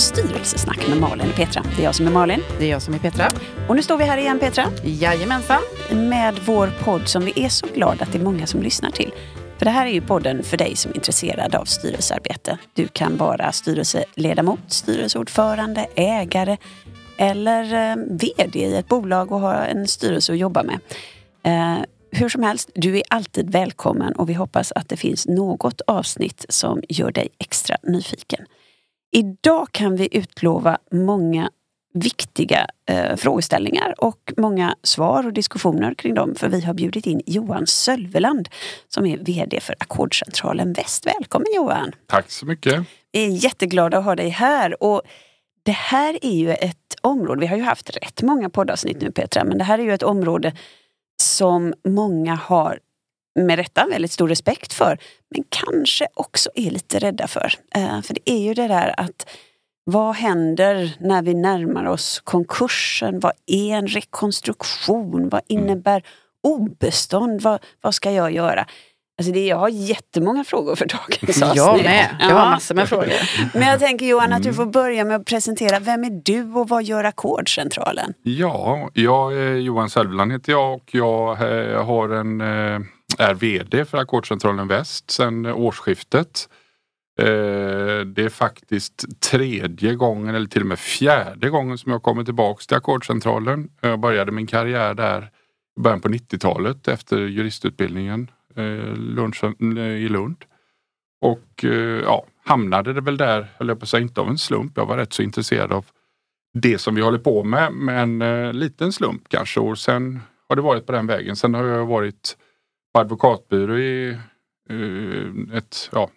Styrelsesnack 0.00 0.88
med 0.88 1.00
Malin 1.00 1.30
och 1.30 1.36
Petra. 1.36 1.62
Det 1.76 1.82
är 1.82 1.84
jag 1.84 1.94
som 1.94 2.06
är 2.06 2.10
Malin. 2.10 2.42
Det 2.58 2.64
är 2.64 2.70
jag 2.70 2.82
som 2.82 2.94
är 2.94 2.98
Petra. 2.98 3.28
Och 3.68 3.76
nu 3.76 3.82
står 3.82 3.98
vi 3.98 4.04
här 4.04 4.18
igen 4.18 4.38
Petra. 4.38 4.64
Jajamensan. 4.84 5.62
Med 5.90 6.40
vår 6.46 6.72
podd 6.84 7.08
som 7.08 7.24
vi 7.24 7.44
är 7.44 7.48
så 7.48 7.66
glada 7.74 8.04
att 8.04 8.12
det 8.12 8.18
är 8.18 8.22
många 8.22 8.46
som 8.46 8.62
lyssnar 8.62 8.90
till. 8.90 9.12
För 9.58 9.64
det 9.64 9.70
här 9.70 9.86
är 9.86 9.90
ju 9.90 10.00
podden 10.00 10.42
för 10.42 10.56
dig 10.56 10.76
som 10.76 10.90
är 10.90 10.96
intresserad 10.96 11.54
av 11.54 11.64
styrelsearbete. 11.64 12.58
Du 12.74 12.88
kan 12.88 13.16
vara 13.16 13.52
styrelseledamot, 13.52 14.60
styrelseordförande, 14.66 15.86
ägare 15.94 16.56
eller 17.16 17.90
eh, 17.90 17.96
VD 18.10 18.58
i 18.58 18.76
ett 18.76 18.88
bolag 18.88 19.32
och 19.32 19.40
ha 19.40 19.54
en 19.54 19.88
styrelse 19.88 20.32
att 20.32 20.38
jobba 20.38 20.62
med. 20.62 20.78
Eh, 21.42 21.84
hur 22.10 22.28
som 22.28 22.42
helst, 22.42 22.70
du 22.74 22.96
är 22.96 23.02
alltid 23.08 23.52
välkommen 23.52 24.12
och 24.12 24.28
vi 24.28 24.34
hoppas 24.34 24.72
att 24.72 24.88
det 24.88 24.96
finns 24.96 25.26
något 25.26 25.80
avsnitt 25.86 26.46
som 26.48 26.82
gör 26.88 27.10
dig 27.10 27.28
extra 27.38 27.76
nyfiken. 27.82 28.46
Idag 29.12 29.68
kan 29.72 29.96
vi 29.96 30.08
utlova 30.12 30.78
många 30.90 31.50
viktiga 31.94 32.66
eh, 32.86 33.16
frågeställningar 33.16 33.94
och 33.98 34.32
många 34.36 34.76
svar 34.82 35.26
och 35.26 35.32
diskussioner 35.32 35.94
kring 35.94 36.14
dem. 36.14 36.34
För 36.34 36.48
vi 36.48 36.60
har 36.60 36.74
bjudit 36.74 37.06
in 37.06 37.22
Johan 37.26 37.66
Sölveland 37.66 38.48
som 38.88 39.06
är 39.06 39.18
VD 39.18 39.60
för 39.60 39.74
Ackordcentralen 39.78 40.72
Väst. 40.72 41.06
Välkommen 41.06 41.46
Johan! 41.56 41.92
Tack 42.06 42.30
så 42.30 42.46
mycket! 42.46 42.84
Vi 43.12 43.24
är 43.24 43.44
jätteglada 43.44 43.98
att 43.98 44.04
ha 44.04 44.16
dig 44.16 44.28
här. 44.28 44.82
Och 44.82 45.02
det 45.62 45.72
här 45.72 46.18
är 46.22 46.34
ju 46.34 46.50
ett 46.50 46.96
område, 47.00 47.40
vi 47.40 47.46
har 47.46 47.56
ju 47.56 47.62
haft 47.62 47.96
rätt 47.96 48.22
många 48.22 48.50
poddavsnitt 48.50 49.00
nu 49.00 49.10
Petra, 49.10 49.44
men 49.44 49.58
det 49.58 49.64
här 49.64 49.78
är 49.78 49.82
ju 49.82 49.92
ett 49.92 50.02
område 50.02 50.52
som 51.22 51.74
många 51.88 52.34
har 52.34 52.78
med 53.34 53.56
rätta 53.56 53.86
väldigt 53.86 54.12
stor 54.12 54.28
respekt 54.28 54.72
för, 54.72 54.98
men 55.34 55.44
kanske 55.48 56.08
också 56.14 56.50
är 56.54 56.70
lite 56.70 56.98
rädda 56.98 57.28
för. 57.28 57.52
Eh, 57.74 58.02
för 58.02 58.14
det 58.14 58.30
är 58.30 58.38
ju 58.38 58.54
det 58.54 58.68
där 58.68 58.94
att 58.96 59.28
vad 59.84 60.14
händer 60.14 60.96
när 61.00 61.22
vi 61.22 61.34
närmar 61.34 61.84
oss 61.84 62.20
konkursen? 62.24 63.20
Vad 63.20 63.32
är 63.46 63.76
en 63.76 63.86
rekonstruktion? 63.86 65.28
Vad 65.28 65.40
innebär 65.46 66.02
obestånd? 66.42 67.42
Vad, 67.42 67.64
vad 67.80 67.94
ska 67.94 68.10
jag 68.10 68.32
göra? 68.32 68.66
Alltså 69.18 69.32
det, 69.32 69.46
jag 69.46 69.56
har 69.56 69.68
jättemånga 69.68 70.44
frågor 70.44 70.76
för 70.76 70.86
dagens 70.86 71.42
avsnitt. 71.42 71.56
Jag 71.56 71.82
med. 71.82 72.16
Jag 72.20 72.34
har 72.34 72.50
massor 72.50 72.74
med 72.74 72.88
frågor. 72.88 73.12
Men 73.58 73.68
jag 73.68 73.80
tänker 73.80 74.06
Johan 74.06 74.32
att 74.32 74.42
du 74.42 74.54
får 74.54 74.66
börja 74.66 75.04
med 75.04 75.16
att 75.16 75.24
presentera. 75.24 75.78
Vem 75.78 76.04
är 76.04 76.22
du 76.24 76.52
och 76.52 76.68
vad 76.68 76.82
gör 76.82 77.04
Ackordcentralen? 77.04 78.14
Ja, 78.22 78.90
jag 78.94 79.36
är 79.36 79.54
Johan 79.54 79.90
Sölveland 79.90 80.32
heter 80.32 80.52
jag 80.52 80.74
och 80.74 80.94
jag 80.94 81.30
eh, 81.30 81.84
har 81.84 82.08
en, 82.08 82.40
eh, 82.40 82.80
är 83.18 83.34
VD 83.34 83.84
för 83.84 83.98
Ackordcentralen 83.98 84.68
Väst 84.68 85.10
sedan 85.10 85.46
årsskiftet. 85.46 86.48
Eh, 87.18 87.26
det 88.06 88.22
är 88.24 88.28
faktiskt 88.28 89.20
tredje 89.20 89.94
gången 89.94 90.34
eller 90.34 90.46
till 90.46 90.62
och 90.62 90.68
med 90.68 90.78
fjärde 90.78 91.50
gången 91.50 91.78
som 91.78 91.92
jag 91.92 92.02
kommer 92.02 92.24
tillbaks 92.24 92.66
till 92.66 92.76
Ackordcentralen. 92.76 93.70
Jag 93.80 94.00
började 94.00 94.32
min 94.32 94.46
karriär 94.46 94.94
där 94.94 95.30
i 95.76 95.80
början 95.80 96.00
på 96.00 96.08
90-talet 96.08 96.88
efter 96.88 97.18
juristutbildningen 97.18 98.30
eh, 98.56 98.64
eh, 98.64 99.84
i 99.84 100.08
Lund. 100.08 100.44
Och 101.22 101.64
ja, 102.04 102.26
hamnade 102.44 102.92
det 102.92 103.00
väl 103.00 103.16
där, 103.16 103.46
höll 103.56 103.68
jag 103.68 103.78
på 103.78 103.82
att 103.82 103.88
säga, 103.88 104.00
inte 104.00 104.20
av 104.20 104.28
en 104.28 104.38
slump. 104.38 104.72
Jag 104.76 104.86
var 104.86 104.96
rätt 104.96 105.12
så 105.12 105.22
intresserad 105.22 105.72
av 105.72 105.86
det 106.52 106.78
som 106.78 106.94
vi 106.94 107.00
håller 107.00 107.18
på 107.18 107.44
med, 107.44 107.72
men 107.72 108.22
eh, 108.22 108.52
liten 108.52 108.92
slump 108.92 109.28
kanske. 109.28 109.60
Och 109.60 109.78
sen 109.78 110.20
har 110.48 110.56
det 110.56 110.62
varit 110.62 110.86
på 110.86 110.92
den 110.92 111.06
vägen. 111.06 111.36
Sen 111.36 111.54
har 111.54 111.64
jag 111.64 111.86
varit 111.86 112.36
advokatbyrå 112.92 113.78
i 113.78 114.18
ett, 115.54 115.90
ja, 115.92 116.10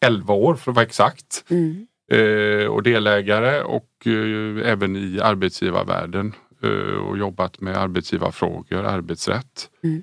11 0.00 0.34
år 0.34 0.54
för 0.54 0.70
att 0.70 0.76
vara 0.76 0.86
exakt. 0.86 1.44
Mm. 1.48 1.86
Eh, 2.12 2.66
och 2.66 2.82
delägare 2.82 3.62
och 3.62 4.06
eh, 4.06 4.70
även 4.70 4.96
i 4.96 5.20
arbetsgivarvärlden 5.20 6.34
eh, 6.62 6.96
och 7.08 7.18
jobbat 7.18 7.60
med 7.60 7.76
arbetsgivarfrågor, 7.76 8.84
arbetsrätt. 8.84 9.70
Mm. 9.82 10.02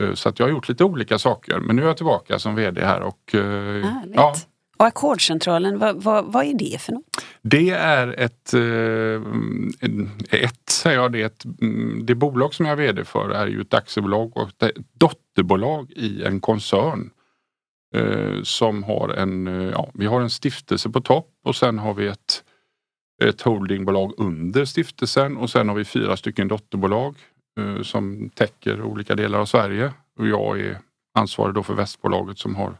Eh, 0.00 0.14
så 0.14 0.28
att 0.28 0.38
jag 0.38 0.46
har 0.46 0.50
gjort 0.50 0.68
lite 0.68 0.84
olika 0.84 1.18
saker 1.18 1.60
men 1.60 1.76
nu 1.76 1.82
är 1.82 1.86
jag 1.86 1.96
tillbaka 1.96 2.38
som 2.38 2.54
VD 2.54 2.84
här. 2.84 3.00
Och, 3.00 3.34
eh, 3.34 3.86
ja 4.14 4.34
och 4.76 4.86
Ackordcentralen, 4.86 5.78
vad, 5.78 6.02
vad, 6.02 6.32
vad, 6.32 6.46
är 6.46 6.54
det 6.54 6.80
för 6.80 6.92
något? 6.92 7.04
Det 7.42 7.70
är 7.70 8.08
ett, 8.08 8.54
eh, 8.54 10.40
ett 10.40 10.70
säger 10.70 10.98
jag 10.98 11.12
det, 11.12 11.22
ett, 11.22 11.44
det 12.02 12.14
bolag 12.14 12.54
som 12.54 12.66
jag 12.66 12.72
är 12.72 12.86
VD 12.86 13.04
för 13.04 13.30
är 13.30 13.46
ju 13.46 13.60
ett 13.60 13.74
aktiebolag 13.74 14.36
och 14.36 14.62
ett 14.62 14.76
dotterbolag 14.92 15.90
i 15.90 16.24
en 16.24 16.40
koncern. 16.40 17.10
Eh, 17.94 18.42
som 18.42 18.82
har 18.82 19.08
en, 19.08 19.46
eh, 19.46 19.70
ja, 19.70 19.90
vi 19.94 20.06
har 20.06 20.20
en 20.20 20.30
stiftelse 20.30 20.90
på 20.90 21.00
topp 21.00 21.30
och 21.44 21.56
sen 21.56 21.78
har 21.78 21.94
vi 21.94 22.06
ett, 22.06 22.44
ett 23.24 23.42
holdingbolag 23.42 24.14
under 24.16 24.64
stiftelsen 24.64 25.36
och 25.36 25.50
sen 25.50 25.68
har 25.68 25.76
vi 25.76 25.84
fyra 25.84 26.16
stycken 26.16 26.48
dotterbolag 26.48 27.16
som 27.82 28.30
täcker 28.34 28.82
olika 28.82 29.14
delar 29.14 29.38
av 29.38 29.46
Sverige. 29.46 29.92
Och 30.18 30.26
jag 30.26 30.60
är 30.60 30.78
ansvarig 31.14 31.54
då 31.54 31.62
för 31.62 31.74
västbolaget 31.74 32.38
som 32.38 32.54
har 32.54 32.76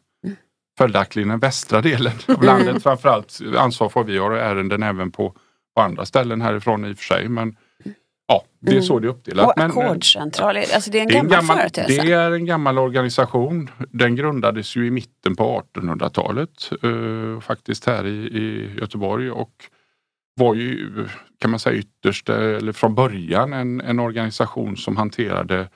följaktligen 0.78 1.28
den 1.28 1.38
västra 1.38 1.80
delen 1.80 2.12
av 2.28 2.42
landet. 2.42 2.68
Mm. 2.68 2.80
Framförallt 2.80 3.40
ansvar 3.56 3.88
får 3.88 4.04
vi 4.04 4.18
har 4.18 4.30
ärenden 4.30 4.82
även 4.82 5.10
på, 5.10 5.34
på 5.74 5.80
andra 5.80 6.06
ställen 6.06 6.40
härifrån 6.40 6.84
i 6.84 6.92
och 6.92 6.96
för 6.96 7.04
sig. 7.04 7.28
Men 7.28 7.56
ja, 8.28 8.44
det 8.60 8.70
är 8.70 8.72
mm. 8.72 8.84
så 8.84 8.98
det 8.98 9.06
är 9.06 9.10
uppdelat. 9.10 9.46
Och 9.46 9.60
Ackordcentral, 9.60 10.56
alltså 10.56 10.90
det 10.90 10.98
är 10.98 11.02
en 11.02 11.08
gammal, 11.08 11.30
gammal 11.30 11.56
företeelse? 11.56 12.02
Det 12.02 12.12
är 12.12 12.30
en 12.30 12.46
gammal 12.46 12.78
organisation. 12.78 13.70
Den 13.90 14.16
grundades 14.16 14.76
ju 14.76 14.86
i 14.86 14.90
mitten 14.90 15.36
på 15.36 15.62
1800-talet. 15.74 16.70
Uh, 16.84 17.40
faktiskt 17.40 17.86
här 17.86 18.06
i, 18.06 18.16
i 18.16 18.70
Göteborg 18.80 19.30
och 19.30 19.52
var 20.36 20.54
ju 20.54 21.08
kan 21.38 21.50
man 21.50 21.60
säga 21.60 21.76
ytterst 21.76 22.28
eller 22.28 22.72
från 22.72 22.94
början 22.94 23.52
en, 23.52 23.80
en 23.80 24.00
organisation 24.00 24.76
som 24.76 24.96
hanterade 24.96 25.68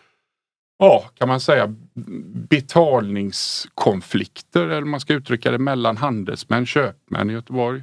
ja, 0.81 1.11
kan 1.15 1.29
man 1.29 1.41
säga 1.41 1.75
betalningskonflikter 2.49 4.69
eller 4.69 4.87
man 4.87 5.01
ska 5.01 5.15
uttrycka 5.15 5.51
det 5.51 5.59
mellan 5.59 5.97
handelsmän, 5.97 6.67
köpmän 6.67 7.31
i 7.31 7.33
Göteborg. 7.33 7.83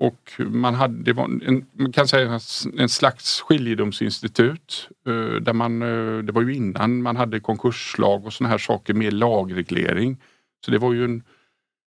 Och 0.00 0.32
man 0.38 0.74
hade, 0.74 1.02
det 1.02 1.12
var 1.12 1.24
en, 1.24 1.66
man 1.72 1.92
kan 1.92 2.08
säga 2.08 2.40
en 2.78 2.88
slags 2.88 3.40
skiljedomsinstitut. 3.40 4.88
Eh, 5.06 5.34
där 5.40 5.52
man, 5.52 5.82
eh, 5.82 6.18
det 6.18 6.32
var 6.32 6.42
ju 6.42 6.54
innan 6.54 7.02
man 7.02 7.16
hade 7.16 7.40
konkurslag 7.40 8.26
och 8.26 8.32
såna 8.32 8.48
här 8.48 8.58
saker 8.58 8.94
med 8.94 9.12
lagreglering. 9.12 10.16
Så 10.64 10.70
det 10.70 10.78
var 10.78 10.92
ju 10.92 11.04
en 11.04 11.22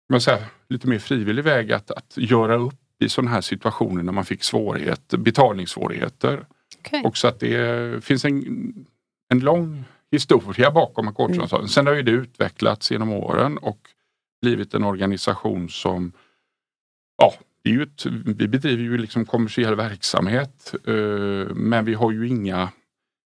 man 0.09 0.21
säga, 0.21 0.45
lite 0.69 0.87
mer 0.87 0.99
frivillig 0.99 1.43
väg 1.43 1.71
att, 1.71 1.91
att 1.91 2.17
göra 2.17 2.55
upp 2.55 2.75
i 2.99 3.09
sådana 3.09 3.31
här 3.31 3.41
situationer 3.41 4.03
när 4.03 4.13
man 4.13 4.25
fick 4.25 4.43
svårigheter, 4.43 5.17
betalningssvårigheter. 5.17 6.45
Okay. 6.79 7.01
Och 7.01 7.17
så 7.17 7.27
att 7.27 7.39
det 7.39 8.03
finns 8.03 8.25
en, 8.25 8.73
en 9.29 9.39
lång 9.39 9.85
historia 10.11 10.71
bakom 10.71 11.07
Ackordsansvaret. 11.07 11.61
Mm. 11.61 11.69
Sen 11.69 11.87
har 11.87 11.93
ju 11.93 12.01
det 12.01 12.11
utvecklats 12.11 12.91
genom 12.91 13.11
åren 13.11 13.57
och 13.57 13.79
blivit 14.41 14.73
en 14.73 14.83
organisation 14.83 15.69
som 15.69 16.11
ja, 17.17 17.33
det 17.63 17.69
är 17.69 17.73
ju 17.73 17.83
ett, 17.83 18.05
vi 18.25 18.47
bedriver 18.47 18.83
ju 18.83 18.97
liksom 18.97 19.25
kommersiell 19.25 19.75
verksamhet 19.75 20.73
eh, 20.87 21.55
men 21.55 21.85
vi 21.85 21.93
har 21.93 22.11
ju 22.11 22.27
inga 22.27 22.69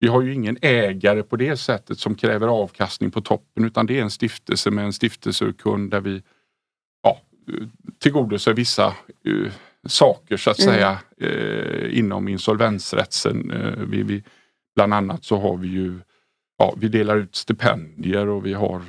vi 0.00 0.08
har 0.08 0.22
ju 0.22 0.34
ingen 0.34 0.58
ägare 0.62 1.22
på 1.22 1.36
det 1.36 1.56
sättet 1.56 1.98
som 1.98 2.14
kräver 2.14 2.48
avkastning 2.48 3.10
på 3.10 3.20
toppen 3.20 3.64
utan 3.64 3.86
det 3.86 3.98
är 3.98 4.02
en 4.02 4.10
stiftelse 4.10 4.70
med 4.70 4.84
en 4.84 4.92
stiftelsekund 4.92 5.90
där 5.90 6.00
vi 6.00 6.22
tillgodoser 7.98 8.54
vissa 8.54 8.94
uh, 9.28 9.50
saker 9.86 10.36
så 10.36 10.50
att 10.50 10.58
mm. 10.58 10.74
säga 10.74 10.98
uh, 11.22 11.98
inom 11.98 12.28
insolvensrätten. 12.28 13.50
Uh, 13.50 13.84
vi, 13.88 14.02
vi, 14.02 14.22
bland 14.74 14.94
annat 14.94 15.24
så 15.24 15.40
har 15.40 15.56
vi 15.56 15.68
ju 15.68 16.00
Ja, 16.58 16.74
vi 16.76 16.88
delar 16.88 17.16
ut 17.16 17.36
stipendier 17.36 18.28
och 18.28 18.46
vi 18.46 18.54
har 18.54 18.82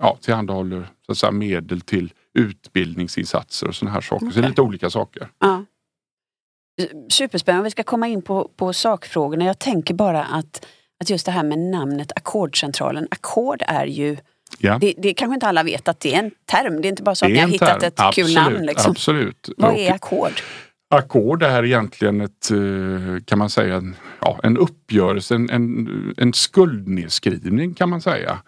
ja, 0.00 0.18
tillhandahåller 0.20 0.88
så 1.06 1.14
säga, 1.14 1.32
medel 1.32 1.80
till 1.80 2.12
utbildningsinsatser 2.34 3.68
och 3.68 3.74
sådana 3.74 3.94
här 3.94 4.00
saker. 4.00 4.26
Okay. 4.26 4.34
Så 4.34 4.40
det 4.40 4.46
är 4.46 4.48
lite 4.48 4.62
olika 4.62 4.90
saker. 4.90 5.28
Ja. 5.38 5.64
Superspännande. 7.08 7.64
Vi 7.64 7.70
ska 7.70 7.82
komma 7.82 8.08
in 8.08 8.22
på, 8.22 8.50
på 8.56 8.72
sakfrågorna. 8.72 9.44
Jag 9.44 9.58
tänker 9.58 9.94
bara 9.94 10.24
att, 10.24 10.66
att 11.00 11.10
just 11.10 11.26
det 11.26 11.32
här 11.32 11.42
med 11.42 11.58
namnet 11.58 12.12
Ackordcentralen. 12.16 13.08
Ackord 13.10 13.62
är 13.66 13.86
ju 13.86 14.16
Ja. 14.58 14.78
Det, 14.80 14.94
det 14.98 15.14
kanske 15.14 15.34
inte 15.34 15.46
alla 15.46 15.62
vet 15.62 15.88
att 15.88 16.00
det 16.00 16.14
är 16.14 16.18
en 16.18 16.30
term. 16.44 16.82
Det 16.82 16.88
är 16.88 16.90
inte 16.90 17.02
bara 17.02 17.14
så 17.14 17.26
att 17.26 17.32
ni 17.32 17.38
har 17.38 17.48
hittat 17.48 17.82
ett 17.82 18.00
absolut, 18.00 18.26
kul 18.26 18.34
namn. 18.34 18.66
Liksom. 18.66 18.90
Absolut. 18.90 19.48
Vad 19.56 19.76
är 19.76 19.92
ackord? 19.92 20.32
Ackord 20.96 21.42
är 21.42 21.64
egentligen 21.64 22.20
ett, 22.20 22.50
eh, 22.50 23.24
kan 23.24 23.38
man 23.38 23.50
säga, 23.50 23.76
en, 23.76 23.96
ja, 24.20 24.40
en 24.42 24.56
uppgörelse, 24.56 25.34
en, 25.34 25.50
en, 25.50 26.14
en 26.16 26.32
skuldnedskrivning 26.32 27.74
kan 27.74 27.88
man 27.88 28.00
säga. 28.00 28.38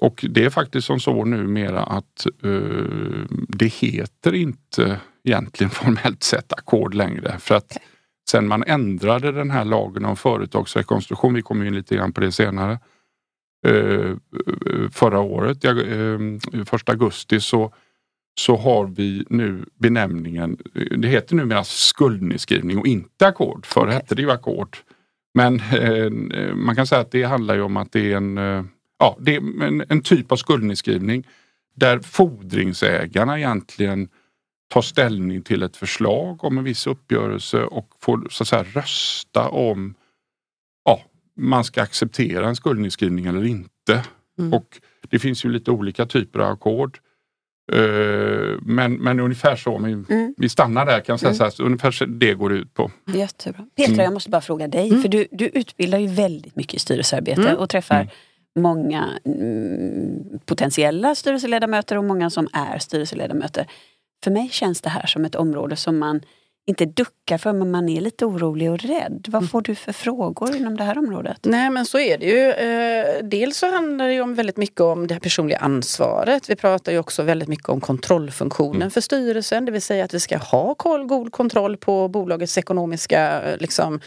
Och 0.00 0.24
det 0.30 0.44
är 0.44 0.50
faktiskt 0.50 0.86
som 0.86 1.00
så 1.00 1.24
numera 1.24 1.82
att 1.82 2.26
uh, 2.44 3.26
det 3.48 3.66
heter 3.66 4.34
inte 4.34 5.00
egentligen 5.24 5.70
formellt 5.82 6.22
sett 6.22 6.52
ackord 6.52 6.94
längre. 6.94 7.38
För 7.38 7.54
att 7.54 7.72
okay. 7.72 7.82
sen 8.30 8.48
man 8.48 8.64
ändrade 8.66 9.32
den 9.32 9.50
här 9.50 9.64
lagen 9.64 10.04
om 10.04 10.16
företagsrekonstruktion, 10.16 11.34
vi 11.34 11.42
kommer 11.42 11.64
in 11.64 11.74
lite 11.74 11.96
grann 11.96 12.12
på 12.12 12.20
det 12.20 12.32
senare, 12.32 12.78
Eh, 13.66 14.16
förra 14.90 15.20
året, 15.20 15.64
eh, 15.64 16.64
första 16.64 16.92
augusti, 16.92 17.40
så, 17.40 17.72
så 18.38 18.56
har 18.56 18.86
vi 18.86 19.24
nu 19.28 19.64
benämningen, 19.74 20.58
det 20.98 21.08
heter 21.08 21.36
numera 21.36 21.64
skuldnedskrivning 21.64 22.78
och 22.78 22.86
inte 22.86 23.26
ackord. 23.26 23.66
Förr 23.66 23.82
okay. 23.82 23.94
hette 23.94 24.14
det 24.14 24.22
ju 24.22 24.30
ackord. 24.30 24.76
Men 25.34 25.60
eh, 25.60 26.54
man 26.54 26.76
kan 26.76 26.86
säga 26.86 27.00
att 27.00 27.10
det 27.10 27.22
handlar 27.22 27.54
ju 27.54 27.62
om 27.62 27.76
att 27.76 27.92
det 27.92 28.12
är 28.12 28.16
en, 28.16 28.38
eh, 28.38 28.64
ja, 28.98 29.16
det 29.20 29.34
är 29.34 29.62
en, 29.62 29.84
en 29.88 30.02
typ 30.02 30.32
av 30.32 30.36
skuldnedskrivning 30.36 31.26
där 31.74 31.98
fordringsägarna 31.98 33.38
egentligen 33.38 34.08
tar 34.68 34.82
ställning 34.82 35.42
till 35.42 35.62
ett 35.62 35.76
förslag 35.76 36.44
om 36.44 36.58
en 36.58 36.64
viss 36.64 36.86
uppgörelse 36.86 37.62
och 37.62 37.88
får 38.00 38.26
så 38.30 38.42
att 38.42 38.48
säga 38.48 38.64
rösta 38.64 39.48
om 39.48 39.94
ja, 40.84 41.00
man 41.36 41.64
ska 41.64 41.82
acceptera 41.82 42.48
en 42.48 42.56
skuldnedskrivning 42.56 43.26
eller 43.26 43.44
inte. 43.44 44.04
Mm. 44.38 44.52
Och 44.52 44.80
det 45.08 45.18
finns 45.18 45.44
ju 45.44 45.48
lite 45.48 45.70
olika 45.70 46.06
typer 46.06 46.38
av 46.38 46.52
ackord. 46.52 46.98
Uh, 47.72 48.58
men, 48.62 48.94
men 48.94 49.20
ungefär 49.20 49.56
så, 49.56 49.78
vi, 49.78 49.92
mm. 49.92 50.34
vi 50.36 50.48
stannar 50.48 50.86
där 50.86 51.00
kan 51.00 51.12
jag 51.12 51.20
säga 51.20 51.28
mm. 51.28 51.50
så 51.52 51.62
här, 51.62 51.66
ungefär 51.66 52.06
det 52.06 52.34
går 52.34 52.52
ut 52.52 52.74
på. 52.74 52.90
Jättebra. 53.06 53.66
Petra, 53.76 53.92
mm. 53.92 54.04
jag 54.04 54.12
måste 54.12 54.30
bara 54.30 54.40
fråga 54.40 54.68
dig, 54.68 54.88
mm. 54.88 55.02
för 55.02 55.08
du, 55.08 55.26
du 55.30 55.46
utbildar 55.46 55.98
ju 55.98 56.06
väldigt 56.06 56.56
mycket 56.56 56.74
i 56.74 56.78
styrelsearbete 56.78 57.42
mm. 57.42 57.56
och 57.56 57.68
träffar 57.68 58.00
mm. 58.00 58.08
många 58.58 59.08
potentiella 60.44 61.14
styrelseledamöter 61.14 61.98
och 61.98 62.04
många 62.04 62.30
som 62.30 62.48
är 62.52 62.78
styrelseledamöter. 62.78 63.66
För 64.24 64.30
mig 64.30 64.48
känns 64.52 64.80
det 64.80 64.90
här 64.90 65.06
som 65.06 65.24
ett 65.24 65.34
område 65.34 65.76
som 65.76 65.98
man 65.98 66.20
inte 66.68 66.84
duckar 66.84 67.38
för 67.38 67.52
men 67.52 67.70
man 67.70 67.88
är 67.88 68.00
lite 68.00 68.26
orolig 68.26 68.70
och 68.70 68.78
rädd. 68.78 69.26
Vad 69.28 69.42
mm. 69.42 69.48
får 69.48 69.62
du 69.62 69.74
för 69.74 69.92
frågor 69.92 70.56
inom 70.56 70.76
det 70.76 70.84
här 70.84 70.98
området? 70.98 71.38
Nej 71.42 71.70
men 71.70 71.86
så 71.86 71.98
är 71.98 72.18
det 72.18 72.26
ju. 72.26 72.50
Eh, 72.50 73.24
dels 73.24 73.58
så 73.58 73.70
handlar 73.70 74.08
det 74.08 74.20
om 74.20 74.34
väldigt 74.34 74.56
mycket 74.56 74.80
om 74.80 75.06
det 75.06 75.20
personliga 75.20 75.58
ansvaret. 75.58 76.50
Vi 76.50 76.56
pratar 76.56 76.92
ju 76.92 76.98
också 76.98 77.22
väldigt 77.22 77.48
mycket 77.48 77.68
om 77.68 77.80
kontrollfunktionen 77.80 78.82
mm. 78.82 78.90
för 78.90 79.00
styrelsen. 79.00 79.64
Det 79.64 79.72
vill 79.72 79.82
säga 79.82 80.04
att 80.04 80.14
vi 80.14 80.20
ska 80.20 80.38
ha 80.38 80.74
god 81.08 81.32
kontroll 81.32 81.76
på 81.76 82.08
bolagets 82.08 82.58
ekonomiska 82.58 83.40
liksom, 83.58 83.94
Eh, 83.94 84.00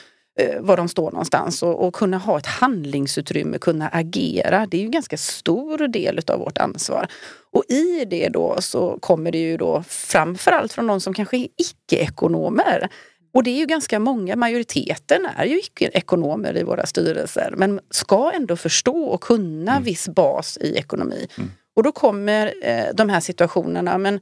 var 0.59 0.77
de 0.77 0.89
står 0.89 1.11
någonstans 1.11 1.63
och, 1.63 1.87
och, 1.87 1.93
kunna 1.93 2.17
ha 2.17 2.37
ett 2.37 2.45
handlingsutrymme, 2.45 3.57
kunna 3.57 3.89
agera. 3.89 4.65
Det 4.65 4.77
är 4.77 4.81
ju 4.81 4.85
en 4.85 4.91
ganska 4.91 5.17
stor 5.17 5.87
del 5.87 6.17
utav 6.17 6.39
vårt 6.39 6.57
ansvar. 6.57 7.07
Och 7.51 7.63
i 7.69 8.05
det 8.05 8.29
då 8.29 8.55
så 8.59 8.97
kommer 8.99 9.31
det 9.31 9.37
ju 9.37 9.57
då 9.57 9.83
framförallt 9.87 10.73
från 10.73 10.87
de 10.87 11.01
som 11.01 11.13
kanske 11.13 11.37
är 11.37 11.47
icke-ekonomer. 11.57 12.89
Och 13.33 13.43
det 13.43 13.51
är 13.51 13.57
ju 13.57 13.65
ganska 13.65 13.99
många, 13.99 14.35
majoriteten 14.35 15.27
är 15.37 15.45
ju 15.45 15.59
icke-ekonomer 15.59 16.57
i 16.57 16.63
våra 16.63 16.85
styrelser 16.85 17.53
men 17.57 17.79
ska 17.89 18.31
ändå 18.31 18.55
förstå 18.55 19.03
och 19.03 19.23
kunna 19.23 19.71
mm. 19.71 19.83
viss 19.83 20.09
bas 20.09 20.57
i 20.61 20.75
ekonomi. 20.75 21.27
Mm. 21.37 21.51
Och 21.75 21.83
då 21.83 21.91
kommer 21.91 22.53
eh, 22.61 22.85
de 22.93 23.09
här 23.09 23.19
situationerna, 23.19 23.97
men 23.97 24.19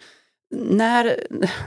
när, 0.52 1.24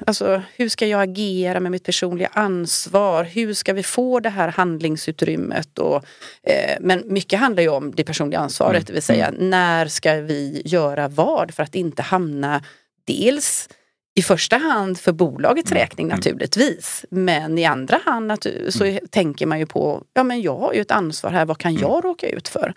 alltså, 0.07 0.43
hur 0.57 0.69
ska 0.69 0.87
jag 0.87 1.03
agera 1.03 1.61
med 1.61 1.73
mitt 1.73 1.85
personliga 1.85 2.31
ansvar? 2.33 3.25
Hur 3.25 3.55
ska 3.55 3.73
vi 3.73 3.83
få 3.83 4.21
det 4.21 4.29
här 4.29 4.49
handlingsutrymmet? 4.49 5.79
Och, 5.79 6.05
eh, 6.43 6.77
men 6.81 7.03
mycket 7.07 7.39
handlar 7.41 7.63
ju 7.63 7.69
om 7.69 7.93
det 7.95 8.05
personliga 8.05 8.41
ansvaret, 8.41 8.77
mm. 8.77 8.85
det 8.87 8.93
vill 8.93 9.03
säga 9.03 9.27
mm. 9.27 9.51
när 9.51 9.87
ska 9.87 10.15
vi 10.15 10.63
göra 10.65 11.09
vad 11.09 11.55
för 11.55 11.63
att 11.63 11.75
inte 11.75 12.03
hamna 12.03 12.65
dels 13.07 13.69
i 14.15 14.23
första 14.23 14.57
hand 14.57 14.99
för 14.99 15.13
bolagets 15.13 15.71
mm. 15.73 15.83
räkning 15.83 16.07
mm. 16.07 16.17
naturligtvis. 16.17 17.05
Men 17.11 17.59
i 17.59 17.65
andra 17.65 18.01
hand 18.05 18.33
så 18.69 18.85
mm. 18.85 19.01
tänker 19.11 19.47
man 19.47 19.59
ju 19.59 19.67
på, 19.67 20.03
ja 20.15 20.23
men 20.23 20.43
jag 20.43 20.59
har 20.59 20.73
ju 20.73 20.81
ett 20.81 20.91
ansvar 20.91 21.31
här, 21.31 21.45
vad 21.45 21.59
kan 21.59 21.71
mm. 21.71 21.83
jag 21.83 22.05
råka 22.05 22.29
ut 22.29 22.49
för? 22.49 22.75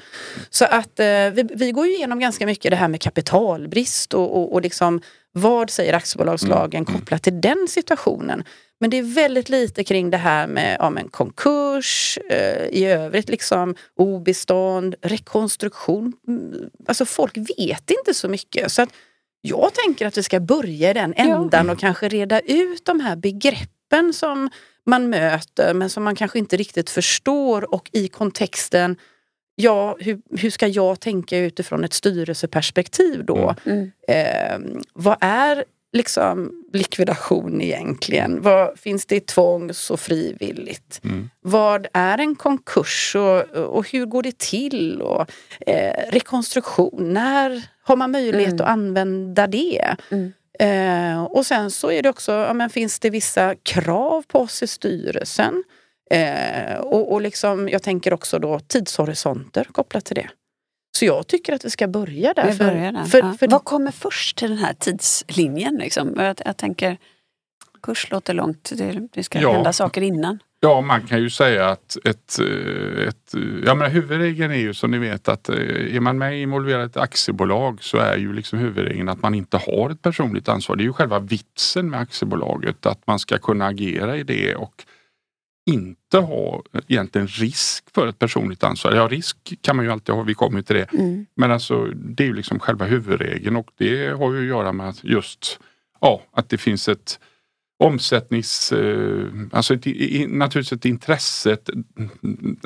Så 0.50 0.66
att 0.66 1.00
eh, 1.00 1.06
vi, 1.06 1.50
vi, 1.56 1.72
går 1.72 1.88
ju 1.88 1.96
igenom 1.96 2.20
ganska 2.20 2.46
mycket 2.46 2.72
det 2.72 2.76
här 2.76 2.88
med 2.88 3.02
kapitalbrist 3.02 4.14
och, 4.14 4.38
och, 4.38 4.54
och 4.54 4.62
liksom 4.62 5.02
vad 5.32 5.70
säger 5.70 5.94
aktiebolagslagen 5.94 6.86
kopplat 6.86 7.24
till 7.24 7.42
den 7.42 7.68
situationen? 7.70 8.44
Men 8.80 8.90
det 8.90 8.98
är 8.98 9.04
väldigt 9.04 9.50
lite 9.50 9.84
kring 9.84 10.10
det 10.10 10.18
här 10.18 10.48
med 10.48 10.78
ja, 10.80 10.90
men 10.90 11.10
konkurs, 11.10 12.20
eh, 12.30 12.66
i 12.66 12.86
övrigt 12.86 13.30
liksom 13.30 13.76
obestånd, 13.96 14.96
rekonstruktion. 15.02 16.14
Alltså 16.88 17.06
folk 17.06 17.38
vet 17.38 17.92
inte 17.92 18.14
så 18.14 18.28
mycket. 18.28 18.72
Så 18.72 18.82
att 18.82 18.90
jag 19.46 19.74
tänker 19.74 20.08
att 20.08 20.18
vi 20.18 20.24
ska 20.24 20.40
börja 20.40 20.90
i 20.90 20.94
den 20.94 21.14
ändan 21.14 21.66
ja. 21.66 21.74
och 21.74 21.80
kanske 21.80 22.08
reda 22.08 22.40
ut 22.40 22.86
de 22.86 23.00
här 23.00 23.16
begreppen 23.16 24.14
som 24.14 24.50
man 24.86 25.10
möter 25.10 25.74
men 25.74 25.90
som 25.90 26.04
man 26.04 26.16
kanske 26.16 26.40
inte 26.40 26.58
riktigt 26.58 26.90
förstår 26.90 27.74
och 27.74 27.90
i 27.94 28.08
kontexten 28.08 28.98
ja, 29.56 29.98
hur, 30.00 30.22
hur 30.38 30.50
ska 30.50 30.68
jag 30.68 31.00
tänka 31.00 31.38
utifrån 31.38 31.84
ett 31.84 31.94
styrelseperspektiv 31.94 33.26
då? 33.26 33.56
Mm. 33.66 33.92
Eh, 34.08 34.82
vad 34.94 35.18
är 35.22 35.64
liksom 35.96 36.52
likvidation 36.74 37.62
egentligen? 37.62 38.42
Vad, 38.42 38.80
finns 38.80 39.06
det 39.06 39.28
tvångs 39.28 39.92
och 39.92 40.00
frivilligt? 40.00 41.02
Mm. 41.04 41.30
Vad 41.42 41.88
är 41.94 42.18
en 42.18 42.36
konkurs 42.36 43.16
och, 43.16 43.58
och 43.58 43.90
hur 43.90 44.06
går 44.06 44.24
det 44.24 44.38
till? 44.38 45.02
Och, 45.02 45.32
eh, 45.68 46.12
rekonstruktion, 46.12 47.14
när 47.14 47.64
har 47.84 47.96
man 47.96 48.12
möjlighet 48.12 48.54
mm. 48.54 48.62
att 48.62 48.72
använda 48.72 49.48
det? 49.48 49.96
Mm. 50.12 50.34
Eh, 50.60 51.24
och 51.24 51.46
sen 51.46 51.72
så 51.72 51.92
är 51.92 52.04
det 52.04 52.10
också, 52.10 52.32
ja, 52.32 52.54
men 52.54 52.70
finns 52.70 53.00
det 53.00 53.10
vissa 53.10 53.56
krav 53.56 54.24
på 54.28 54.40
oss 54.40 54.64
i 54.64 54.68
styrelsen? 54.68 55.64
Eh, 56.12 56.78
och, 56.78 57.12
och 57.12 57.22
liksom, 57.22 57.70
jag 57.70 57.84
tänker 57.84 58.14
också 58.14 58.40
då 58.40 58.60
tidshorisonter 58.60 59.64
kopplat 59.72 60.06
till 60.06 60.16
det. 60.16 60.30
Så 60.96 61.06
jag 61.06 61.28
tycker 61.28 61.54
att 61.54 61.66
vi 61.66 61.70
ska 61.70 61.88
börja 61.88 62.34
där. 62.34 62.52
Vi 62.52 62.58
börjar 62.58 62.92
där. 62.92 63.04
För, 63.04 63.22
för, 63.22 63.34
för, 63.34 63.48
Vad 63.48 63.64
kommer 63.64 63.92
först 63.92 64.38
till 64.38 64.50
den 64.50 64.58
här 64.58 64.74
tidslinjen? 64.74 65.76
Liksom? 65.76 66.14
Jag, 66.18 66.42
jag 66.46 66.58
tänker, 66.58 66.98
kurs 67.84 68.12
låter 68.12 68.34
långt, 68.34 68.72
det, 68.76 69.08
det 69.14 69.24
ska 69.24 69.42
ja. 69.42 69.54
hända 69.54 69.74
saker 69.74 70.02
innan. 70.02 70.40
Ja, 70.60 70.82
man 70.82 71.02
kan 71.02 71.20
ju 71.20 71.30
säga 71.30 71.70
att 71.70 71.98
ett, 72.06 72.40
eh, 72.40 73.08
ett, 73.08 73.34
ja, 73.66 73.76
men 73.76 73.92
huvudregeln 73.92 74.52
är 74.52 74.60
ju 74.60 74.74
som 74.74 74.92
ni 74.92 74.98
vet 74.98 75.28
att 75.28 75.50
eh, 75.50 75.96
är 75.96 76.00
man 76.00 76.18
med 76.18 76.42
involverad 76.42 76.84
i 76.84 76.86
ett 76.86 76.98
aktiebolag 76.98 77.84
så 77.84 77.98
är 77.98 78.18
ju 78.18 78.34
liksom 78.34 78.60
huvudregeln 78.60 79.10
att 79.10 79.22
man 79.22 79.36
inte 79.36 79.58
har 79.58 79.90
ett 79.90 80.02
personligt 80.02 80.50
ansvar. 80.50 80.76
Det 80.76 80.84
är 80.84 80.86
ju 80.86 80.94
själva 80.94 81.20
vitsen 81.20 81.90
med 81.90 82.00
aktiebolaget 82.00 82.86
att 82.86 83.08
man 83.08 83.20
ska 83.20 83.38
kunna 83.38 83.66
agera 83.66 84.18
i 84.18 84.24
det 84.24 84.56
och 84.56 84.86
inte 85.65 86.17
ha 86.17 86.63
egentligen 86.88 87.27
risk 87.27 87.84
för 87.93 88.07
ett 88.07 88.19
personligt 88.19 88.63
ansvar. 88.63 88.91
Ja, 88.91 89.07
risk 89.07 89.38
kan 89.62 89.75
man 89.75 89.86
ju 89.86 89.91
alltid 89.91 90.15
ha, 90.15 90.24
vi 90.24 90.34
kommer 90.34 90.62
till 90.62 90.75
det. 90.75 90.93
Mm. 90.93 91.25
Men 91.36 91.51
alltså 91.51 91.86
det 91.86 92.24
är 92.24 92.27
ju 92.27 92.34
liksom 92.34 92.60
själva 92.60 92.86
huvudregeln 92.86 93.55
och 93.55 93.72
det 93.77 94.07
har 94.07 94.34
ju 94.34 94.39
att 94.39 94.45
göra 94.45 94.74
med 94.74 94.89
att 94.89 95.03
just 95.03 95.60
ja, 96.01 96.22
att 96.31 96.50
det 96.50 96.57
finns 96.57 96.89
ett 96.89 97.19
omsättnings... 97.79 98.72
Eh, 98.72 99.27
alltså 99.51 99.74
ett, 99.74 99.86
naturligtvis 100.29 100.74
ett 100.74 100.86
intresse 100.86 101.57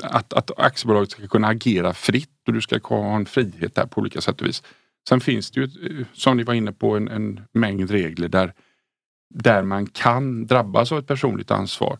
att, 0.02 0.32
att 0.32 0.50
aktiebolaget 0.58 1.10
ska 1.10 1.26
kunna 1.26 1.48
agera 1.48 1.94
fritt 1.94 2.28
och 2.46 2.52
du 2.52 2.60
ska 2.60 2.80
ha 2.82 3.16
en 3.16 3.26
frihet 3.26 3.74
där 3.74 3.86
på 3.86 4.00
olika 4.00 4.20
sätt 4.20 4.40
och 4.40 4.46
vis. 4.46 4.62
Sen 5.08 5.20
finns 5.20 5.50
det 5.50 5.60
ju, 5.60 5.68
som 6.12 6.36
ni 6.36 6.42
var 6.42 6.54
inne 6.54 6.72
på, 6.72 6.96
en, 6.96 7.08
en 7.08 7.40
mängd 7.52 7.90
regler 7.90 8.28
där, 8.28 8.52
där 9.34 9.62
man 9.62 9.86
kan 9.86 10.46
drabbas 10.46 10.92
av 10.92 10.98
ett 10.98 11.06
personligt 11.06 11.50
ansvar. 11.50 11.98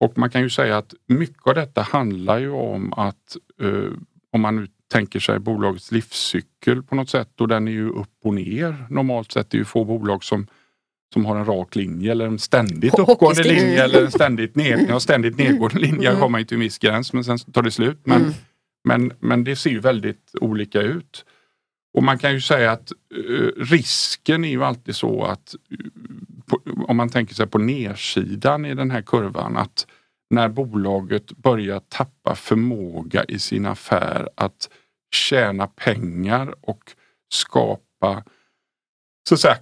Och 0.00 0.18
man 0.18 0.30
kan 0.30 0.42
ju 0.42 0.50
säga 0.50 0.78
att 0.78 0.94
mycket 1.06 1.46
av 1.46 1.54
detta 1.54 1.82
handlar 1.82 2.38
ju 2.38 2.50
om 2.50 2.92
att 2.92 3.36
eh, 3.62 3.92
om 4.32 4.40
man 4.40 4.56
nu 4.56 4.68
tänker 4.92 5.20
sig 5.20 5.38
bolagets 5.38 5.92
livscykel 5.92 6.82
på 6.82 6.94
något 6.94 7.10
sätt 7.10 7.40
och 7.40 7.48
den 7.48 7.68
är 7.68 7.72
ju 7.72 7.88
upp 7.88 8.16
och 8.24 8.34
ner. 8.34 8.86
Normalt 8.90 9.32
sett 9.32 9.54
är 9.54 9.58
ju 9.58 9.64
få 9.64 9.84
bolag 9.84 10.24
som, 10.24 10.46
som 11.12 11.26
har 11.26 11.36
en 11.36 11.44
rak 11.44 11.76
linje 11.76 12.12
eller 12.12 12.26
en 12.26 12.38
ständigt 12.38 12.98
uppgående 12.98 13.42
linje 13.42 13.84
eller 13.84 14.04
en 14.04 14.10
ständigt, 14.10 14.56
ned, 14.56 14.86
ja, 14.88 15.00
ständigt 15.00 15.38
nedgående 15.38 15.78
linje 15.78 16.10
mm. 16.10 16.32
man 16.32 16.40
ju 16.40 16.44
till 16.44 16.54
en 16.56 16.60
viss 16.60 16.78
gräns 16.78 17.12
men 17.12 17.24
sen 17.24 17.38
tar 17.38 17.62
det 17.62 17.70
slut. 17.70 18.00
Men, 18.04 18.22
mm. 18.22 18.32
men, 18.84 19.12
men 19.20 19.44
det 19.44 19.56
ser 19.56 19.70
ju 19.70 19.80
väldigt 19.80 20.34
olika 20.40 20.82
ut. 20.82 21.24
Och 21.94 22.02
man 22.02 22.18
kan 22.18 22.32
ju 22.32 22.40
säga 22.40 22.72
att 22.72 22.92
uh, 23.16 23.50
risken 23.56 24.44
är 24.44 24.48
ju 24.48 24.64
alltid 24.64 24.96
så 24.96 25.24
att 25.24 25.54
på, 25.70 25.76
om 26.76 26.96
man 26.96 27.08
tänker 27.08 27.34
sig 27.34 27.46
på 27.46 27.58
nedsidan 27.58 28.64
i 28.64 28.74
den 28.74 28.90
här 28.90 29.02
kurvan 29.02 29.56
att 29.56 29.86
när 30.30 30.48
bolaget 30.48 31.32
börjar 31.32 31.80
tappa 31.88 32.34
förmåga 32.34 33.24
i 33.24 33.38
sin 33.38 33.66
affär 33.66 34.28
att 34.34 34.68
tjäna 35.14 35.66
pengar 35.66 36.54
och 36.60 36.90
skapa 37.32 38.24
så 39.28 39.34
att 39.34 39.40
säga, 39.40 39.58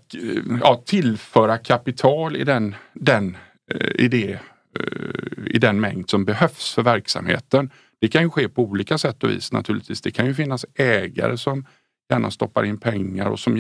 ja, 0.61 0.83
tillföra 0.87 1.59
kapital 1.59 2.37
i 2.37 2.45
den, 2.45 2.75
den, 2.93 3.37
eh, 3.71 4.05
i, 4.05 4.09
det, 4.09 4.33
eh, 4.33 5.47
i 5.47 5.59
den 5.59 5.81
mängd 5.81 6.11
som 6.11 6.25
behövs 6.25 6.75
för 6.75 6.83
verksamheten. 6.83 7.71
Det 8.01 8.09
kan 8.09 8.23
ju 8.23 8.31
ske 8.31 8.49
på 8.49 8.63
olika 8.63 8.99
sätt 8.99 9.25
och 9.25 9.31
vis 9.31 9.53
naturligtvis. 9.53 10.01
Det 10.01 10.11
kan 10.11 10.27
ju 10.27 10.35
finnas 10.35 10.67
ägare 10.75 11.39
som 11.39 11.67
gärna 12.11 12.31
stoppar 12.31 12.65
in 12.65 12.79
pengar 12.79 13.27
och 13.27 13.41
som 13.41 13.57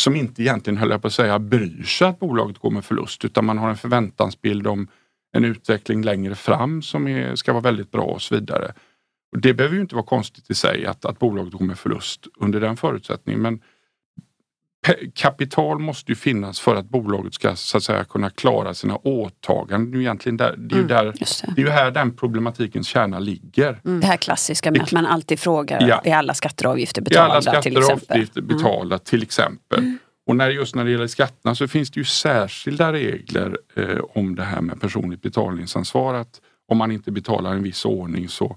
som 0.00 0.16
inte 0.16 0.42
egentligen, 0.42 0.76
höll 0.76 0.90
jag 0.90 1.02
på 1.02 1.06
att 1.06 1.14
säga, 1.14 1.38
bryr 1.38 1.82
sig 1.82 2.08
att 2.08 2.18
bolaget 2.18 2.58
går 2.58 2.70
med 2.70 2.84
förlust 2.84 3.24
utan 3.24 3.44
man 3.44 3.58
har 3.58 3.68
en 3.68 3.76
förväntansbild 3.76 4.66
om 4.66 4.88
en 5.32 5.44
utveckling 5.44 6.02
längre 6.02 6.34
fram 6.34 6.82
som 6.82 7.08
är, 7.08 7.34
ska 7.34 7.52
vara 7.52 7.62
väldigt 7.62 7.90
bra 7.90 8.04
och 8.04 8.22
så 8.22 8.34
vidare. 8.34 8.72
Och 9.32 9.40
det 9.40 9.54
behöver 9.54 9.74
ju 9.74 9.80
inte 9.80 9.94
vara 9.94 10.06
konstigt 10.06 10.50
i 10.50 10.54
sig 10.54 10.86
att, 10.86 11.04
att 11.04 11.18
bolaget 11.18 11.52
går 11.52 11.64
med 11.64 11.78
förlust 11.78 12.26
under 12.38 12.60
den 12.60 12.76
förutsättningen 12.76 13.42
men 13.42 13.60
kapital 15.14 15.78
måste 15.78 16.12
ju 16.12 16.16
finnas 16.16 16.60
för 16.60 16.74
att 16.76 16.88
bolaget 16.88 17.34
ska 17.34 17.56
så 17.56 17.76
att 17.76 17.82
säga 17.82 18.04
kunna 18.04 18.30
klara 18.30 18.74
sina 18.74 18.96
åtaganden. 18.96 19.90
Det 19.90 19.98
är 19.98 20.00
egentligen 20.00 20.36
där, 20.36 20.54
det 20.58 20.74
är 20.74 20.78
ju, 20.78 20.86
där, 20.86 21.00
Mm, 21.02 21.12
det. 21.18 21.54
det 21.56 21.60
är 21.62 21.64
ju 21.66 21.70
här 21.70 21.90
den 21.90 22.16
problematikens 22.16 22.86
kärna 22.88 23.18
ligger. 23.18 23.80
Det 23.82 24.06
här 24.06 24.16
klassiska 24.16 24.70
med 24.70 24.82
att 24.82 24.92
man 24.92 25.06
alltid 25.06 25.38
frågar, 25.40 25.88
Ja. 25.88 26.00
är 26.04 26.14
alla 26.16 26.34
skatter 26.34 26.66
och 26.66 26.72
avgifter 26.72 27.00
I 27.02 27.04
betalda 27.04 27.32
alla 27.32 27.42
skatter 27.42 27.62
till 27.62 27.76
och 27.76 27.82
exempel? 27.82 28.06
Mm. 28.10 28.16
avgifter 28.20 28.42
betalda 28.42 28.98
till 28.98 29.22
exempel. 29.22 29.96
Och 30.26 30.36
när, 30.36 30.50
just 30.50 30.74
när 30.74 30.84
det 30.84 30.90
gäller 30.90 31.06
skatterna 31.06 31.54
så 31.54 31.68
finns 31.68 31.90
det 31.90 32.00
ju 32.00 32.04
särskilda 32.04 32.92
regler 32.92 33.58
eh, 33.76 33.98
om 34.14 34.34
det 34.34 34.42
här 34.44 34.60
med 34.60 34.80
personligt 34.80 35.22
betalningsansvar. 35.22 36.14
Att 36.14 36.40
om 36.68 36.78
man 36.78 36.92
inte 36.92 37.10
betalar 37.12 37.52
en 37.52 37.62
viss 37.62 37.84
ordning 37.84 38.28
så 38.28 38.56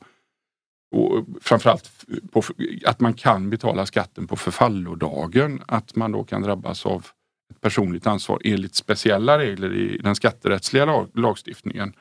och 0.91 1.25
framförallt 1.41 1.91
på, 2.31 2.43
att 2.85 2.99
man 2.99 3.13
kan 3.13 3.49
betala 3.49 3.85
skatten 3.85 4.27
på 4.27 4.35
förfallodagen. 4.35 5.61
Att 5.67 5.95
man 5.95 6.11
då 6.11 6.23
kan 6.23 6.41
drabbas 6.41 6.85
av 6.85 7.05
ett 7.51 7.61
personligt 7.61 8.07
ansvar 8.07 8.41
enligt 8.43 8.75
speciella 8.75 9.37
regler 9.39 9.73
i 9.75 9.97
den 9.97 10.15
skatterättsliga 10.15 10.85
lag, 10.85 11.09
lagstiftningen. 11.13 11.93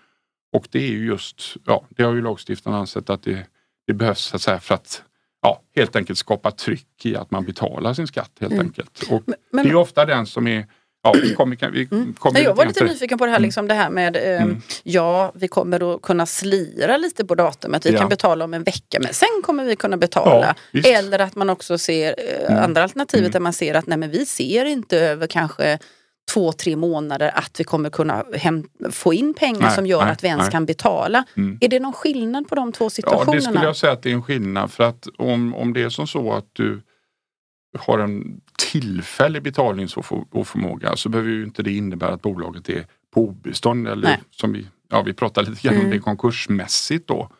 Och 0.52 0.68
det 0.71 0.78
är 0.78 0.88
ju 0.88 1.07
just, 1.07 1.57
ja, 1.64 1.85
det 1.90 2.02
har 2.02 2.14
ju 2.14 2.23
lagstiftaren 2.23 2.76
ansett 2.76 3.11
att 3.11 3.23
det, 3.23 3.47
det 3.87 3.95
behövs 3.95 4.21
så 4.21 4.37
att 4.37 4.42
säga 4.42 4.61
för 4.61 4.75
att 4.75 5.02
ja, 5.42 5.62
helt 5.76 5.97
enkelt 5.97 6.18
skapa 6.18 6.50
tryck 6.50 7.07
i 7.07 7.16
att 7.16 7.30
man 7.30 7.45
betalar 7.45 7.95
sin 7.95 8.07
skatt 8.07 8.30
helt 8.40 8.54
enkelt. 8.61 9.02
Och 9.11 9.28
Mm. 9.28 9.38
men- 9.52 9.62
det 9.64 9.68
är 9.68 9.73
ju 9.73 9.78
ofta 9.78 10.04
den 10.04 10.26
som 10.26 10.47
är, 10.47 10.66
ja 11.02 11.12
vi 11.22 11.34
kommer, 11.34 11.70
vi 11.70 11.86
kommer 11.86 12.32
Nej, 12.32 12.42
jag 12.42 12.54
var 12.54 12.66
lite 12.66 12.84
nyfiken 12.84 13.18
på 13.18 13.26
det 13.26 13.32
här, 13.32 13.40
liksom, 13.40 13.68
det 13.68 13.74
här 13.74 13.90
med 13.90 14.16
eh, 14.16 14.42
Mm. 14.42 14.60
ja, 14.82 15.32
vi 15.34 15.48
kommer 15.48 15.94
att 15.94 16.02
kunna 16.02 16.26
slira 16.26 16.96
lite 16.96 17.24
på 17.24 17.34
datumet. 17.34 17.86
Vi 17.86 17.90
Ja. 17.92 17.98
kan 17.98 18.08
betala 18.08 18.44
om 18.44 18.54
en 18.54 18.62
vecka 18.62 18.98
men 19.00 19.14
sen 19.14 19.28
kommer 19.42 19.64
vi 19.64 19.76
kunna 19.76 19.96
betala. 19.96 20.54
Ja. 20.72 20.78
Mm. 20.80 20.94
Eller 21.04 21.18
att 21.18 21.36
man 21.36 21.50
också 21.50 21.78
ser 21.78 22.14
eh, 22.48 22.62
andra 22.64 22.82
alternativet 22.82 23.32
där 23.32 23.40
man 23.40 23.52
ser 23.52 23.74
att 23.74 23.86
nej, 23.86 23.98
men 23.98 24.10
vi 24.10 24.26
ser 24.26 24.64
inte 24.64 24.98
över 24.98 25.26
kanske 25.26 25.78
två, 26.34 26.52
tre 26.52 26.76
månader 26.76 27.30
att 27.34 27.60
vi 27.60 27.64
kommer 27.64 27.90
kunna 27.90 28.24
hem, 28.34 28.64
få 28.90 29.14
in 29.14 29.34
pengar 29.34 29.60
Nej, 29.60 29.74
som 29.74 29.86
gör 29.86 30.02
nej, 30.02 30.12
att 30.12 30.24
vi 30.24 30.28
ens 30.28 30.42
nej. 30.42 30.50
kan 30.50 30.66
betala. 30.66 31.24
Mm. 31.36 31.58
Är 31.60 31.68
det 31.68 31.80
någon 31.80 31.92
skillnad 31.92 32.48
på 32.48 32.54
de 32.54 32.72
två 32.72 32.84
Ja, 32.84 32.90
situationerna? 32.90 33.34
det 33.34 33.42
skulle 33.42 33.64
jag 33.64 33.76
säga 33.76 33.92
att 33.92 34.02
det 34.02 34.10
är 34.10 34.14
en 34.14 34.22
skillnad 34.22 34.72
för 34.72 34.84
att 34.84 35.08
om, 35.18 35.54
om 35.54 35.72
det 35.72 35.82
är 35.82 35.88
som 35.88 36.06
så 36.06 36.32
att 36.32 36.46
du 36.52 36.80
har 37.78 37.98
en 37.98 38.40
tillfällig 38.58 39.42
betalningsoförmåga 39.42 40.96
så 40.96 41.08
behöver 41.08 41.30
ju 41.30 41.44
inte 41.44 41.62
det 41.62 41.72
innebära 41.72 42.14
att 42.14 42.22
bolaget 42.22 42.68
är 42.68 42.86
på 43.14 43.22
obestånd 43.24 43.88
eller 43.88 44.08
Nej. 44.08 44.22
som 44.30 44.52
vi, 44.52 44.66
ja, 44.90 45.02
vi 45.02 45.12
pratade 45.12 45.50
lite 45.50 45.62
grann 45.62 45.74
om 45.74 45.80
Mm. 45.80 45.90
det 45.92 45.98
konkursmässigt 45.98 47.08
då. 47.08 47.30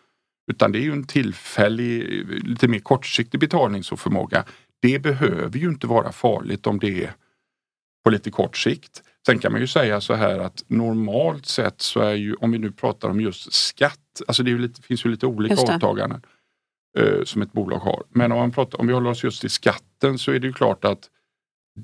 Utan 0.51 0.73
det 0.73 0.79
är 0.79 0.83
ju 0.83 0.93
en 0.93 1.05
tillfällig, 1.05 2.25
lite 2.49 2.69
mer 2.69 2.79
kortsiktig 2.79 3.41
betalningsoförmåga. 3.41 4.45
Det 4.83 4.99
behöver 4.99 5.59
ju 5.59 5.69
inte 5.69 5.87
vara 5.87 6.13
farligt 6.13 6.67
om 6.67 6.79
det 6.79 7.05
är 7.05 7.13
på 8.05 8.11
lite 8.11 8.31
kort 8.31 8.57
sikt. 8.57 9.03
Sen 9.27 9.39
kan 9.39 9.53
man 9.53 9.61
ju 9.61 9.67
säga 9.67 10.01
så 10.01 10.15
här 10.15 10.39
att 10.39 10.65
normalt 10.67 11.47
sett 11.47 11.81
så 11.81 12.01
är 12.01 12.15
ju, 12.15 12.35
om 12.35 12.51
vi 12.53 12.59
nu 12.59 12.71
pratar 12.73 13.09
om 13.09 13.21
just 13.21 13.53
skatt, 13.53 14.23
alltså 14.27 14.43
det 14.43 14.51
ju 14.51 14.59
lite, 14.59 14.83
finns 14.83 15.05
ju 15.07 15.11
lite 15.11 15.27
olika 15.27 15.55
åtaganden 15.77 16.23
eh, 16.99 17.25
som 17.25 17.43
ett 17.43 17.53
bolag 17.53 17.79
har. 17.79 18.03
Men 18.11 18.33
om, 18.33 18.39
man 18.39 18.51
pratar, 18.51 18.81
om 18.81 18.87
vi 18.87 18.93
håller 18.93 19.11
oss 19.11 19.25
just 19.25 19.41
till 19.41 19.51
skatten 19.51 20.19
så 20.19 20.33
är 20.33 20.39
det 20.39 20.47
ju 20.47 20.53
klart 20.53 20.85
att 20.85 21.09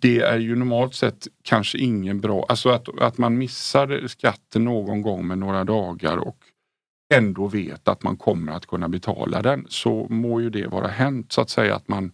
det 0.00 0.20
är 0.20 0.38
ju 0.38 0.56
normalt 0.56 0.94
sett 0.94 1.28
kanske 1.42 1.78
ingen 1.78 2.20
bra, 2.20 2.46
alltså 2.48 2.68
att, 2.68 3.00
att 3.00 3.18
man 3.18 3.38
missar 3.38 4.06
skatten 4.06 4.64
någon 4.64 5.02
gång 5.02 5.26
med 5.26 5.38
några 5.38 5.64
dagar 5.64 6.16
och 6.16 6.36
ändå 7.14 7.48
vet 7.48 7.88
att 7.88 8.02
man 8.02 8.16
kommer 8.16 8.52
att 8.52 8.66
kunna 8.66 8.88
betala 8.88 9.42
den 9.42 9.66
så 9.68 10.06
må 10.10 10.40
ju 10.40 10.50
det 10.50 10.66
vara 10.66 10.88
hänt 10.88 11.32
så 11.32 11.40
att 11.40 11.50
säga 11.50 11.76
att 11.76 11.88
man, 11.88 12.12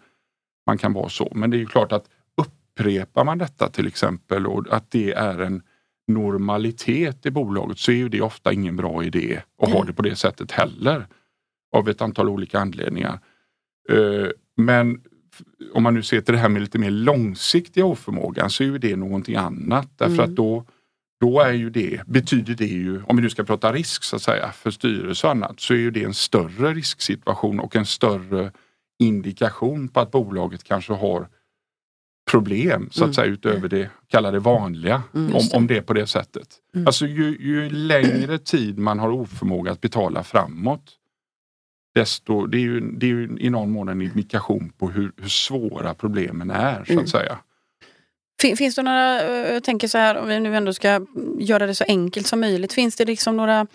man 0.66 0.78
kan 0.78 0.92
vara 0.92 1.08
så. 1.08 1.32
Men 1.34 1.50
det 1.50 1.56
är 1.56 1.58
ju 1.58 1.66
klart 1.66 1.92
att 1.92 2.04
upprepar 2.36 3.24
man 3.24 3.38
detta 3.38 3.68
till 3.68 3.86
exempel 3.86 4.46
och 4.46 4.66
att 4.70 4.90
det 4.90 5.12
är 5.12 5.38
en 5.38 5.62
normalitet 6.08 7.26
i 7.26 7.30
bolaget 7.30 7.78
så 7.78 7.92
är 7.92 7.96
ju 7.96 8.08
det 8.08 8.20
ofta 8.20 8.52
ingen 8.52 8.76
bra 8.76 9.04
idé 9.04 9.42
att 9.62 9.72
ha 9.72 9.84
det 9.84 9.92
på 9.92 10.02
det 10.02 10.16
sättet 10.16 10.52
heller. 10.52 11.06
Av 11.72 11.88
ett 11.88 12.00
antal 12.02 12.28
olika 12.28 12.58
anledningar. 12.58 13.20
Eh, 13.88 14.28
Men 14.56 15.00
om 15.72 15.82
man 15.82 15.94
nu 15.94 16.02
ser 16.02 16.20
till 16.20 16.34
det 16.34 16.40
här 16.40 16.48
med 16.48 16.62
lite 16.62 16.78
mer 16.78 16.90
långsiktiga 16.90 17.84
oförmågan 17.84 18.50
så 18.50 18.62
är 18.62 18.66
ju 18.66 18.78
det 18.78 18.96
någonting 18.96 19.36
annat. 19.36 19.88
Därför 19.96 20.22
att 20.22 20.30
då, 20.36 20.64
då 21.20 21.40
är 21.40 21.52
ju 21.52 21.70
det, 21.70 22.00
betyder 22.06 22.54
det 22.54 22.66
ju, 22.66 23.02
om 23.02 23.16
vi 23.16 23.22
nu 23.22 23.30
ska 23.30 23.44
prata 23.44 23.72
risk 23.72 24.02
så 24.02 24.16
att 24.16 24.22
säga 24.22 24.52
för 24.52 24.70
styrelse 24.70 25.26
och 25.26 25.30
annat, 25.30 25.60
så 25.60 25.74
är 25.74 25.78
ju 25.78 25.90
det 25.90 26.04
en 26.04 26.14
större 26.14 26.74
risksituation 26.74 27.60
och 27.60 27.76
en 27.76 27.86
större 27.86 28.52
indikation 28.98 29.88
på 29.88 30.00
att 30.00 30.10
bolaget 30.10 30.64
kanske 30.64 30.92
har 30.92 31.28
problem 32.30 32.88
så 32.90 33.04
att 33.04 33.14
säga 33.14 33.26
utöver 33.26 33.68
det, 33.68 33.90
kalla 34.06 34.30
det 34.30 34.38
vanliga, 34.38 35.02
om, 35.12 35.48
om 35.54 35.66
det 35.66 35.76
är 35.76 35.82
på 35.82 35.92
det 35.92 36.06
sättet. 36.06 36.48
Alltså 36.86 37.06
ju, 37.06 37.36
ju 37.40 37.70
längre 37.70 38.38
tid 38.38 38.78
man 38.78 38.98
har 38.98 39.10
oförmåga 39.10 39.72
att 39.72 39.80
betala 39.80 40.22
framåt 40.22 40.96
desto, 41.94 42.46
det 42.46 42.56
är 42.58 42.60
ju, 42.60 42.80
det 42.80 43.06
är 43.06 43.10
ju 43.10 43.36
i 43.40 43.50
någon 43.50 43.70
mån 43.70 43.88
en 43.88 44.02
indikation 44.02 44.72
på 44.78 44.90
hur, 44.90 45.12
hur 45.16 45.28
svåra 45.28 45.94
problemen 45.94 46.50
är 46.50 46.84
så 46.84 47.00
att 47.00 47.08
säga. 47.08 47.38
Fin- 48.42 48.56
Finns 48.56 48.74
det 48.74 48.82
några, 48.82 49.22
eh, 49.22 49.52
jag 49.54 49.64
tänker 49.64 49.88
så 49.88 49.98
här 49.98 50.16
om 50.18 50.28
vi 50.28 50.40
nu 50.40 50.56
ändå 50.56 50.72
ska 50.72 51.06
göra 51.38 51.66
det 51.66 51.74
så 51.74 51.84
enkelt 51.88 52.26
som 52.26 52.40
möjligt. 52.40 52.72
Finns 52.72 52.96
det 52.96 53.04
liksom 53.04 53.36
några 53.36 53.66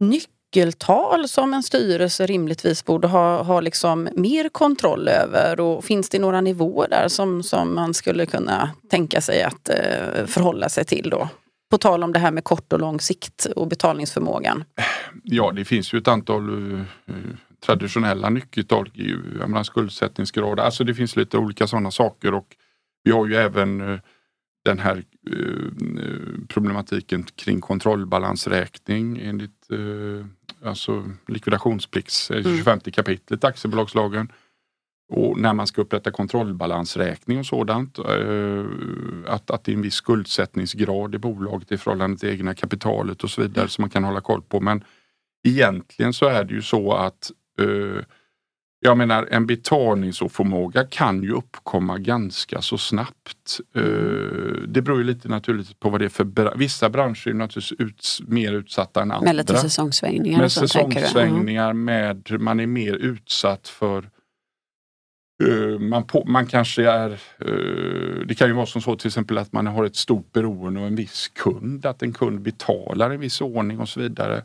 nyckeltal 0.00 1.28
som 1.28 1.54
en 1.54 1.62
styrelse 1.62 2.26
rimligtvis 2.26 2.84
borde 2.84 3.08
ha, 3.08 3.42
ha 3.42 3.60
liksom 3.60 4.08
mer 4.14 4.48
kontroll 4.48 5.08
över? 5.08 5.60
Och 5.60 5.84
finns 5.84 6.08
det 6.08 6.18
några 6.18 6.40
nivåer 6.40 6.88
där 6.88 7.08
som, 7.08 7.42
som 7.42 7.74
man 7.74 7.94
skulle 7.94 8.26
kunna 8.26 8.70
tänka 8.90 9.20
sig 9.20 9.42
att 9.42 9.68
eh, 9.68 10.26
förhålla 10.26 10.68
sig 10.68 10.84
till 10.84 11.10
då? 11.10 11.28
På 11.70 11.78
tal 11.78 12.02
om 12.04 12.12
det 12.12 12.18
här 12.18 12.30
med 12.30 12.44
kort 12.44 12.72
och 12.72 12.80
lång 12.80 13.00
sikt 13.00 13.44
och 13.56 13.66
betalningsförmågan. 13.68 14.64
Ja, 15.22 15.52
det 15.52 15.64
finns 15.64 15.92
ju 15.94 15.98
ett 15.98 16.08
antal 16.08 16.72
eh, 16.74 17.14
traditionella 17.60 18.30
nyckeltal, 18.30 18.90
i, 18.94 19.10
jag 19.40 19.50
menar, 19.50 19.62
skuldsättningsgrad, 19.62 20.60
alltså 20.60 20.84
det 20.84 20.94
finns 20.94 21.16
lite 21.16 21.38
olika 21.38 21.66
sådana 21.66 21.90
saker 21.90 22.34
och 22.34 22.56
vi 23.04 23.10
har 23.10 23.26
ju 23.26 23.34
även 23.34 23.80
eh, 23.80 23.98
den 24.64 24.78
här 24.78 25.04
eh, 25.30 26.46
problematiken 26.48 27.22
kring 27.22 27.60
kontrollbalansräkning 27.60 29.18
enligt 29.22 29.70
eh, 29.70 30.26
alltså 30.68 31.10
likvidationsplikts, 31.28 32.30
eh, 32.30 32.42
25 32.42 32.80
kapitlet 32.80 33.44
aktiebolagslagen. 33.44 34.32
Och 35.10 35.40
när 35.40 35.54
man 35.54 35.66
ska 35.66 35.82
upprätta 35.82 36.10
kontrollbalansräkning 36.10 37.38
och 37.38 37.46
sådant, 37.46 37.98
att, 39.26 39.50
att 39.50 39.64
det 39.64 39.72
är 39.72 39.76
en 39.76 39.82
viss 39.82 39.94
skuldsättningsgrad 39.94 41.14
i 41.14 41.18
bolaget 41.18 41.72
i 41.72 41.78
förhållande 41.78 42.18
till 42.18 42.28
egna 42.28 42.54
kapitalet 42.54 43.24
och 43.24 43.30
så 43.30 43.42
vidare 43.42 43.68
som 43.68 43.82
man 43.82 43.90
kan 43.90 44.04
hålla 44.04 44.20
koll 44.20 44.42
på. 44.42 44.60
Men 44.60 44.84
egentligen 45.48 46.12
så 46.12 46.26
är 46.26 46.44
det 46.44 46.54
ju 46.54 46.62
så 46.62 46.92
att 46.92 47.30
eh, 47.58 48.02
jag 48.80 48.98
menar 48.98 49.28
en 49.30 49.46
betalningsoförmåga 49.46 50.84
kan 50.84 51.22
ju 51.22 51.32
uppkomma 51.32 51.98
ganska 51.98 52.62
så 52.62 52.78
snabbt. 52.78 53.60
Eh, 53.74 53.82
det 54.68 54.82
beror 54.82 54.98
ju 54.98 55.04
lite 55.04 55.28
naturligtvis 55.28 55.74
på 55.78 55.90
vad 55.90 56.00
det 56.00 56.04
är 56.04 56.08
för 56.08 56.24
bra- 56.24 56.54
Vissa 56.56 56.90
branscher 56.90 57.28
är 57.28 57.34
naturligtvis 57.34 57.80
ut, 57.80 58.18
mer 58.28 58.52
utsatta 58.52 59.02
än 59.02 59.10
andra. 59.10 59.24
Med 59.24 59.36
lite 59.36 59.56
säsongsvängningar 59.56 60.38
Med 60.38 60.52
så, 60.52 60.60
du? 60.60 61.66
Mm. 61.66 61.84
med, 61.84 62.40
man 62.40 62.60
är 62.60 62.66
mer 62.66 62.92
utsatt 62.94 63.68
för 63.68 64.10
eh, 65.44 65.78
man, 65.78 66.04
på, 66.06 66.24
man 66.26 66.46
kanske 66.46 66.90
är, 66.90 67.10
eh, 67.38 68.26
det 68.26 68.34
kan 68.38 68.48
ju 68.48 68.54
vara 68.54 68.66
som 68.66 68.80
så 68.82 68.96
till 68.96 69.06
exempel 69.08 69.38
att 69.38 69.52
man 69.52 69.66
har 69.66 69.84
ett 69.84 69.96
stort 69.96 70.32
beroende 70.32 70.80
av 70.80 70.86
en 70.86 70.96
viss 70.96 71.28
kund, 71.28 71.86
att 71.86 72.02
en 72.02 72.12
kund 72.12 72.40
betalar 72.40 73.10
en 73.10 73.20
viss 73.20 73.40
ordning 73.40 73.80
och 73.80 73.88
så 73.88 74.00
vidare. 74.00 74.42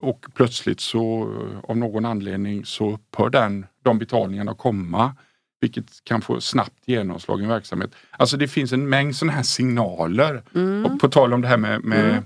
Och 0.00 0.26
plötsligt 0.34 0.80
så 0.80 1.22
eh, 1.22 1.70
av 1.70 1.76
någon 1.76 2.04
anledning 2.04 2.64
så 2.64 2.92
upphör 2.92 3.30
den, 3.30 3.66
de 3.82 3.98
betalningarna 3.98 4.54
komma. 4.54 5.16
Vilket 5.60 6.04
kan 6.04 6.22
få 6.22 6.40
snabbt 6.40 6.82
genomslag 6.88 7.40
i 7.40 7.42
en 7.42 7.48
verksamhet. 7.48 7.90
Alltså 8.10 8.36
det 8.36 8.48
finns 8.48 8.72
en 8.72 8.88
mängd 8.88 9.16
sådana 9.16 9.32
här 9.32 9.42
signaler. 9.42 10.42
Mm. 10.54 10.86
Och 10.86 11.00
på 11.00 11.08
tal 11.08 11.34
om 11.34 11.40
det 11.40 11.48
här 11.48 11.56
med, 11.56 11.84
med 11.84 12.24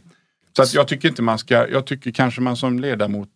så 0.59 0.63
att 0.63 0.75
jag 0.75 0.89
tycker 0.89 1.09
inte 1.09 1.23
man 1.23 1.39
ska, 1.39 1.69
jag 1.69 1.87
tycker 1.87 2.11
kanske 2.11 2.41
man 2.41 2.57
som 2.57 2.79
ledamot 2.79 3.29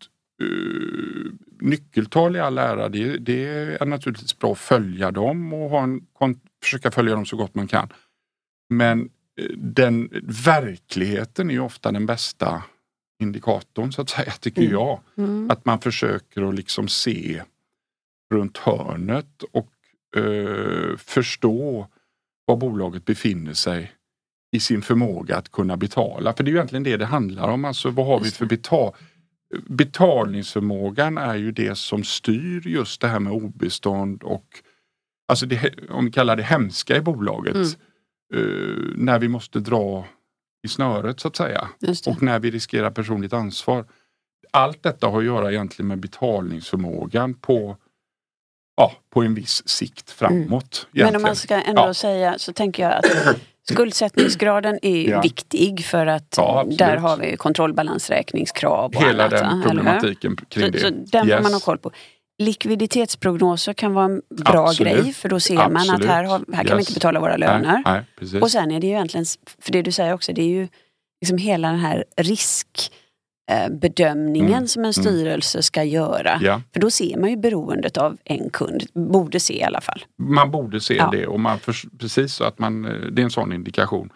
uh, 0.42 1.32
nyckeltal 1.60 2.36
i 2.36 2.40
all 2.40 2.58
ära, 2.58 2.88
det, 2.88 3.18
det 3.18 3.44
är 3.80 3.86
naturligtvis 3.86 4.38
bra 4.38 4.52
att 4.52 4.58
följa 4.58 5.10
dem 5.10 5.52
och 5.52 5.70
ha 5.70 5.82
en, 5.82 6.00
försöka 6.62 6.90
följa 6.90 7.14
dem 7.14 7.26
så 7.26 7.36
gott 7.36 7.54
man 7.54 7.68
kan. 7.68 7.88
Men 8.70 9.00
eh, 9.40 9.56
den 9.56 10.08
verkligheten 10.44 11.50
är 11.50 11.54
ju 11.54 11.60
ofta 11.60 11.92
den 11.92 12.06
bästa 12.06 12.62
indikatorn 13.22 13.92
så 13.92 14.02
att 14.02 14.10
säga, 14.10 14.32
tycker 14.40 14.62
jag. 14.62 15.00
Mm. 15.16 15.50
Att 15.50 15.64
man 15.64 15.80
försöker 15.80 16.48
att 16.48 16.54
liksom 16.54 16.88
se 16.88 17.42
runt 18.34 18.58
hörnet 18.58 19.42
och 19.52 19.72
eh, 20.16 20.96
förstå 20.96 21.86
var 22.44 22.56
bolaget 22.56 23.04
befinner 23.04 23.54
sig 23.54 23.92
i 24.52 24.60
sin 24.60 24.82
förmåga 24.82 25.36
att 25.36 25.52
kunna 25.52 25.76
betala. 25.76 26.34
För 26.34 26.44
det 26.44 26.48
är 26.48 26.52
ju 26.52 26.56
egentligen 26.56 26.82
det 26.82 26.96
det 26.96 27.06
handlar 27.06 27.48
om. 27.48 27.64
Alltså 27.64 27.90
vad 27.90 28.06
har 28.06 28.20
vi 28.20 28.30
för 28.30 28.46
betal 28.46 28.92
betalningsförmågan 29.66 31.18
är 31.18 31.34
ju 31.34 31.52
det 31.52 31.78
som 31.78 32.04
styr 32.04 32.66
just 32.66 33.00
det 33.00 33.08
här 33.08 33.20
med 33.20 33.32
obestånd 33.32 34.22
och 34.22 34.46
alltså 35.28 35.46
det, 35.46 35.74
om 35.90 36.04
vi 36.04 36.10
kallar 36.10 36.36
det 36.36 36.42
hemska 36.42 36.96
i 36.96 37.00
bolaget. 37.00 37.54
Mm. 37.54 37.68
eh, 38.34 38.96
när 38.96 39.18
vi 39.18 39.28
måste 39.28 39.60
dra 39.60 40.06
i 40.62 40.68
snöret 40.68 41.20
så 41.20 41.28
att 41.28 41.36
säga. 41.36 41.68
Och 42.06 42.22
när 42.22 42.38
vi 42.38 42.50
riskerar 42.50 42.90
personligt 42.90 43.32
ansvar. 43.32 43.84
Allt 44.50 44.82
detta 44.82 45.06
har 45.08 45.18
att 45.18 45.24
göra 45.24 45.50
egentligen 45.52 45.88
med 45.88 45.98
betalningsförmågan 46.00 47.34
på, 47.34 47.76
ja, 48.76 48.92
på 49.10 49.22
en 49.22 49.34
viss 49.34 49.68
sikt 49.68 50.10
framåt. 50.10 50.86
Men 50.90 51.16
om 51.16 51.22
man 51.22 51.36
ska 51.36 51.54
ändå 51.54 51.82
Ja. 51.82 51.94
säga 51.94 52.34
så 52.38 52.52
tänker 52.52 52.82
jag 52.82 52.92
att 52.92 53.36
skuldsättningsgraden 53.70 54.78
är 54.82 55.10
Ja. 55.10 55.20
viktig 55.20 55.84
för 55.84 56.06
att 56.06 56.34
Ja, 56.36 56.64
där 56.78 56.96
har 56.96 57.16
vi 57.16 57.36
kontrollbalansräkningskrav 57.36 58.90
och 58.96 59.02
Hela 59.02 59.24
annat. 59.24 59.30
den 59.40 59.62
problematiken 59.62 60.36
kring 60.48 60.72
det. 60.72 60.78
så 60.78 60.90
den 60.90 61.06
får 61.26 61.28
Yes. 61.28 61.42
man 61.42 61.52
ha 61.52 61.60
koll 61.60 61.78
på. 61.78 61.90
Likviditetsprognoser 62.44 63.72
kan 63.72 63.94
vara 63.94 64.04
en 64.04 64.22
bra 64.44 64.68
Absolut. 64.68 64.92
grej 65.02 65.12
för 65.12 65.28
då 65.28 65.40
ser 65.40 65.54
man 65.54 65.76
att 65.76 65.82
Absolut. 65.82 66.06
här, 66.06 66.24
har, 66.24 66.44
här 66.52 66.64
kan 66.64 66.76
vi 66.76 66.80
Yes. 66.82 66.88
inte 66.90 66.98
betala 66.98 67.20
våra 67.20 67.36
löner. 67.36 67.82
Nej, 67.84 68.04
nej. 68.32 68.40
Och 68.42 68.50
sen 68.50 68.70
är 68.70 68.80
det 68.80 68.86
ju 68.86 68.92
egentligen, 68.92 69.26
för 69.58 69.72
det 69.72 69.82
du 69.82 69.92
säger 69.92 70.14
också, 70.14 70.32
det 70.32 70.42
är 70.42 70.46
ju 70.48 70.68
liksom 71.20 71.38
hela 71.38 71.68
den 71.70 71.78
här 71.80 72.04
riskbedömningen 72.16 74.52
Mm, 74.54 74.68
som 74.68 74.84
en 74.84 74.94
styrelse 74.94 75.62
ska 75.62 75.84
göra. 75.84 76.38
ja. 76.42 76.60
För 76.72 76.80
då 76.80 76.90
ser 76.90 77.16
man 77.18 77.30
ju 77.30 77.36
beroendet 77.36 77.96
av 77.96 78.16
en 78.24 78.50
kund, 78.50 78.82
borde 78.94 79.40
se 79.40 79.58
i 79.60 79.62
alla 79.62 79.80
fall. 79.80 80.04
Man 80.18 80.50
borde 80.50 80.80
se 80.80 80.94
Ja. 80.96 81.08
det 81.12 81.26
och 81.26 81.40
man 81.40 81.58
förs- 81.58 81.86
precis 81.98 82.34
så 82.34 82.44
att 82.44 82.58
man, 82.58 82.84
eh, 82.84 82.90
det 83.12 83.22
är 83.22 83.24
en 83.24 83.30
sån 83.30 83.52
indikation. 83.52 84.10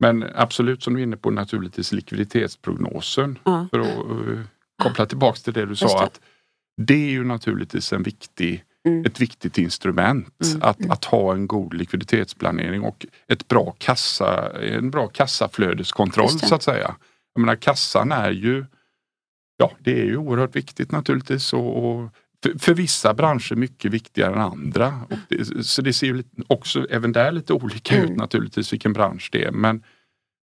Men 0.00 0.24
absolut 0.34 0.82
som 0.82 0.94
du 0.94 1.00
är 1.00 1.04
inne 1.04 1.16
på 1.16 1.30
naturligtvis 1.30 1.92
likviditetsprognosen. 1.92 3.38
Ja. 3.44 3.66
För 3.70 3.80
att 3.80 3.86
eh, 3.86 4.40
koppla 4.82 5.06
tillbaks 5.06 5.42
till 5.42 5.52
det 5.52 5.62
du 5.64 5.68
Just 5.68 5.82
sa. 5.82 5.98
det. 5.98 6.04
att 6.04 6.20
Det 6.86 6.94
är 6.94 7.10
ju 7.10 7.24
naturligtvis 7.24 7.92
en 7.92 8.02
viktig, 8.02 8.64
Mm. 8.84 9.04
ett 9.04 9.20
viktigt 9.20 9.58
instrument 9.58 10.34
Mm. 10.44 10.62
Att, 10.62 10.90
att 10.90 11.04
ha 11.04 11.34
en 11.34 11.46
god 11.46 11.74
likviditetsplanering 11.74 12.82
och 12.82 13.06
ett 13.28 13.48
bra 13.48 13.74
kassa, 13.78 14.60
en 14.60 14.90
bra 14.90 15.08
kassaflödeskontroll 15.08 16.28
så 16.28 16.54
att 16.54 16.62
säga. 16.62 16.94
Jag 17.34 17.40
menar 17.40 17.56
kassan 17.56 18.12
är 18.12 18.30
ju, 18.30 18.64
ja 19.56 19.72
det 19.78 20.00
är 20.00 20.04
ju 20.04 20.16
oerhört 20.16 20.56
viktigt 20.56 20.92
naturligtvis 20.92 21.52
och, 21.52 21.84
och 21.84 22.10
för, 22.42 22.58
för 22.58 22.74
vissa 22.74 23.14
branscher 23.14 23.54
mycket 23.54 23.90
viktigare 23.90 24.32
än 24.32 24.40
andra. 24.40 25.00
Det, 25.28 25.64
så 25.66 25.82
det 25.82 25.92
ser 25.92 26.06
ju 26.06 26.22
också 26.46 26.86
även 26.90 27.12
där 27.12 27.32
lite 27.32 27.52
olika 27.52 27.96
Mm. 27.96 28.10
ut 28.10 28.16
naturligtvis 28.16 28.72
vilken 28.72 28.92
bransch 28.92 29.28
det 29.32 29.44
är. 29.44 29.52
Men, 29.52 29.82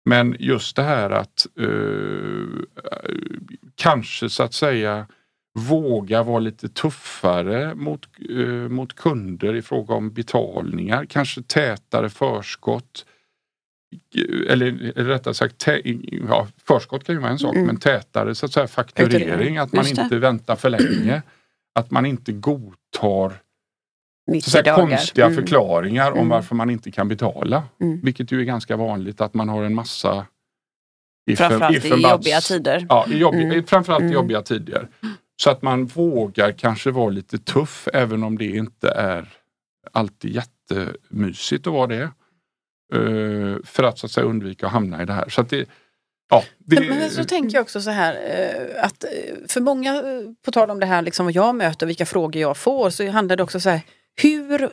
men 0.09 0.37
just 0.39 0.77
det 0.77 0.83
här 0.83 1.11
att 1.11 1.47
eh, 1.61 2.65
kanske 3.75 4.31
så 4.31 4.43
att 4.43 4.55
säga 4.55 5.07
våga 5.59 6.23
vara 6.23 6.39
lite 6.39 6.69
tuffare 6.69 7.75
mot, 7.75 8.09
eh, 8.31 8.47
mot 8.47 8.95
kunder 8.95 9.55
i 9.55 9.63
fråga 9.63 9.95
om 9.95 10.11
betalningar. 10.13 11.05
Kanske 11.05 11.43
tätare 11.43 12.11
förskott. 12.11 13.07
Eller 14.49 14.71
rättare 15.05 15.35
sagt, 15.35 15.59
tä, 15.59 15.81
ja, 16.29 16.47
förskott 16.65 17.05
kan 17.05 17.15
ju 17.15 17.21
vara 17.21 17.31
en 17.31 17.39
sak, 17.39 17.55
Mm. 17.55 17.67
men 17.67 17.77
tätare 17.77 18.35
så 18.35 18.47
att 18.47 18.53
säga 18.53 18.67
fakturering. 18.69 19.59
Att 19.59 19.73
man 19.73 19.87
inte 19.87 20.19
väntar 20.19 20.57
för 20.57 20.71
länge. 20.71 21.23
Att 21.75 21.91
man 21.91 22.07
inte 22.07 22.33
godtar 22.33 23.33
så 24.43 24.51
säga, 24.51 24.75
konstiga 24.75 25.27
Mm. 25.27 25.37
förklaringar 25.37 26.11
om 26.13 26.19
Mm. 26.19 26.29
varför 26.29 26.55
man 26.55 26.71
inte 26.71 26.91
kan 26.91 27.09
betala. 27.09 27.63
Mm. 27.81 28.01
Vilket 28.01 28.33
ju 28.33 28.41
är 28.41 28.45
ganska 28.45 28.77
vanligt 28.77 29.21
att 29.21 29.35
man 29.35 29.49
har 29.49 29.65
en 29.65 29.75
massa 29.75 30.27
Framförallt 31.37 31.85
i 31.85 31.89
jobbiga 31.89 32.41
tider. 32.41 32.87
Ja, 32.89 33.07
i 33.09 33.19
jobbiga, 33.19 33.43
Mm. 33.53 33.65
framförallt 33.67 34.01
Mm. 34.01 34.13
i 34.13 34.15
jobbiga 34.15 34.43
tider. 34.43 34.89
Så 35.41 35.51
att 35.51 35.63
man 35.63 35.87
vågar 35.87 36.53
kanske 36.53 36.91
vara 36.91 37.11
lite 37.11 37.39
tuff 37.39 37.89
även 37.93 38.23
om 38.23 38.39
det 38.39 38.45
inte 38.45 38.89
är 38.89 39.29
alltid 39.93 40.31
jättemysigt 40.31 41.67
att 41.67 41.73
vara 41.73 41.87
det. 41.87 42.11
Eh, 42.95 43.57
för 43.65 43.83
att 43.83 43.99
så 43.99 44.07
att 44.07 44.13
säga 44.13 44.27
undvika 44.27 44.67
att 44.67 44.73
hamna 44.73 45.03
i 45.03 45.05
det 45.05 45.13
här. 45.13 45.29
Så 45.29 45.41
att 45.41 45.51
det, 45.51 45.69
ja, 46.31 46.45
det, 46.59 46.89
Men, 46.89 47.11
så 47.11 47.25
tänker 47.25 47.57
jag 47.57 47.63
också 47.63 47.81
så 47.81 47.91
här 47.91 48.15
eh, 48.15 48.85
att 48.85 49.05
eh, 49.05 49.11
för 49.49 49.61
många, 49.61 50.03
på 50.45 50.51
tal 50.51 50.71
om 50.71 50.81
det 50.81 50.87
här 50.87 51.03
liksom 51.03 51.27
vad 51.27 51.35
jag 51.35 51.55
möter 51.55 51.87
och 51.87 51.91
vilka 51.91 52.07
frågor 52.07 52.43
jag 52.43 52.57
får, 52.57 52.91
så 52.91 53.11
handlar 53.11 53.37
det 53.37 53.43
också 53.43 53.61
så 53.61 53.71
här, 53.71 53.81
hur 54.23 54.71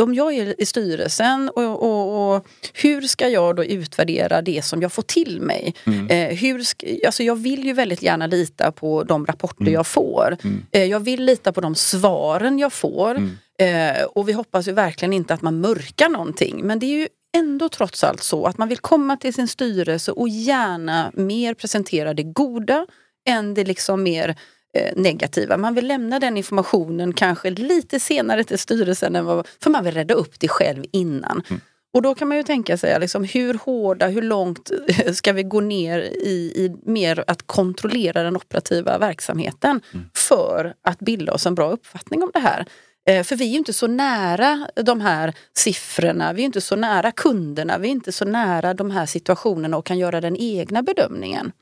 om 0.00 0.14
jag 0.14 0.34
är 0.34 0.60
i 0.60 0.66
styrelsen 0.66 1.48
och, 1.48 1.82
och, 1.82 2.01
och 2.36 2.46
hur 2.74 3.00
ska 3.00 3.28
jag 3.28 3.56
då 3.56 3.64
utvärdera 3.64 4.42
det 4.42 4.64
som 4.64 4.82
jag 4.82 4.92
får 4.92 5.02
till 5.02 5.40
mig? 5.40 5.74
Mm. 5.86 6.06
Eh, 6.10 6.36
hur 6.38 6.64
alltså 7.06 7.22
jag 7.22 7.36
vill 7.36 7.64
ju 7.64 7.72
väldigt 7.72 8.02
gärna 8.02 8.26
lita 8.26 8.72
på 8.72 9.04
de 9.04 9.26
rapporter 9.26 9.62
Mm. 9.62 9.74
jag 9.74 9.86
får. 9.86 10.36
Mm. 10.44 10.66
Eh, 10.72 10.84
jag 10.84 11.00
vill 11.00 11.24
lita 11.24 11.52
på 11.52 11.60
de 11.60 11.74
svaren 11.74 12.58
jag 12.58 12.72
får. 12.72 13.10
Mm. 13.10 13.30
Eh, 13.58 14.02
och 14.04 14.28
vi 14.28 14.32
hoppas 14.32 14.68
ju 14.68 14.72
verkligen 14.72 15.12
inte 15.12 15.34
att 15.34 15.42
man 15.42 15.60
mörkar 15.60 16.08
någonting. 16.08 16.66
Men 16.66 16.78
det 16.78 16.86
är 16.86 16.98
ju 16.98 17.08
ändå 17.36 17.68
trots 17.68 18.04
allt 18.04 18.22
så 18.22 18.46
att 18.46 18.58
man 18.58 18.68
vill 18.68 18.78
komma 18.78 19.16
till 19.16 19.34
sin 19.34 19.48
styrelse 19.48 20.12
och 20.12 20.28
gärna 20.28 21.10
mer 21.14 21.54
presentera 21.54 22.14
det 22.14 22.22
goda 22.22 22.86
än 23.28 23.54
det 23.54 23.64
liksom 23.64 24.02
mer 24.02 24.36
eh, 24.78 24.92
negativa. 24.96 25.56
Man 25.56 25.74
vill 25.74 25.86
lämna 25.86 26.20
den 26.20 26.36
informationen 26.36 27.12
kanske 27.12 27.50
lite 27.50 28.00
senare 28.00 28.44
till 28.44 28.58
styrelsen 28.58 29.16
än 29.16 29.24
vad, 29.24 29.48
för 29.62 29.70
man 29.70 29.84
vill 29.84 29.94
rädda 29.94 30.14
upp 30.14 30.40
det 30.40 30.48
själv 30.48 30.84
innan. 30.92 31.42
Mm. 31.50 31.60
Och 31.94 32.02
då 32.02 32.14
kan 32.14 32.28
man 32.28 32.36
ju 32.36 32.42
tänka 32.42 32.76
sig 32.76 33.00
liksom, 33.00 33.24
hur 33.24 33.54
hårda, 33.54 34.06
hur 34.08 34.22
långt 34.22 34.70
ska 35.12 35.32
vi 35.32 35.42
gå 35.42 35.60
ner 35.60 35.98
i, 35.98 36.52
i 36.56 36.76
mer 36.90 37.24
att 37.26 37.46
kontrollera 37.46 38.22
den 38.22 38.36
operativa 38.36 38.98
verksamheten 38.98 39.80
Mm. 39.94 40.06
för 40.14 40.74
att 40.82 40.98
bilda 40.98 41.32
oss 41.32 41.46
en 41.46 41.54
bra 41.54 41.70
uppfattning 41.70 42.22
om 42.22 42.30
det 42.34 42.40
här. 42.40 42.66
Eh, 43.08 43.22
För 43.24 43.36
vi 43.36 43.44
är 43.44 43.50
ju 43.50 43.58
inte 43.58 43.72
så 43.72 43.86
nära 43.86 44.68
de 44.84 45.00
här 45.00 45.34
siffrorna, 45.56 46.32
vi 46.32 46.42
är 46.42 46.46
inte 46.46 46.60
så 46.60 46.76
nära 46.76 47.12
kunderna, 47.12 47.78
vi 47.78 47.88
är 47.88 47.92
inte 47.92 48.12
så 48.12 48.24
nära 48.24 48.74
de 48.74 48.90
här 48.90 49.06
situationerna 49.06 49.76
och 49.76 49.86
kan 49.86 49.98
göra 49.98 50.20
den 50.20 50.36
egna 50.36 50.82
bedömningen. 50.82 51.52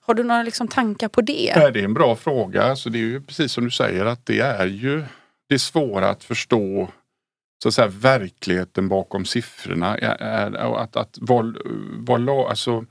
Har 0.00 0.14
du 0.14 0.24
några 0.24 0.42
liksom 0.42 0.68
tankar 0.68 1.08
på 1.08 1.20
det? 1.20 1.52
Nej, 1.56 1.72
det 1.72 1.80
är 1.80 1.84
en 1.84 1.94
bra 1.94 2.16
fråga. 2.16 2.76
Så 2.76 2.88
det 2.88 2.98
är 2.98 3.00
ju 3.00 3.20
precis 3.22 3.52
som 3.52 3.64
du 3.64 3.70
säger 3.70 4.04
att 4.06 4.26
det 4.26 4.40
är 4.40 4.66
ju 4.66 5.04
det 5.48 5.58
svåra 5.58 6.08
att 6.10 6.24
förstå 6.24 6.88
så 7.62 7.68
att 7.68 7.74
säga, 7.74 7.88
verkligheten 7.88 8.88
bakom 8.88 9.24
siffrorna. 9.24 9.98
Är, 9.98 10.16
är, 10.22 10.66
och 10.66 10.82
att, 10.82 10.96
att 10.96 11.18
var, 11.20 11.56
var, 12.18 12.48
alltså, 12.48 12.84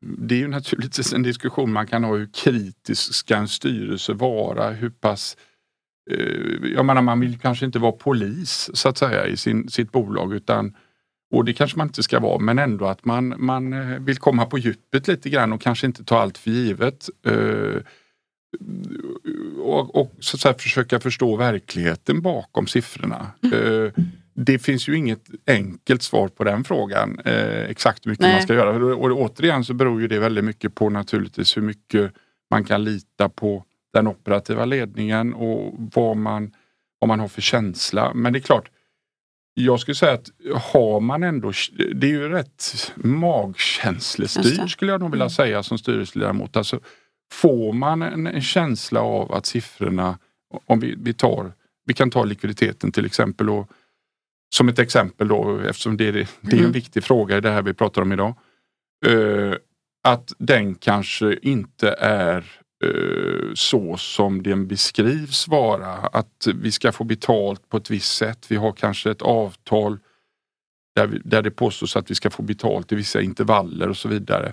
det 0.00 0.34
är 0.34 0.38
ju 0.38 0.48
naturligtvis 0.48 1.12
en 1.12 1.22
diskussion 1.22 1.72
man 1.72 1.86
kan 1.86 2.04
ha. 2.04 2.16
Hur 2.16 2.28
kritisk 2.34 3.14
ska 3.14 3.36
en 3.36 3.48
styrelse 3.48 4.12
vara? 4.12 4.70
Hur 4.70 4.90
pass 4.90 5.36
eh, 6.10 6.70
jag 6.74 6.84
menar, 6.84 7.02
man 7.02 7.20
vill 7.20 7.38
kanske 7.38 7.66
inte 7.66 7.78
vara 7.78 7.92
polis 7.92 8.70
så 8.74 8.88
att 8.88 8.98
säga 8.98 9.26
i 9.26 9.36
sin, 9.36 9.68
sitt 9.68 9.92
bolag 9.92 10.34
utan 10.34 10.74
och 11.30 11.44
det 11.44 11.52
kanske 11.52 11.78
man 11.78 11.86
inte 11.86 12.02
ska 12.02 12.20
vara 12.20 12.38
men 12.38 12.58
ändå 12.58 12.86
att 12.86 13.04
man, 13.04 13.34
man 13.38 13.72
eh, 13.72 13.98
vill 13.98 14.18
komma 14.18 14.46
på 14.46 14.58
djupet 14.58 15.08
lite 15.08 15.30
grann 15.30 15.52
och 15.52 15.60
kanske 15.60 15.86
inte 15.86 16.04
ta 16.04 16.20
allt 16.20 16.38
för 16.38 16.50
givet. 16.50 17.08
Eh, 17.26 17.82
och, 19.58 19.94
och 19.94 20.12
så 20.20 20.36
att 20.36 20.40
säga, 20.40 20.54
försöka 20.54 21.00
förstå 21.00 21.36
verkligheten 21.36 22.20
bakom 22.22 22.66
siffrorna. 22.66 23.26
Eh, 23.42 24.04
det 24.34 24.58
finns 24.58 24.88
ju 24.88 24.96
inget 24.96 25.30
enkelt 25.46 26.02
svar 26.02 26.28
på 26.28 26.44
den 26.44 26.64
frågan. 26.64 27.20
Eh, 27.24 27.70
exakt 27.70 28.06
hur 28.06 28.10
mycket 28.10 28.22
Nej. 28.22 28.32
man 28.32 28.42
ska 28.42 28.54
göra. 28.54 28.96
Och, 28.96 29.10
återigen 29.10 29.64
så 29.64 29.74
beror 29.74 30.00
ju 30.00 30.08
det 30.08 30.18
väldigt 30.18 30.44
mycket 30.44 30.74
på 30.74 30.90
naturligtvis 30.90 31.56
hur 31.56 31.62
mycket 31.62 32.12
man 32.50 32.64
kan 32.64 32.84
lita 32.84 33.28
på 33.28 33.64
den 33.92 34.06
operativa 34.06 34.64
ledningen 34.64 35.34
och 35.34 35.74
vad 35.78 36.16
man, 36.16 36.52
vad 36.98 37.08
man 37.08 37.20
har 37.20 37.28
för 37.28 37.42
känsla. 37.42 38.14
Men 38.14 38.32
det 38.32 38.38
är 38.38 38.40
klart, 38.40 38.70
jag 39.54 39.80
skulle 39.80 39.94
säga 39.94 40.12
att 40.12 40.30
har 40.54 41.00
man 41.00 41.22
ändå, 41.22 41.52
det 41.94 42.06
är 42.06 42.10
ju 42.10 42.28
rätt 42.28 42.92
magkänslestyrt 42.96 44.70
skulle 44.70 44.92
jag 44.92 45.00
nog 45.00 45.10
vilja 45.10 45.28
säga 45.28 45.62
som 45.62 45.78
styrelseledamot. 45.78 46.56
Alltså, 46.56 46.80
får 47.32 47.72
man 47.72 48.02
en, 48.02 48.26
en 48.26 48.42
känsla 48.42 49.00
av 49.00 49.32
att 49.32 49.46
siffrorna, 49.46 50.18
om 50.66 50.80
vi, 50.80 50.94
vi 50.98 51.14
tar, 51.14 51.52
vi 51.86 51.94
kan 51.94 52.10
ta 52.10 52.24
likviditeten 52.24 52.92
till 52.92 53.06
exempel 53.06 53.50
och 53.50 53.70
som 54.54 54.68
ett 54.68 54.78
exempel 54.78 55.28
då 55.28 55.58
eftersom 55.58 55.96
det 55.96 56.08
är, 56.08 56.12
det 56.12 56.20
är 56.20 56.52
en 56.52 56.58
Mm. 56.58 56.72
viktig 56.72 57.04
fråga 57.04 57.36
i 57.36 57.40
det 57.40 57.50
här 57.50 57.62
vi 57.62 57.74
pratar 57.74 58.02
om 58.02 58.12
idag. 58.12 58.34
Eh, 59.06 59.54
att 60.04 60.32
den 60.38 60.74
kanske 60.74 61.38
inte 61.42 61.90
är 61.98 62.36
eh, 62.84 63.54
så 63.54 63.96
som 63.96 64.42
den 64.42 64.66
beskrivs 64.66 65.48
vara. 65.48 65.92
Att 65.92 66.46
vi 66.54 66.72
ska 66.72 66.92
få 66.92 67.04
betalt 67.04 67.68
på 67.68 67.76
ett 67.76 67.90
visst 67.90 68.16
sätt. 68.16 68.46
Vi 68.48 68.56
har 68.56 68.72
kanske 68.72 69.10
ett 69.10 69.22
avtal 69.22 69.98
där, 70.96 71.06
vi, 71.06 71.20
där 71.24 71.42
det 71.42 71.50
påstås 71.50 71.96
att 71.96 72.10
vi 72.10 72.14
ska 72.14 72.30
få 72.30 72.42
betalt 72.42 72.92
i 72.92 72.94
vissa 72.94 73.20
intervaller 73.20 73.88
och 73.88 73.96
så 73.96 74.08
vidare. 74.08 74.52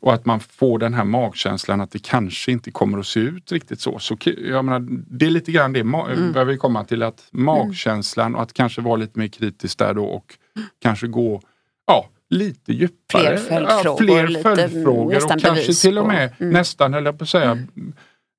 Och 0.00 0.14
att 0.14 0.24
man 0.26 0.40
får 0.40 0.78
den 0.78 0.94
här 0.94 1.04
magkänslan 1.04 1.80
att 1.80 1.90
det 1.90 2.02
kanske 2.02 2.52
inte 2.52 2.70
kommer 2.70 2.98
att 2.98 3.06
se 3.06 3.20
ut 3.20 3.52
riktigt 3.52 3.80
så. 3.80 3.98
så 3.98 4.16
jag 4.48 4.64
menar, 4.64 4.86
det 5.18 5.26
är 5.26 5.30
lite 5.30 5.52
grann 5.52 5.72
det 5.72 5.80
Mm. 5.80 6.32
jag 6.34 6.44
vill 6.44 6.58
komma 6.58 6.84
till. 6.84 7.02
att 7.02 7.28
Magkänslan 7.30 8.34
och 8.34 8.42
att 8.42 8.52
kanske 8.52 8.80
vara 8.80 8.96
lite 8.96 9.18
mer 9.18 9.28
kritisk 9.28 9.78
där 9.78 9.94
då 9.94 10.04
och 10.04 10.34
kanske 10.82 11.06
gå 11.06 11.40
ja, 11.86 12.08
lite 12.30 12.72
djupare. 12.72 13.22
Fler 13.22 13.36
följdfrågor, 13.36 13.84
Ja, 13.84 13.96
fler 14.30 14.42
följdfrågor 14.42 15.24
och 15.24 15.40
kanske 15.40 15.74
till 15.74 15.98
och 15.98 16.06
med 16.06 16.32
Mm. 16.38 16.52
nästan, 16.52 16.92
jag 16.92 17.18
på 17.18 17.24
att 17.24 17.28
säga, 17.28 17.58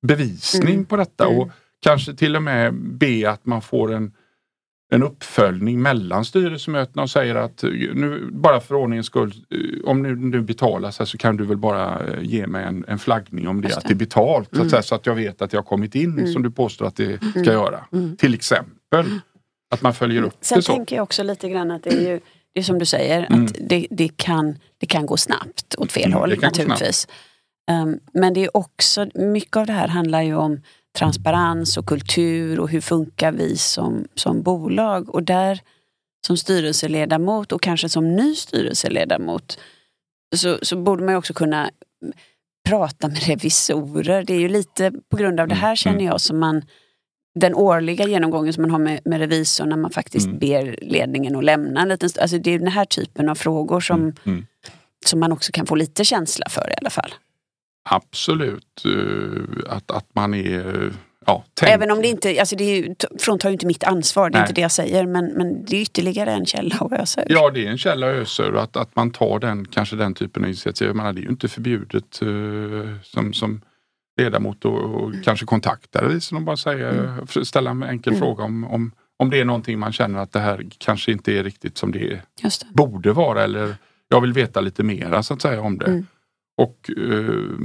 bevisning 0.06 0.74
Mm. 0.74 0.84
på 0.84 0.96
detta. 0.96 1.26
Mm. 1.26 1.38
Och 1.38 1.50
kanske 1.82 2.14
till 2.14 2.36
och 2.36 2.42
med 2.42 2.74
be 2.74 3.30
att 3.30 3.46
man 3.46 3.62
får 3.62 3.92
en 3.92 4.12
en 4.90 5.02
uppföljning 5.02 5.82
mellan 5.82 6.24
styrelsemötena 6.24 7.02
och 7.02 7.10
säger 7.10 7.34
att 7.34 7.62
nu, 7.94 8.28
bara 8.32 8.60
för 8.60 8.74
ordningens 8.74 9.06
skull, 9.06 9.34
om 9.84 10.02
nu, 10.02 10.16
nu 10.16 10.40
betalas 10.40 11.10
så 11.10 11.18
kan 11.18 11.36
du 11.36 11.44
väl 11.44 11.56
bara 11.56 12.00
ge 12.20 12.46
mig 12.46 12.64
en, 12.64 12.84
en 12.88 12.98
flaggning 12.98 13.48
om 13.48 13.60
det, 13.60 13.68
det. 13.68 13.76
att 13.76 13.84
det 13.84 13.92
är 13.92 13.94
betalt. 13.94 14.52
Mm. 14.52 14.60
Så, 14.60 14.66
att, 14.66 14.72
mm. 14.72 14.82
så 14.82 14.94
att 14.94 15.06
jag 15.06 15.14
vet 15.14 15.42
att 15.42 15.52
jag 15.52 15.60
har 15.60 15.64
kommit 15.64 15.94
in 15.94 16.12
mm. 16.12 16.32
som 16.32 16.42
du 16.42 16.50
påstår 16.50 16.86
att 16.86 16.96
det 16.96 17.18
ska 17.18 17.38
mm. 17.38 17.52
göra. 17.52 17.84
Mm. 17.92 18.16
Till 18.16 18.34
exempel. 18.34 19.06
Att 19.70 19.82
man 19.82 19.94
följer 19.94 20.22
upp 20.22 20.36
Sen 20.40 20.58
det 20.58 20.62
så. 20.62 20.72
tänker 20.72 20.96
jag 20.96 21.02
också 21.02 21.22
lite 21.22 21.48
grann 21.48 21.70
att 21.70 21.82
det 21.82 21.90
är 21.90 22.12
ju 22.12 22.20
det 22.56 22.60
är 22.60 22.64
som 22.64 22.78
du 22.78 22.84
säger, 22.84 23.26
mm. 23.30 23.44
att 23.44 23.54
det, 23.60 23.86
det, 23.90 24.16
kan, 24.16 24.58
det 24.78 24.86
kan 24.86 25.06
gå 25.06 25.16
snabbt 25.16 25.74
åt 25.78 25.92
fel 25.92 26.04
mm, 26.04 26.18
håll 26.18 26.38
naturligtvis. 26.42 27.08
Um, 27.70 27.98
men 28.12 28.34
det 28.34 28.44
är 28.44 28.56
också, 28.56 29.06
mycket 29.14 29.56
av 29.56 29.66
det 29.66 29.72
här 29.72 29.88
handlar 29.88 30.22
ju 30.22 30.34
om 30.34 30.60
transparens 30.96 31.76
och 31.76 31.86
kultur 31.86 32.60
och 32.60 32.68
hur 32.68 32.80
funkar 32.80 33.32
vi 33.32 33.56
som, 33.56 34.08
som 34.14 34.42
bolag. 34.42 35.14
Och 35.14 35.22
där 35.22 35.60
som 36.26 36.36
styrelseledamot 36.36 37.52
och 37.52 37.62
kanske 37.62 37.88
som 37.88 38.16
ny 38.16 38.34
styrelseledamot 38.34 39.58
så, 40.36 40.58
så 40.62 40.76
borde 40.76 41.04
man 41.04 41.14
också 41.14 41.34
kunna 41.34 41.70
prata 42.68 43.08
med 43.08 43.22
revisorer. 43.26 44.24
Det 44.24 44.34
är 44.34 44.40
ju 44.40 44.48
lite 44.48 44.92
på 45.10 45.16
grund 45.16 45.40
av 45.40 45.48
det 45.48 45.54
här 45.54 45.68
mm, 45.68 45.76
känner 45.76 46.04
jag 46.04 46.20
som 46.20 46.38
man 46.38 46.62
den 47.34 47.54
årliga 47.54 48.06
genomgången 48.06 48.52
som 48.52 48.62
man 48.62 48.70
har 48.70 48.78
med, 48.78 49.00
med 49.04 49.18
revisorn 49.18 49.68
när 49.68 49.76
man 49.76 49.90
faktiskt 49.90 50.26
mm. 50.26 50.38
ber 50.38 50.78
ledningen 50.82 51.36
att 51.36 51.44
lämna 51.44 51.82
en 51.82 51.88
liten 51.88 52.10
alltså 52.20 52.38
Det 52.38 52.50
är 52.50 52.58
den 52.58 52.68
här 52.68 52.84
typen 52.84 53.28
av 53.28 53.34
frågor 53.34 53.80
som, 53.80 54.00
mm. 54.00 54.14
Mm. 54.24 54.46
som 55.06 55.20
man 55.20 55.32
också 55.32 55.52
kan 55.52 55.66
få 55.66 55.74
lite 55.74 56.04
känsla 56.04 56.46
för 56.48 56.70
i 56.70 56.74
alla 56.80 56.90
fall. 56.90 57.14
Absolut, 57.88 58.82
uh, 58.86 59.44
att, 59.68 59.90
att 59.90 60.06
man 60.14 60.34
är 60.34 60.92
Ja, 61.26 61.44
Även 61.62 61.90
om 61.90 62.02
det 62.02 62.08
inte, 62.08 62.40
alltså 62.40 62.56
det 62.56 62.64
är, 62.64 62.96
fråntar 63.18 63.48
ju 63.48 63.52
inte 63.52 63.66
mitt 63.66 63.84
ansvar, 63.84 64.30
det 64.30 64.36
är 64.36 64.40
Nej. 64.40 64.44
inte 64.44 64.52
det 64.52 64.60
jag 64.60 64.72
säger. 64.72 65.06
Men, 65.06 65.26
men 65.26 65.64
det 65.64 65.76
är 65.76 65.80
ytterligare 65.80 66.30
en 66.30 66.46
källa 66.46 66.76
att 66.80 66.92
ösa 66.92 67.22
ur. 67.22 67.26
Ja, 67.32 67.50
det 67.50 67.66
är 67.66 67.70
en 67.70 67.78
källa 67.78 68.10
att 68.10 68.16
ösa 68.16 68.44
ur. 68.44 68.56
Att, 68.56 68.76
att 68.76 68.96
man 68.96 69.10
tar 69.10 69.38
den, 69.38 69.64
kanske 69.64 69.96
den 69.96 70.14
typen 70.14 70.42
av 70.42 70.48
initiativ. 70.48 70.86
Jag 70.86 70.96
menar, 70.96 71.12
det 71.12 71.20
är 71.20 71.22
ju 71.22 71.28
inte 71.28 71.48
förbjudet 71.48 72.22
uh, 72.22 72.94
som, 73.02 73.32
som 73.32 73.60
ledamot 74.20 74.64
och, 74.64 74.78
och 74.78 75.12
kanske 75.24 75.46
kontakta 75.46 76.04
revisorn 76.04 76.36
och 76.36 76.44
bara 76.44 76.56
säga, 76.56 76.90
mm. 76.90 77.26
ställa 77.26 77.70
en 77.70 77.82
enkel 77.82 78.12
mm. 78.12 78.20
fråga 78.20 78.44
om, 78.44 78.64
om, 78.64 78.92
om 79.16 79.30
det 79.30 79.40
är 79.40 79.44
någonting 79.44 79.78
man 79.78 79.92
känner 79.92 80.18
att 80.18 80.32
det 80.32 80.40
här 80.40 80.66
kanske 80.78 81.12
inte 81.12 81.32
är 81.32 81.44
riktigt 81.44 81.78
som 81.78 81.92
det, 81.92 82.20
det. 82.42 82.50
borde 82.72 83.12
vara 83.12 83.44
eller 83.44 83.76
jag 84.08 84.20
vill 84.20 84.32
veta 84.32 84.60
lite 84.60 84.82
mera 84.82 85.22
så 85.22 85.34
att 85.34 85.42
säga 85.42 85.60
om 85.60 85.78
det. 85.78 86.04
Och 86.56 86.90
uh, 86.98 87.58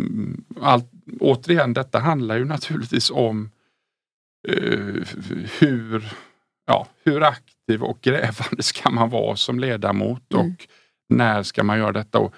allt, 0.61 0.91
återigen, 1.19 1.73
detta 1.73 1.99
handlar 1.99 2.37
ju 2.37 2.45
naturligtvis 2.45 3.11
om 3.11 3.49
uh, 4.49 5.05
hur, 5.59 6.13
ja, 6.67 6.87
hur 7.03 7.23
aktiv 7.23 7.83
och 7.83 8.01
grävande 8.01 8.63
ska 8.63 8.89
man 8.89 9.09
vara 9.09 9.35
som 9.35 9.59
ledamot 9.59 10.33
mm. 10.33 10.45
och 10.45 10.67
när 11.09 11.43
ska 11.43 11.63
man 11.63 11.77
göra 11.77 11.91
detta? 11.91 12.19
Och 12.19 12.35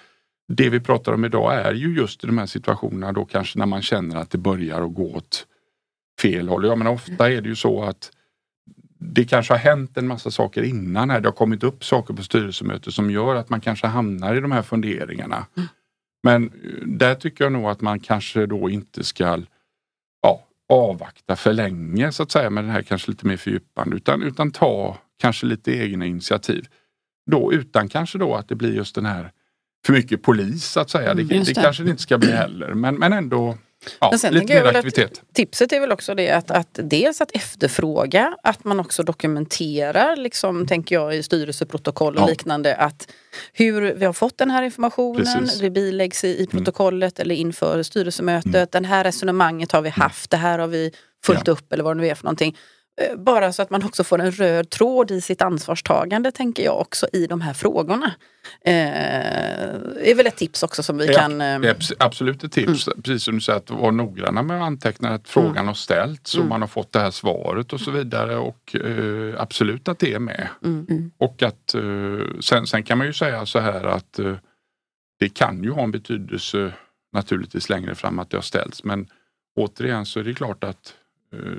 det 0.47 0.69
vi 0.69 0.79
pratar 0.79 1.13
om 1.13 1.25
idag 1.25 1.53
är 1.53 1.73
ju 1.73 1.95
just 1.95 2.23
i 2.23 2.27
de 2.27 2.37
här 2.37 2.45
situationerna 2.45 3.11
då 3.11 3.25
kanske 3.25 3.59
när 3.59 3.65
man 3.65 3.81
känner 3.81 4.15
att 4.15 4.31
det 4.31 4.37
börjar 4.37 4.81
att 4.81 4.93
gå 4.93 5.15
åt 5.15 5.47
fel 6.21 6.47
håll. 6.47 6.65
Jag 6.65 6.77
menar, 6.77 6.91
ofta 6.91 7.31
är 7.31 7.41
det 7.41 7.49
ju 7.49 7.55
så 7.55 7.83
att 7.83 8.11
det 8.99 9.25
kanske 9.25 9.53
har 9.53 9.59
hänt 9.59 9.97
en 9.97 10.07
massa 10.07 10.31
saker 10.31 10.63
innan 10.63 11.09
här. 11.09 11.21
Det 11.21 11.27
har 11.27 11.33
kommit 11.33 11.63
upp 11.63 11.83
saker 11.83 12.13
på 12.13 12.23
styrelsemötet 12.23 12.93
som 12.93 13.11
gör 13.11 13.35
att 13.35 13.49
man 13.49 13.61
kanske 13.61 13.87
hamnar 13.87 14.35
i 14.35 14.39
de 14.39 14.51
här 14.51 14.61
funderingarna. 14.61 15.45
Mm. 15.57 15.69
Men 16.23 16.43
eh, 16.43 16.87
där 16.87 17.15
tycker 17.15 17.43
jag 17.43 17.51
nog 17.51 17.65
att 17.65 17.81
man 17.81 17.99
kanske 17.99 18.45
då 18.45 18.69
inte 18.69 19.03
ska 19.03 19.43
ja, 20.21 20.47
avvakta 20.69 21.35
för 21.35 21.53
länge 21.53 22.11
så 22.11 22.23
att 22.23 22.31
säga 22.31 22.49
med 22.49 22.63
det 22.63 22.71
här 22.71 22.81
kanske 22.81 23.11
lite 23.11 23.27
mer 23.27 23.37
fördjupande 23.37 23.95
utan, 23.95 24.23
utan 24.23 24.51
ta 24.51 24.97
kanske 25.19 25.45
lite 25.45 25.71
egna 25.71 26.05
initiativ. 26.05 26.67
Då 27.31 27.53
utan 27.53 27.89
kanske 27.89 28.17
då 28.17 28.35
att 28.35 28.47
det 28.47 28.55
blir 28.55 28.75
just 28.75 28.95
den 28.95 29.05
här 29.05 29.31
för 29.85 29.93
mycket 29.93 30.21
polis 30.21 30.65
så 30.65 30.79
att 30.79 30.89
säga. 30.89 31.11
Mm, 31.11 31.27
det, 31.27 31.43
det, 31.43 31.53
kanske 31.53 31.83
det 31.83 31.89
inte 31.89 32.01
ska 32.01 32.17
bli 32.17 32.31
heller 32.31 32.73
men, 32.73 32.95
men 32.95 33.13
ändå 33.13 33.57
Ja, 33.99 34.17
sen 34.17 34.33
lite 34.33 34.53
mer 34.53 34.65
aktivitet. 34.65 35.21
tipset 35.33 35.71
är 35.71 35.79
väl 35.79 35.91
också 35.91 36.15
det 36.15 36.29
att, 36.29 36.51
att 36.51 36.79
dels 36.83 37.21
att 37.21 37.31
efterfråga, 37.31 38.37
att 38.43 38.63
man 38.63 38.79
också 38.79 39.03
dokumenterar, 39.03 40.15
liksom, 40.15 40.67
tänker 40.67 40.95
jag 40.95 41.15
i 41.15 41.23
styrelseprotokoll 41.23 42.15
och 42.15 42.21
ja. 42.21 42.27
liknande, 42.27 42.75
att 42.75 43.07
hur 43.53 43.93
vi 43.93 44.05
har 44.05 44.13
fått 44.13 44.37
den 44.37 44.51
här 44.51 44.63
informationen, 44.63 45.25
Precis. 45.25 45.59
det 45.59 45.69
biläggs 45.69 46.23
i, 46.23 46.27
i 46.27 46.35
mm. 46.43 46.47
protokollet 46.47 47.19
mm. 47.19 47.25
eller 47.25 47.35
inför 47.35 47.83
styrelsemötet. 47.83 48.55
Mm. 48.55 48.67
Den 48.71 48.85
här 48.85 49.03
resonemanget 49.03 49.71
har 49.71 49.81
vi 49.81 49.89
mm. 49.89 50.01
haft, 50.01 50.29
det 50.29 50.37
här 50.37 50.59
har 50.59 50.67
vi 50.67 50.91
följt 51.25 51.47
ja. 51.47 51.53
upp 51.53 51.73
eller 51.73 51.83
vad 51.83 51.97
det 51.97 52.01
nu 52.01 52.07
är 52.07 52.15
för 52.15 52.23
någonting. 52.23 52.57
Eh, 53.01 53.17
bara 53.17 53.53
så 53.53 53.61
att 53.61 53.69
man 53.69 53.83
också 53.83 54.03
får 54.03 54.21
en 54.21 54.31
röd 54.31 54.69
tråd 54.69 55.11
i 55.11 55.21
sitt 55.21 55.41
ansvarstagande 55.41 56.31
tänker 56.31 56.63
jag 56.63 56.79
också 56.79 57.07
i 57.13 57.27
de 57.27 57.41
här 57.41 57.53
frågorna. 57.53 58.13
Eh, 58.65 58.73
är 60.09 60.15
väl 60.15 60.27
ett 60.27 60.35
tips 60.35 60.63
också 60.63 60.83
som 60.83 60.97
vi 60.97 61.05
ja, 61.05 61.13
kan... 61.13 61.41
Eh... 61.41 61.75
absolut 61.99 62.43
ett 62.43 62.51
tips. 62.51 62.87
Mm. 62.87 63.01
Precis 63.01 63.23
som 63.23 63.35
du 63.35 63.41
säger 63.41 63.59
att 63.59 63.69
vara 63.69 63.91
noggranna 63.91 64.43
med 64.43 64.57
att 64.57 64.63
anteckna 64.63 65.09
att 65.09 65.29
frågan 65.29 65.51
mm. 65.51 65.67
har 65.67 65.73
ställts 65.73 66.31
så 66.31 66.37
mm. 66.37 66.49
man 66.49 66.61
har 66.61 66.67
fått 66.67 66.91
det 66.91 66.99
här 66.99 67.11
svaret 67.11 67.73
och 67.73 67.79
så 67.79 67.91
vidare. 67.91 68.37
Och 68.37 68.75
eh, 68.75 69.41
absolut 69.41 69.87
att 69.87 69.99
det 69.99 70.13
är 70.13 70.19
med. 70.19 70.47
Mm. 70.63 70.85
mm. 70.89 71.11
Och 71.17 71.43
att 71.43 71.73
eh, 71.73 72.39
sen, 72.39 72.67
sen, 72.67 72.83
kan 72.83 72.97
man 72.97 73.07
ju 73.07 73.13
säga 73.13 73.45
så 73.45 73.59
här 73.59 73.83
att 73.83 74.19
eh, 74.19 74.35
det 75.19 75.29
kan 75.29 75.63
ju 75.63 75.71
ha 75.71 75.83
en 75.83 75.91
betydelse 75.91 76.73
naturligtvis 77.13 77.69
längre 77.69 77.95
fram 77.95 78.19
att 78.19 78.29
det 78.29 78.37
har 78.37 78.41
ställts 78.41 78.83
men 78.83 79.07
återigen 79.55 80.05
så 80.05 80.19
är 80.19 80.23
det 80.23 80.33
klart 80.33 80.63
att 80.63 80.93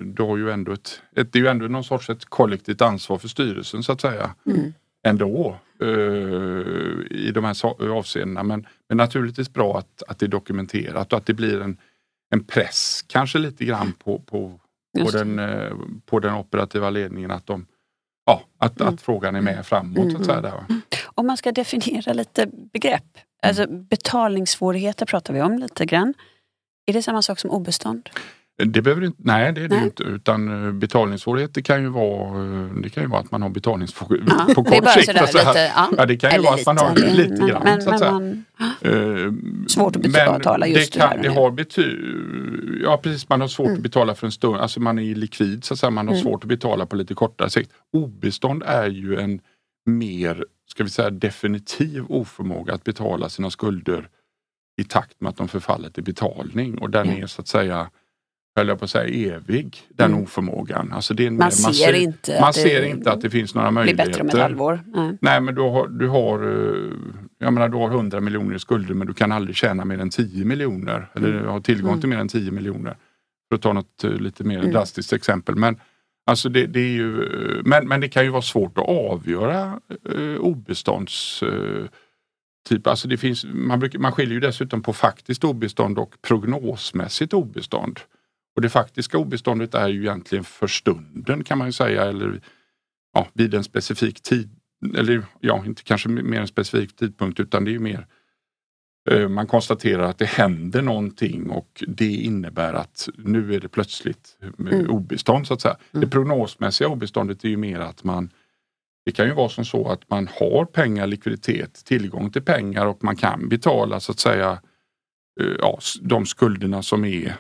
du 0.02 0.22
har 0.22 0.36
ju 0.36 0.50
ändå 0.50 0.72
ett, 0.72 1.02
ett, 1.16 1.32
det 1.32 1.38
är 1.38 1.42
ju 1.42 1.48
ändå 1.48 1.68
någon 1.68 1.84
sorts 1.84 2.10
ett 2.10 2.24
kollektivt 2.24 2.80
ansvar 2.80 3.18
för 3.18 3.28
styrelsen 3.28 3.82
så 3.82 3.92
att 3.92 4.00
säga. 4.00 4.34
Mm. 4.46 4.72
Ändå 5.06 5.56
uh, 5.82 7.06
i 7.10 7.30
de 7.34 7.44
här 7.44 7.90
avseendena. 7.98 8.42
Men, 8.42 8.66
men 8.88 8.96
naturligtvis 8.96 9.52
bra 9.52 9.78
att, 9.78 10.02
att 10.08 10.18
det 10.18 10.26
är 10.26 10.28
dokumenterat 10.28 11.12
och 11.12 11.18
att 11.18 11.26
det 11.26 11.34
blir 11.34 11.60
en, 11.60 11.76
en 12.30 12.44
press 12.44 13.04
kanske 13.06 13.38
lite 13.38 13.64
grann 13.64 13.92
på, 13.92 14.18
på, 14.18 14.60
på, 14.98 15.10
den, 15.10 15.38
uh, 15.38 15.72
på 16.06 16.20
den 16.20 16.34
operativa 16.34 16.90
ledningen 16.90 17.30
att 17.30 17.46
de 17.46 17.66
Ja, 18.26 18.42
att, 18.58 18.80
mm. 18.80 18.94
att 18.94 19.02
frågan 19.02 19.36
är 19.36 19.40
med 19.40 19.66
framåt. 19.66 19.98
Mm. 19.98 20.24
Så 20.24 20.40
där, 20.40 20.64
mm. 20.68 20.82
Om 21.04 21.26
man 21.26 21.36
ska 21.36 21.52
definiera 21.52 22.12
lite 22.12 22.46
begrepp. 22.46 23.18
Alltså 23.42 23.66
betalningssvårigheter 23.66 25.06
pratar 25.06 25.34
vi 25.34 25.42
om 25.42 25.58
lite 25.58 25.86
grann. 25.86 26.14
Är 26.86 26.92
det 26.92 27.02
samma 27.02 27.22
sak 27.22 27.38
som 27.38 27.50
obestånd? 27.50 28.10
Det 28.56 28.82
behöver 28.82 29.04
inte, 29.04 29.18
nej 29.24 29.52
det 29.52 29.60
är 29.60 29.68
det 29.68 29.76
nej. 29.76 29.84
inte 29.84 30.02
utan 30.02 30.66
eh, 30.66 30.72
betalningssvårigheter 30.72 31.60
kan 31.60 31.82
ju 31.82 31.88
vara 31.88 32.44
eh, 32.44 32.74
Det 32.82 32.88
kan 32.88 33.02
ju 33.02 33.08
vara 33.08 33.20
att 33.20 33.30
man 33.30 33.42
har 33.42 33.48
betalningssvårigheter 33.48 34.44
ja, 34.48 34.54
på 34.54 34.64
kort 34.64 34.90
sikt. 34.90 35.06
Så 35.06 35.38
lite, 35.38 35.72
ja. 35.76 35.90
ja. 35.96 36.06
det 36.06 36.16
kan 36.16 36.32
ju 36.32 36.40
vara 36.40 36.54
att 36.54 36.66
man 36.66 36.78
har 36.78 36.94
lite, 36.94 37.10
lite 37.10 37.46
grann. 37.46 37.62
Men, 37.64 37.82
så 37.82 37.90
att 37.90 38.00
men 38.00 38.44
man, 38.82 39.68
svårt 39.68 39.96
att 39.96 40.02
betala 40.02 40.66
just 40.66 40.92
det, 40.92 40.98
kan, 40.98 41.22
det, 41.22 41.28
har 41.28 41.50
bety 41.50 41.82
Ja 42.82 43.00
precis, 43.02 43.28
man 43.28 43.40
har 43.40 43.48
svårt 43.48 43.66
mm. 43.66 43.76
att 43.76 43.82
betala 43.82 44.14
för 44.14 44.26
en 44.26 44.32
stund. 44.32 44.56
Alltså 44.56 44.80
man 44.80 44.98
är 44.98 45.14
likvid 45.14 45.64
så 45.64 45.74
att 45.74 45.80
säga. 45.80 45.90
Man 45.90 46.08
har 46.08 46.14
mm. 46.14 46.24
svårt 46.24 46.44
att 46.44 46.48
betala 46.48 46.86
på 46.86 46.96
lite 46.96 47.14
kortare 47.14 47.50
sikt. 47.50 47.72
Obestånd 47.92 48.62
är 48.66 48.86
ju 48.86 49.20
en 49.20 49.40
mer, 49.86 50.44
ska 50.70 50.84
vi 50.84 50.90
säga 50.90 51.10
definitiv 51.10 52.04
oförmåga 52.08 52.74
att 52.74 52.84
betala 52.84 53.28
sina 53.28 53.50
skulder 53.50 54.08
i 54.76 54.84
takt 54.84 55.20
med 55.20 55.30
att 55.30 55.36
de 55.36 55.48
förfaller 55.48 55.90
till 55.90 56.04
betalning 56.04 56.78
och 56.78 56.90
den 56.90 57.08
är 57.08 57.26
så 57.26 57.40
att 57.40 57.48
säga 57.48 57.90
höll 58.56 58.68
jag 58.68 58.78
på 58.78 58.84
att 58.84 58.90
säga, 58.90 59.34
evig, 59.36 59.82
den 59.88 60.10
mm. 60.10 60.22
oförmågan. 60.22 60.92
Alltså 60.92 61.14
det 61.14 61.26
är, 61.26 61.30
man, 61.30 61.52
ser, 61.52 61.72
ser 61.72 61.92
inte, 61.92 62.40
man 62.40 62.48
att, 62.48 62.54
ser 62.54 62.80
det 62.80 62.88
inte 62.88 63.12
att 63.12 63.20
det 63.20 63.30
finns 63.30 63.54
några 63.54 63.70
möjligheter. 63.70 64.04
blir 64.04 64.12
bättre 64.12 64.22
om 64.22 64.28
ett 64.28 64.34
halvår. 64.34 64.80
Nej, 64.94 65.18
Nej 65.20 65.40
men 65.40 65.54
du 65.54 65.60
har, 65.60 65.88
du 65.88 66.08
har, 66.08 66.42
eh, 66.42 66.92
jag 67.38 67.52
menar, 67.52 67.68
du 67.68 67.76
har 67.76 67.90
100 67.90 68.20
miljoner 68.20 68.56
i 68.56 68.58
skulder 68.58 68.94
men 68.94 69.06
du 69.06 69.14
kan 69.14 69.32
aldrig 69.32 69.56
tjäna 69.56 69.84
mer 69.84 69.98
än 69.98 70.10
10 70.10 70.44
miljoner. 70.44 71.10
Eller 71.14 71.32
mm. 71.32 71.48
ha 71.48 71.60
tillgång 71.60 71.90
mm. 71.90 72.00
till 72.00 72.08
mer 72.08 72.18
än 72.18 72.28
10 72.28 72.50
miljoner. 72.50 72.96
För 73.48 73.56
att 73.56 73.62
ta 73.62 73.72
något 73.72 74.04
eh, 74.04 74.10
lite 74.10 74.44
mer 74.44 74.58
mm. 74.58 74.72
drastiskt 74.72 75.12
exempel. 75.12 75.56
Men, 75.56 75.80
alltså 76.26 76.48
det, 76.48 76.66
det, 76.66 76.80
är 76.80 76.92
ju, 76.92 77.24
eh, 77.24 77.62
men, 77.64 77.88
men 77.88 78.00
det 78.00 78.08
kan 78.08 78.24
ju 78.24 78.30
vara 78.30 78.42
svårt 78.42 78.78
att 78.78 78.88
avgöra 78.88 79.80
eh, 80.14 80.40
obestånds 80.40 81.42
eh, 81.42 81.84
Typ, 82.68 82.86
alltså 82.86 83.08
det 83.08 83.16
finns, 83.16 83.44
man, 83.44 83.80
brukar, 83.80 83.98
man 83.98 84.12
skiljer 84.12 84.34
ju 84.34 84.40
dessutom 84.40 84.82
på 84.82 84.92
faktiskt 84.92 85.44
obestånd 85.44 85.98
och 85.98 86.14
prognosmässigt 86.22 87.34
obestånd. 87.34 88.00
Och 88.54 88.62
det 88.62 88.68
faktiska 88.68 89.18
obeståndet 89.18 89.74
är 89.74 89.88
ju 89.88 90.00
egentligen 90.00 90.44
för 90.44 90.66
stunden 90.66 91.44
kan 91.44 91.58
man 91.58 91.68
ju 91.68 91.72
säga 91.72 92.04
eller 92.04 92.40
ja, 93.12 93.28
vid 93.32 93.54
en 93.54 93.64
specifik 93.64 94.22
tid. 94.22 94.50
Eller 94.96 95.22
ja, 95.40 95.64
inte 95.66 95.82
kanske 95.82 96.08
mer 96.08 96.40
en 96.40 96.48
specifik 96.48 96.96
tidpunkt 96.96 97.40
utan 97.40 97.64
det 97.64 97.70
är 97.70 97.72
ju 97.72 97.78
mer 97.78 98.06
eh, 99.10 99.28
man 99.28 99.46
konstaterar 99.46 100.02
att 100.02 100.18
det 100.18 100.24
händer 100.24 100.82
någonting 100.82 101.50
och 101.50 101.84
det 101.88 102.14
innebär 102.14 102.74
att 102.74 103.08
nu 103.16 103.54
är 103.54 103.60
det 103.60 103.68
plötsligt 103.68 104.38
eh, 104.42 104.48
mm. 104.58 104.90
obestånd 104.90 105.46
så 105.46 105.54
att 105.54 105.60
säga. 105.60 105.76
Mm. 105.92 106.04
Det 106.04 106.10
prognosmässiga 106.10 106.88
obeståndet 106.88 107.44
är 107.44 107.48
ju 107.48 107.56
mer 107.56 107.80
att 107.80 108.04
man 108.04 108.30
det 109.04 109.12
kan 109.12 109.26
ju 109.26 109.32
vara 109.32 109.48
som 109.48 109.64
så 109.64 109.88
att 109.88 110.10
man 110.10 110.28
har 110.40 110.64
pengar, 110.64 111.06
likviditet, 111.06 111.84
tillgång 111.84 112.32
till 112.32 112.42
pengar 112.42 112.86
och 112.86 113.04
man 113.04 113.16
kan 113.16 113.48
betala 113.48 114.00
så 114.00 114.12
att 114.12 114.18
säga 114.18 114.60
eh, 115.40 115.52
ja, 115.58 115.78
de 116.00 116.26
skulderna 116.26 116.82
som 116.82 117.04
är 117.04 117.36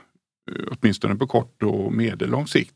åtminstone 0.70 1.14
på 1.14 1.26
kort 1.26 1.62
och 1.62 1.92
medellång 1.92 2.46
sikt. 2.46 2.74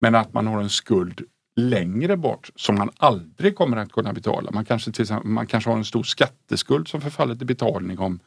Men 0.00 0.14
att 0.14 0.32
man 0.32 0.46
har 0.46 0.60
en 0.62 0.70
skuld 0.70 1.20
längre 1.56 2.16
bort 2.16 2.50
som 2.56 2.74
man 2.74 2.90
aldrig 2.96 3.56
kommer 3.56 3.76
att 3.76 3.92
kunna 3.92 4.12
betala. 4.12 4.50
Man 4.50 4.64
kanske, 4.64 4.92
till 4.92 5.02
exempel, 5.02 5.30
man 5.30 5.46
kanske 5.46 5.70
har 5.70 5.76
en 5.76 5.84
stor 5.84 6.02
skatteskuld 6.02 6.88
som 6.88 7.00
förfaller 7.00 7.34
till 7.34 7.46
betalning 7.46 7.98
om 7.98 8.20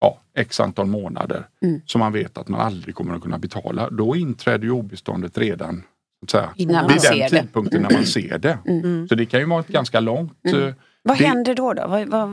ja, 0.00 0.20
x 0.34 0.60
antal 0.60 0.86
månader 0.86 1.46
Mm. 1.62 1.80
som 1.86 1.98
man 1.98 2.12
vet 2.12 2.38
att 2.38 2.48
man 2.48 2.60
aldrig 2.60 2.94
kommer 2.94 3.14
att 3.14 3.22
kunna 3.22 3.38
betala. 3.38 3.90
Då 3.90 4.16
inträder 4.16 4.64
ju 4.64 4.70
obeståndet 4.70 5.38
redan 5.38 5.82
säga, 6.30 6.50
vid 6.56 6.68
den 6.68 6.86
det. 6.88 7.28
tidpunkten 7.30 7.82
när 7.82 7.90
man 7.92 8.04
ser 8.06 8.38
det. 8.38 8.58
Mm. 8.66 9.08
Så 9.08 9.14
det 9.14 9.26
kan 9.26 9.40
ju 9.40 9.46
vara 9.46 9.60
ett 9.60 9.68
ganska 9.68 10.00
långt 10.00 10.32
Mm. 10.44 10.62
eh, 10.68 10.74
Vad 11.02 11.18
Det- 11.18 11.24
händer 11.26 11.54
då? 11.54 11.72
då? 11.72 11.86
Vad, 11.88 12.08
vad, 12.08 12.28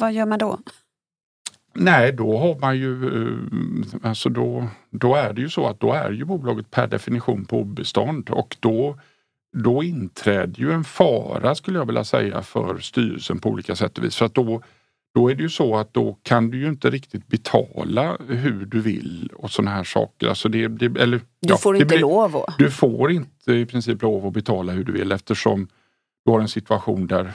vad 0.00 0.12
gör 0.12 0.26
man 0.26 0.38
då? 0.38 0.58
Nej, 1.78 2.12
då 2.12 2.38
har 2.38 2.58
man 2.60 2.76
ju, 2.78 3.06
eh, 3.06 4.08
alltså 4.10 4.28
då, 4.28 4.66
då 4.90 5.14
är 5.14 5.32
det 5.32 5.40
ju 5.40 5.48
så 5.48 5.66
att 5.66 5.80
då 5.80 5.92
är 5.92 6.10
ju 6.10 6.24
bolaget 6.24 6.70
per 6.70 6.86
definition 6.86 7.44
på 7.44 7.60
obestånd 7.60 8.30
och 8.30 8.56
då, 8.60 8.98
då 9.56 9.82
inträder 9.82 10.60
ju 10.60 10.72
en 10.72 10.84
fara 10.84 11.54
skulle 11.54 11.78
jag 11.78 11.86
vilja 11.86 12.04
säga 12.04 12.42
för 12.42 12.78
styrelsen 12.78 13.38
på 13.38 13.48
olika 13.48 13.76
sätt 13.76 13.98
och 13.98 14.04
vis. 14.04 14.16
För 14.16 14.26
att 14.26 14.34
då, 14.34 14.62
då 15.14 15.30
är 15.30 15.34
det 15.34 15.42
ju 15.42 15.48
så 15.48 15.76
att 15.76 15.94
då 15.94 16.18
kan 16.22 16.50
du 16.50 16.58
ju 16.60 16.68
inte 16.68 16.90
riktigt 16.90 17.26
betala 17.28 18.16
hur 18.28 18.66
du 18.66 18.80
vill 18.80 19.30
och 19.36 19.50
sådana 19.50 19.70
här 19.70 19.84
saker. 19.84 20.28
Alltså 20.28 20.48
det, 20.48 20.68
det, 20.68 21.00
eller, 21.02 21.16
Du 21.18 21.24
ja, 21.40 21.56
får 21.56 21.72
det 21.72 21.76
inte 21.78 21.86
blir- 21.86 22.00
lov 22.00 22.36
att. 22.36 22.58
Du 22.58 22.70
får 22.70 23.10
inte 23.12 23.52
i 23.52 23.66
princip 23.66 24.02
lov 24.02 24.26
att 24.26 24.32
betala 24.32 24.72
hur 24.72 24.84
du 24.84 24.92
vill 24.92 25.12
eftersom 25.12 25.68
du 26.26 26.32
har 26.32 26.40
en 26.40 26.48
situation 26.48 27.06
där 27.06 27.32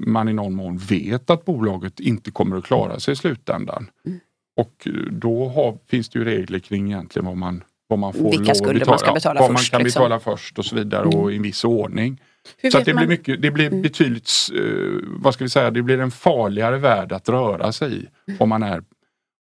man 0.00 0.28
i 0.28 0.32
någon 0.32 0.54
mån 0.54 0.76
vet 0.78 1.30
att 1.30 1.44
bolaget 1.44 2.00
inte 2.00 2.30
kommer 2.30 2.56
att 2.56 2.64
klara 2.64 3.00
sig 3.00 3.12
i 3.12 3.16
slutändan. 3.16 3.90
Mm. 4.06 4.18
Och 4.56 4.86
eh, 4.86 4.92
då 5.12 5.48
har, 5.48 5.78
finns 5.90 6.08
det 6.08 6.18
ju 6.18 6.24
regler 6.24 6.58
kring 6.58 6.86
egentligen 6.92 7.26
vad 7.26 7.36
man, 7.36 7.62
vad 7.88 7.98
man 7.98 8.12
får 8.12 8.30
Vilka 8.30 8.54
skulder 8.54 8.72
man 8.72 8.78
betala. 8.78 8.98
ska 8.98 9.12
betala 9.12 9.40
vad 9.40 9.50
först, 9.58 9.72
man 9.72 9.78
kan 9.78 9.84
liksom. 9.84 10.00
betala 10.00 10.20
först 10.20 10.58
och 10.58 10.64
så 10.64 10.76
vidare 10.76 11.04
och 11.06 11.32
i 11.32 11.36
en 11.36 11.42
viss 11.42 11.64
ordning. 11.64 12.20
Hur 12.58 12.70
Så 12.70 12.78
det 12.80 12.94
man- 12.94 13.00
blir, 13.06 13.08
mycket, 13.16 13.42
det 13.42 13.50
blir 13.50 13.66
Mm. 13.66 13.82
betydligt, 13.82 14.30
eh, 14.54 14.62
vad 15.06 15.34
ska 15.34 15.44
vi 15.44 15.50
säga, 15.50 15.70
det 15.70 15.82
blir 15.82 16.00
en 16.00 16.10
farligare 16.10 16.76
värld 16.78 17.12
att 17.12 17.28
röra 17.28 17.72
sig 17.72 17.92
i 17.92 18.06
Mm. 18.28 18.40
om 18.40 18.48
man 18.48 18.62
är, 18.62 18.82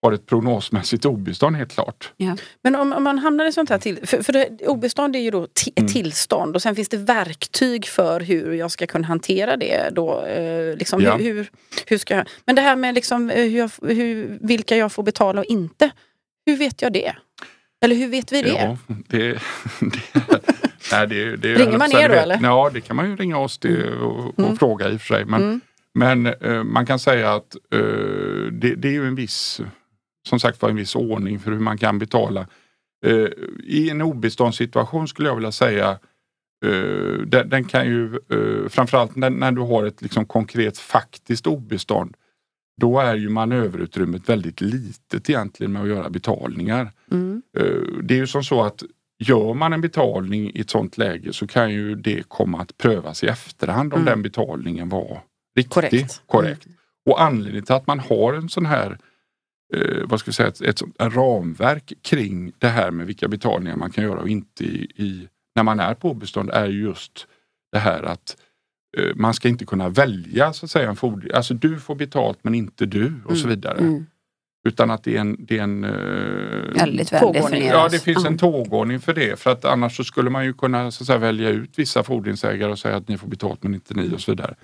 har 0.07 0.13
ett 0.13 0.27
prognosmässigt 0.27 1.05
obestånd 1.05 1.57
helt 1.57 1.73
klart. 1.73 2.13
Men 2.63 2.75
om, 2.75 2.93
om 2.93 3.03
man 3.05 3.19
hamnar 3.19 3.45
i 3.47 3.53
sånt 3.53 3.71
här 3.71 3.79
till, 3.79 4.07
för, 4.07 4.23
för 4.23 4.33
det, 4.33 4.67
obestånd 4.67 5.17
är 5.17 5.21
ju 5.21 5.31
då 5.31 5.45
ett 5.45 5.63
Mm. 5.77 5.89
tillstånd 5.93 6.57
och 6.57 6.63
sen 6.63 6.77
finns 6.77 6.89
det 6.89 6.97
verktyg 6.97 7.87
för 7.87 8.21
hur 8.21 8.53
jag 8.53 8.71
ska 8.71 8.87
kunna 8.87 9.07
hantera 9.07 9.57
det 9.57 9.89
då. 9.93 10.23
Eh, 10.25 10.77
liksom, 10.77 11.01
Ja. 11.03 11.17
hur, 11.17 11.25
hur, 11.35 11.51
hur 11.87 11.99
ska 11.99 12.17
jag, 12.17 12.27
men 12.45 12.57
det 12.57 12.63
här 12.63 12.77
med 12.77 12.95
liksom, 12.95 13.31
eh, 13.31 13.37
hur 13.43 13.59
jag, 13.59 13.71
hur, 13.83 14.39
vilka 14.41 14.77
jag 14.77 14.93
får 14.93 15.03
betala 15.03 15.41
och 15.41 15.47
inte. 15.47 15.91
Hur 16.47 16.57
vet 16.57 16.83
jag 16.83 16.93
det? 16.93 17.13
Eller 17.85 17.97
hur 17.97 18.09
vet 18.09 18.33
vi 18.33 18.43
det? 18.43 18.49
Ja, 18.49 18.79
det, 19.09 19.19
det, 19.81 20.41
nej, 20.93 21.07
det, 21.07 21.37
det 21.37 21.55
Ringer 21.55 21.79
man 21.79 21.93
er 21.93 22.09
då, 22.09 22.15
eller? 22.15 22.39
Ja, 22.43 22.71
det 22.75 22.81
kan 22.81 22.97
man 22.97 23.11
ju 23.11 23.17
ringa 23.17 23.39
oss 23.39 23.59
till 23.59 23.93
och, 24.03 24.27
och 24.27 24.39
Mm. 24.39 24.57
fråga 24.57 24.89
i 24.91 24.97
och 24.97 25.01
för 25.01 25.07
sig. 25.15 25.25
Men, 25.25 25.43
Mm. 25.43 25.61
men 25.95 26.27
eh, 26.27 26.65
man 26.65 26.87
kan 26.87 26.99
säga 26.99 27.33
att 27.35 27.57
eh, 27.73 27.79
det, 28.53 28.75
det 28.75 28.89
är 28.89 28.93
ju 28.93 29.07
en 29.07 29.15
viss, 29.15 29.61
som 30.27 30.41
sagt 30.41 30.63
var 30.63 30.71
en 30.71 30.77
viss 30.77 30.97
ordning 30.97 31.39
för 31.41 31.51
hur 31.51 31.59
man 31.61 31.79
kan 31.79 31.99
betala. 31.99 32.47
Eh, 33.07 33.29
I 33.65 33.91
en 33.91 34.03
obeståndssituation 34.03 35.09
skulle 35.09 35.29
jag 35.29 35.35
vilja 35.37 35.53
säga 35.53 35.91
eh, 36.65 37.21
den, 37.27 37.49
den 37.49 37.65
kan 37.65 37.87
ju 37.87 38.05
eh, 38.15 38.69
framförallt 38.69 39.17
när, 39.17 39.31
när 39.31 39.53
du 39.53 39.61
har 39.61 39.85
ett 39.85 40.03
liksom 40.03 40.27
konkret 40.27 40.79
faktiskt 40.79 41.47
obestånd 41.47 42.17
då 42.81 43.01
är 43.01 43.15
ju 43.15 43.29
manöverutrymmet 43.29 44.29
väldigt 44.29 44.61
litet 44.61 45.31
egentligen 45.31 45.73
med 45.73 45.83
att 45.83 45.89
göra 45.89 46.11
betalningar. 46.11 46.93
Mm. 47.11 47.43
Eh, 47.59 47.65
Det 48.03 48.15
är 48.15 48.19
ju 48.19 48.27
som 48.27 48.45
så 48.45 48.63
att 48.63 48.83
gör 49.19 49.55
man 49.55 49.73
en 49.73 49.81
betalning 49.81 50.51
i 50.55 50.61
ett 50.61 50.71
sånt 50.71 50.99
läge 50.99 51.33
så 51.33 51.47
kan 51.47 51.71
ju 51.73 51.95
det 51.95 52.29
komma 52.29 52.61
att 52.61 52.79
prövas 52.79 53.25
i 53.25 53.27
efterhand 53.27 53.93
om 53.93 54.01
Mm. 54.01 54.11
den 54.13 54.23
betalningen 54.23 54.89
var 54.89 55.21
riktig. 55.57 55.71
Korrekt. 55.75 56.23
korrekt. 56.27 56.67
Och 57.07 57.23
anledningen 57.23 57.65
till 57.65 57.75
att 57.75 57.87
man 57.87 58.01
har 58.01 58.33
en 58.35 58.49
sån 58.49 58.67
här 58.67 58.99
eh, 59.75 60.05
vad 60.05 60.21
ska 60.21 60.31
vi 60.31 60.35
säga, 60.35 60.49
ett, 60.49 60.61
ett 60.61 60.83
här 60.99 61.11
ramverk 61.11 61.93
kring 62.03 62.53
det 62.59 62.69
här 62.69 62.91
med 62.91 63.07
vilka 63.07 63.29
betalningar 63.29 63.77
man 63.77 63.91
kan 63.91 64.05
göra 64.05 64.21
och 64.21 64.29
inte 64.29 64.65
i, 64.65 64.91
i 64.97 65.29
när 65.55 65.63
man 65.63 65.81
är 65.81 65.95
på 65.95 66.11
obestånd 66.11 66.51
är 66.51 66.67
ju 66.67 66.83
just 66.83 67.27
det 67.73 67.79
här 67.79 68.03
att 68.03 68.37
eh, 68.99 69.15
man 69.15 69.35
ska 69.35 69.49
inte 69.49 69.67
kunna 69.67 69.89
välja 69.89 70.53
så 70.53 70.67
att 70.67 70.71
säga 70.71 70.89
en 70.89 70.97
fordring. 70.97 71.33
Alltså 71.35 71.55
du 71.55 71.81
får 71.81 71.95
betalt 71.95 72.39
men 72.43 72.55
inte 72.55 72.87
du 72.87 73.13
och 73.25 73.37
så 73.37 73.49
vidare. 73.49 73.79
Mm. 73.79 74.07
Utan 74.69 74.91
att 74.91 75.05
det 75.05 75.17
är 75.17 75.21
en, 75.21 75.37
det 75.39 75.59
är 75.59 75.63
en 75.63 75.85
eh, 75.85 76.79
Väldigt 76.79 77.13
väl 77.13 77.21
Tågordning. 77.21 77.67
Ja, 77.67 77.89
det 77.89 77.99
finns 77.99 78.25
en 78.25 78.39
tågordning 78.39 79.01
för 79.01 79.15
det. 79.15 79.39
För 79.39 79.51
att 79.51 79.65
annars 79.65 79.97
så 79.97 80.05
skulle 80.05 80.31
man 80.31 80.45
ju 80.45 80.53
kunna 80.53 80.91
så 80.91 81.05
säga, 81.05 81.19
välja 81.19 81.49
ut 81.49 81.79
vissa 81.79 82.03
fordringsägare 82.03 82.71
och 82.71 82.79
säga 82.79 82.97
att 82.97 83.09
ni 83.09 83.19
får 83.19 83.29
betalt 83.29 83.63
men 83.63 83.75
inte 83.75 83.95
ni 83.95 84.15
och 84.15 84.21
så 84.21 84.33
vidare. 84.33 84.55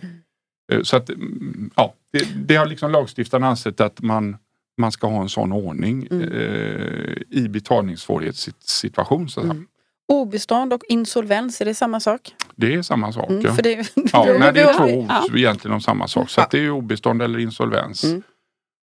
Eh, 0.72 0.82
Så 0.82 0.96
att, 0.96 1.10
mm, 1.10 1.70
ja, 1.76 1.94
det, 2.12 2.28
det 2.46 2.56
har 2.56 2.66
liksom 2.66 2.90
lagstiftaren 2.90 3.44
ansett 3.44 3.80
att 3.80 4.02
man, 4.02 4.36
man 4.78 4.92
ska 4.92 5.06
ha 5.06 5.22
en 5.22 5.28
sån 5.28 5.52
ordning 5.52 6.06
Mm. 6.10 6.32
eh, 6.32 7.16
i 7.30 7.48
betalningssvårighetssituation. 7.48 9.28
Så. 9.28 9.40
Mm. 9.40 9.66
Obestånd 10.08 10.72
och 10.72 10.82
insolvens, 10.88 11.60
är 11.60 11.64
det 11.64 11.74
samma 11.74 12.00
sak? 12.00 12.34
Det 12.56 12.74
är 12.74 12.82
samma 12.82 13.12
sak. 13.12 13.30
Mm, 13.30 13.42
ja. 13.44 13.54
för 13.54 13.62
det, 13.62 13.92
Ja, 14.12 14.36
nej, 14.38 14.52
det 14.52 14.60
är 14.60 14.74
två 14.74 14.84
ord 14.84 15.06
ja. 15.08 15.26
egentligen 15.36 15.74
om 15.74 15.80
samma 15.80 16.08
sak. 16.08 16.30
Så 16.30 16.40
att 16.40 16.50
det 16.50 16.58
är 16.58 16.70
obestånd 16.70 17.22
eller 17.22 17.38
insolvens. 17.38 18.04
Mm. 18.04 18.22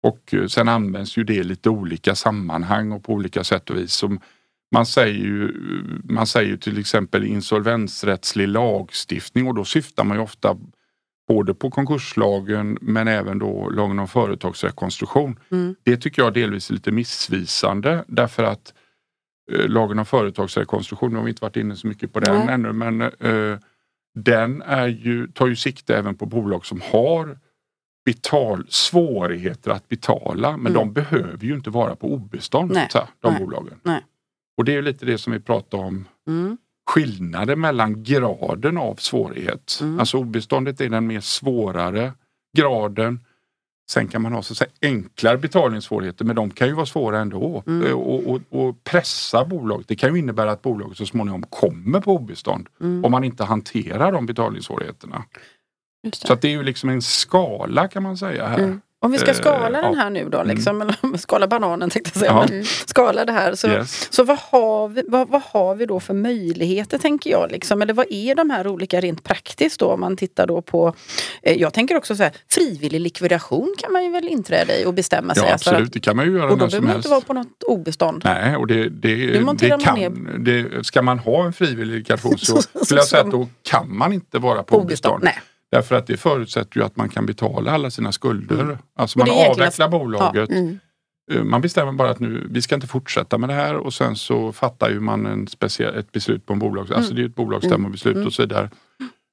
Och 0.03 0.35
eh, 0.35 0.47
sen 0.47 0.69
används 0.69 1.17
ju 1.17 1.25
det 1.25 1.35
i 1.35 1.45
lite 1.45 1.71
olika 1.71 2.15
sammanhang 2.15 2.93
och 2.93 3.05
på 3.05 3.13
olika 3.13 3.45
sätt 3.45 3.71
och 3.71 3.77
vis. 3.77 3.93
Som 3.93 4.21
man, 4.75 4.87
säger 4.87 5.15
ju, 5.25 5.53
man 6.05 6.27
säger 6.27 6.57
till 6.57 6.79
exempel 6.79 7.25
insolvensrättslig 7.25 8.49
lagstiftning 8.49 9.47
och 9.49 9.55
då 9.55 9.65
syftar 9.65 10.05
man 10.05 10.17
ju 10.17 10.23
ofta 10.23 10.57
både 11.29 11.55
på 11.55 11.71
konkurslagen 11.71 12.79
men 12.81 13.09
även 13.09 13.39
då 13.39 13.71
lagen 13.71 13.99
om 13.99 14.09
företagsrekonstruktion. 14.09 15.39
Mm. 15.51 15.75
Det 15.83 15.97
tycker 15.97 16.23
jag 16.23 16.35
delvis 16.35 16.71
är 16.71 16.75
lite 16.75 16.93
missvisande 16.93 18.05
därför 18.09 18.43
att 18.45 18.75
eh, 19.53 19.69
lagen 19.69 19.99
om 19.99 20.07
företagsrekonstruktion, 20.07 21.11
nu 21.11 21.17
har 21.17 21.25
vi 21.25 21.31
inte 21.31 21.45
varit 21.45 21.57
inne 21.57 21.77
så 21.77 21.87
mycket 21.87 22.13
på 22.13 22.21
den 22.21 22.37
Nej. 22.47 22.55
ännu, 22.55 22.73
men 22.73 23.01
eh, 23.03 23.59
den 24.15 24.63
är 24.63 24.87
ju, 24.87 25.27
tar 25.33 25.47
ju 25.47 25.57
sikte 25.57 25.97
även 25.97 26.15
på 26.15 26.27
bolag 26.27 26.67
som 26.67 26.81
har 26.93 27.39
betal, 28.05 28.67
svårigheter 28.69 29.71
att 29.71 29.89
betala 29.89 30.51
men 30.57 30.61
Mm. 30.61 30.73
de 30.73 30.93
behöver 30.93 31.45
ju 31.45 31.55
inte 31.55 31.71
vara 31.71 31.97
på 31.97 32.13
obestånd, 32.13 32.71
Nej. 32.73 32.87
så 32.91 32.99
här, 32.99 33.09
de 33.21 33.33
Nej. 33.33 33.41
bolagen. 33.45 33.81
Nej. 33.83 34.05
Och 34.57 34.65
det 34.65 34.75
är 34.77 34.83
lite 34.83 35.07
det 35.07 35.19
som 35.19 35.33
vi 35.33 35.41
pratar 35.41 35.79
om 35.79 36.05
Mm. 36.27 36.59
Skillnaden 36.93 37.61
mellan 37.61 38.03
graden 38.03 38.79
av 38.79 38.95
svårighet. 38.95 39.79
Mm. 39.81 40.01
Alltså 40.01 40.19
obeståndet 40.19 40.81
är 40.81 40.89
den 40.89 41.07
mer 41.07 41.21
svårare 41.21 42.13
graden. 42.57 43.21
Sen 43.91 44.09
kan 44.09 44.23
man 44.23 44.33
ha 44.33 44.43
så 44.43 44.53
att 44.53 44.57
säga, 44.59 44.71
enklare 44.83 45.39
betalningssvårigheter 45.39 46.25
men 46.25 46.37
de 46.37 46.51
kan 46.51 46.69
ju 46.69 46.75
vara 46.75 46.87
svåra 46.87 47.21
ändå. 47.21 47.63
Mm. 47.67 47.87
Eh, 47.87 47.93
Och, 47.93 48.31
och, 48.31 48.41
och 48.51 48.85
pressa 48.85 49.45
bolaget. 49.45 49.89
Det 49.89 49.97
kan 49.97 50.13
ju 50.15 50.19
innebära 50.19 50.51
att 50.53 50.63
bolaget 50.63 50.97
så 50.99 51.07
småningom 51.07 51.43
kommer 51.43 52.01
på 52.01 52.13
obestånd 52.17 52.67
Mm. 52.81 53.05
om 53.05 53.11
man 53.11 53.25
inte 53.25 53.45
hanterar 53.45 54.13
de 54.13 54.27
betalningssvårigheterna. 54.27 55.25
Så 56.13 56.33
att 56.33 56.41
det 56.41 56.49
är 56.49 56.53
ju 56.53 56.63
liksom 56.63 56.89
en 56.89 57.03
skala 57.03 57.89
kan 57.89 58.03
man 58.03 58.17
säga 58.17 58.47
här. 58.49 58.59
Mm. 58.59 58.81
Om 59.03 59.13
vi 59.13 59.19
ska 59.19 59.31
Eh, 59.31 59.37
skala 59.37 59.79
ja. 59.79 59.87
den 59.89 59.95
här 59.99 60.11
nu 60.11 60.29
då, 60.29 60.43
liksom, 60.43 60.81
eller 60.83 61.17
skala 61.19 61.47
bananen 61.47 61.91
tänkte 61.91 62.11
jag 62.15 62.21
säga. 62.21 62.47
Men 62.51 62.65
skala 62.65 63.25
det 63.25 63.33
här. 63.33 63.55
Så, 63.55 63.69
Yes. 63.69 64.13
så 64.13 64.25
vad, 64.25 64.39
har 64.39 64.89
vi, 64.89 65.03
vad, 65.09 65.29
vad 65.29 65.43
har 65.43 65.75
vi 65.75 65.87
då 65.87 66.01
för 66.01 66.15
möjligheter 66.15 66.99
tänker 66.99 67.31
jag? 67.31 67.51
Liksom? 67.53 67.83
Eller 67.83 67.95
vad 67.95 68.07
är 68.11 68.35
de 68.35 68.51
här 68.51 68.67
olika 68.67 69.01
rent 69.01 69.25
praktiskt 69.25 69.81
då 69.81 69.87
om 69.87 70.01
man 70.01 70.17
tittar 70.17 70.47
då 70.47 70.63
på 70.63 70.95
eh, 71.43 71.57
Jag 71.61 71.73
tänker 71.75 71.97
också 71.97 72.17
så 72.17 72.23
här, 72.23 72.33
frivillig 72.51 73.01
likvidation 73.01 73.75
kan 73.79 73.93
man 73.93 74.05
ju 74.05 74.11
väl 74.11 74.29
inträda 74.29 74.77
i 74.79 74.85
och 74.87 74.95
bestämma 74.95 75.35
sig. 75.35 75.45
Ja 75.47 75.53
Alltså 75.53 75.71
absolut, 75.71 75.93
det 75.93 76.01
kan 76.01 76.17
man 76.17 76.27
ju 76.27 76.33
göra 76.33 76.45
och 76.53 76.59
då 76.59 76.67
behöver 76.67 76.87
man 76.87 76.97
inte 76.97 77.09
vara 77.09 77.21
på 77.21 77.33
något 77.33 77.63
obestånd. 77.67 78.23
Nej, 78.25 78.57
och 78.57 78.67
det, 78.67 78.89
det, 78.89 79.27
det, 79.27 79.41
man 79.41 79.57
kan, 79.57 80.29
det, 80.45 80.87
ska 80.87 81.03
man 81.03 81.19
ha 81.19 81.45
en 81.45 81.53
frivillig 81.53 81.97
likvidation 81.97 82.39
så 82.39 82.57
Så- 82.63 82.85
skulle 82.85 83.01
jag 83.01 83.07
säga 83.09 83.21
så- 83.23 83.27
att 83.27 83.33
då 83.33 83.49
kan 83.63 83.97
man 83.97 84.13
inte 84.13 84.39
vara 84.39 84.59
på 84.59 84.65
På 84.65 84.77
obestånd. 84.77 85.15
obestånd. 85.15 85.25
Nej. 85.25 85.39
Därför 85.73 85.95
att 85.97 86.07
det 86.07 86.17
förutsätter 86.17 86.77
ju 86.81 86.85
att 86.87 86.97
man 86.97 87.09
kan 87.09 87.27
betala 87.27 87.71
alla 87.71 87.91
sina 87.91 88.13
skulder. 88.13 88.61
Mm. 88.61 88.77
Alltså 88.97 89.19
man 89.19 89.29
avvecklar 89.31 89.89
bolaget. 89.89 90.51
Mm. 90.51 90.79
Eh, 91.33 91.45
Man 91.45 91.61
bestämmer 91.61 91.93
bara 91.93 92.11
att 92.11 92.21
nu, 92.21 92.47
vi 92.51 92.63
ska 92.63 92.75
inte 92.75 92.87
fortsätta 92.87 93.39
med 93.39 93.49
det 93.49 93.55
här 93.55 93.75
och 93.77 93.95
sen 93.95 94.17
så 94.17 94.53
fattar 94.53 94.91
ju 94.91 95.01
man 95.01 95.27
en 95.27 95.47
speciell, 95.49 95.95
ett 95.95 96.13
beslut 96.13 96.47
på 96.47 96.53
en 96.53 96.59
bolag. 96.59 96.93
Alltså 96.93 97.15
det 97.15 97.23
är 97.23 97.27
ett 97.27 97.35
bolagsstämmobeslut 97.35 98.15
Mm. 98.15 98.27
och 98.27 98.33
så 98.33 98.43
vidare. 98.43 98.71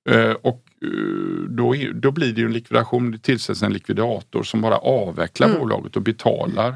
Eh, 0.09 0.31
Och 0.31 0.63
eh, 0.83 1.43
då, 1.49 1.75
då 1.93 2.11
blir 2.11 2.33
det 2.33 2.41
ju 2.41 2.45
en 2.47 2.53
likvidation, 2.53 3.11
det 3.11 3.17
tillsätts 3.17 3.63
en 3.63 3.73
likvidator 3.73 4.43
som 4.43 4.61
bara 4.61 4.77
avvecklar 4.77 5.47
Mm. 5.47 5.59
bolaget 5.59 5.95
och 5.95 6.01
betalar 6.01 6.75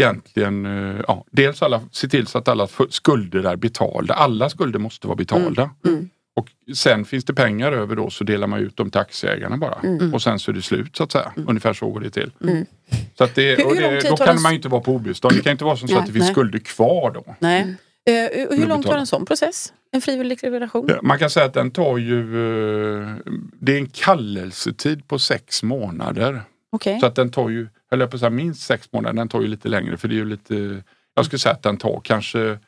egentligen, 0.00 0.66
eh, 0.66 1.00
ja, 1.08 1.24
dels 1.30 1.62
alla, 1.62 1.80
se 1.92 2.08
till 2.08 2.26
så 2.26 2.38
att 2.38 2.48
alla 2.48 2.68
skulder 2.90 3.44
är 3.44 3.56
betalda. 3.56 4.14
Alla 4.14 4.48
skulder 4.50 4.78
måste 4.78 5.06
vara 5.06 5.16
betalda. 5.16 5.70
Mm. 5.86 6.08
Och 6.36 6.74
sen 6.76 7.04
finns 7.04 7.24
det 7.24 7.34
pengar 7.34 7.72
över 7.72 7.96
då 7.96 8.10
så 8.10 8.24
delar 8.24 8.46
man 8.46 8.60
ut 8.60 8.76
dem 8.76 8.90
till 8.90 9.00
aktieägarna 9.00 9.56
bara. 9.56 9.78
Mm. 9.82 10.14
Och 10.14 10.22
sen 10.22 10.38
så 10.38 10.50
är 10.50 10.54
det 10.54 10.62
slut 10.62 10.96
så 10.96 11.04
att 11.04 11.12
säga. 11.12 11.32
Ungefär 11.36 11.72
så 11.72 11.90
går 11.90 12.00
det 12.00 12.10
till. 12.10 12.30
Mm. 12.42 12.66
Så 13.18 13.24
att 13.24 13.34
det, 13.34 13.58
Hur- 13.58 13.80
det, 13.80 14.08
då 14.10 14.16
kan 14.16 14.42
man 14.42 14.52
ju 14.52 14.56
inte 14.56 14.68
vara 14.68 14.82
på 14.82 14.92
obestånd. 14.92 15.34
Det 15.34 15.42
kan 15.42 15.52
inte 15.52 15.64
vara 15.64 15.76
som 15.76 15.88
så 15.88 15.98
att 15.98 16.06
det 16.06 16.12
finns 16.12 16.24
Nej. 16.24 16.32
skulder 16.32 16.58
kvar 16.58 17.10
då. 17.10 17.34
Nej. 17.38 17.74
Eh, 18.06 18.58
hur 18.58 18.66
långt 18.66 18.86
tar 18.86 18.98
en 18.98 19.06
sån 19.06 19.26
process? 19.26 19.72
en 19.94 20.00
frivillig 20.00 20.28
likvidation? 20.28 20.90
Man 21.02 21.18
kan 21.18 21.30
säga 21.30 21.46
att 21.46 21.54
den 21.54 21.70
tar 21.70 21.98
ju, 21.98 22.18
eh, 22.20 23.16
det 23.60 23.72
är 23.72 23.78
en 23.78 23.86
kallelsetid 23.86 25.08
på 25.08 25.18
sex 25.18 25.62
månader. 25.62 26.42
Okay. 26.72 27.00
Så 27.00 27.06
att 27.06 27.14
den 27.14 27.30
tar 27.30 27.48
ju, 27.48 27.68
eller 27.92 28.06
på 28.06 28.18
så 28.18 28.24
här, 28.24 28.30
minst 28.30 28.62
sex 28.62 28.88
månader, 28.92 29.16
den 29.16 29.28
tar 29.28 29.40
ju 29.40 29.46
lite 29.46 29.68
längre 29.68 29.96
för 29.96 30.08
det 30.08 30.14
är 30.14 30.16
ju 30.16 30.24
lite, 30.24 30.82
jag 31.14 31.24
skulle 31.26 31.38
säga 31.38 31.52
att 31.52 31.62
den 31.62 31.76
tar 31.76 32.00
kanske, 32.04 32.58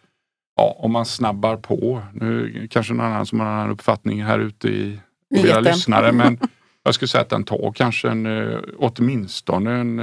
ja 0.57 0.77
om 0.79 0.93
man 0.93 1.07
snabbar 1.07 1.57
på, 1.57 2.03
nu 2.13 2.69
kanske 2.71 2.95
någon 2.95 3.07
annan 3.07 3.27
som 3.27 3.41
har 3.41 3.47
en 3.47 3.53
annan 3.53 3.71
uppfattning 3.71 4.25
här 4.25 4.39
ute 4.39 4.69
i 4.69 5.01
era 5.31 5.61
lyssnare 5.61 6.13
men 6.13 6.39
jag 6.85 6.95
skulle 6.95 7.09
säga 7.09 7.23
att 7.23 7.31
den 7.31 7.45
tar 7.45 7.73
kanske 7.73 8.09
en, 8.09 8.27
eh, 8.27 8.59
åtminstone 8.79 9.71
en 9.71 10.01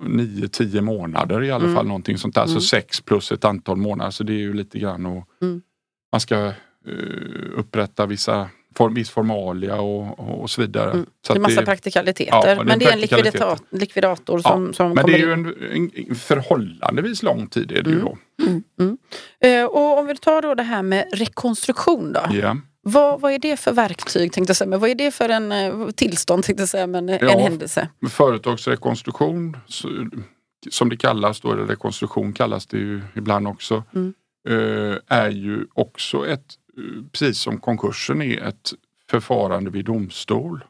9-10 0.00 0.76
eh, 0.76 0.82
månader 0.82 1.42
i 1.42 1.50
alla 1.50 1.64
mm. 1.64 1.76
fall. 1.76 1.86
Någonting 1.86 2.18
sånt 2.18 2.34
där. 2.34 2.42
Mm. 2.42 2.54
Så 2.54 2.60
sex 2.60 3.00
plus 3.00 3.32
ett 3.32 3.44
antal 3.44 3.76
månader. 3.76 4.10
Så 4.10 4.24
det 4.24 4.32
är 4.32 4.38
ju 4.38 4.54
lite 4.54 4.78
grann 4.78 5.06
och 5.06 5.28
mm. 5.42 5.62
man 6.12 6.20
ska 6.20 6.52
uh, 6.88 7.50
upprätta 7.56 8.06
vissa 8.06 8.48
form, 8.76 8.94
viss 8.94 9.10
formalia 9.10 9.80
och, 9.80 10.40
och 10.42 10.50
så 10.50 10.60
vidare. 10.60 10.90
Mm. 10.90 11.06
Så 11.26 11.32
det 11.32 11.38
är 11.38 11.40
massa 11.40 11.60
det, 11.60 11.66
praktikaliteter. 11.66 12.56
Ja, 12.56 12.64
men 12.64 12.78
det 12.78 12.84
är 12.84 12.92
en 12.92 13.00
likvidator, 13.00 13.58
likvidator 13.70 14.38
som, 14.38 14.66
ja, 14.66 14.72
som 14.72 14.92
Men 14.94 15.06
det 15.06 15.14
är 15.14 15.18
ju 15.18 15.32
en, 15.32 15.46
en, 15.72 16.14
förhållandevis 16.14 17.22
lång 17.22 17.46
tid 17.46 17.72
är 17.72 17.82
det 17.82 17.90
ju 17.90 18.00
då. 18.00 18.18
Mm. 18.42 18.62
Mm. 18.80 18.98
Uh, 19.44 19.66
och 19.66 19.98
om 19.98 20.06
vi 20.06 20.16
tar 20.16 20.42
då 20.42 20.54
det 20.54 20.62
här 20.62 20.82
med 20.82 21.04
rekonstruktion 21.12 22.12
då. 22.12 22.34
Yeah. 22.34 22.56
Vad, 22.82 23.20
vad 23.20 23.32
är 23.32 23.38
det 23.38 23.56
för 23.56 23.72
verktyg, 23.72 24.32
tänkte 24.32 24.50
jag 24.50 24.56
säga, 24.56 24.68
men 24.68 24.80
vad 24.80 24.90
är 24.90 24.94
det 24.94 25.10
för 25.10 25.28
en 25.28 25.52
eh, 25.52 25.90
tillstånd, 25.90 26.44
tänkte 26.44 26.62
jag 26.62 26.68
säga, 26.68 26.86
men 26.86 27.08
eh, 27.08 27.18
ja, 27.20 27.30
en 27.30 27.40
händelse? 27.40 27.88
Företagsrekonstruktion, 28.10 29.56
som 30.70 30.88
det 30.88 30.96
kallas 30.96 31.40
då, 31.40 31.52
eller 31.52 31.64
rekonstruktion 31.64 32.32
kallas 32.32 32.66
det 32.66 32.76
ju 32.76 33.02
ibland 33.14 33.48
också, 33.48 33.82
mm. 33.94 34.14
Är 35.08 35.30
ju 35.30 35.66
också 35.74 36.26
ett, 36.26 36.54
precis 37.12 37.38
som 37.38 37.60
konkursen 37.60 38.22
är, 38.22 38.40
ett 38.42 38.72
förfarande 39.10 39.70
vid 39.70 39.84
domstol. 39.84 40.64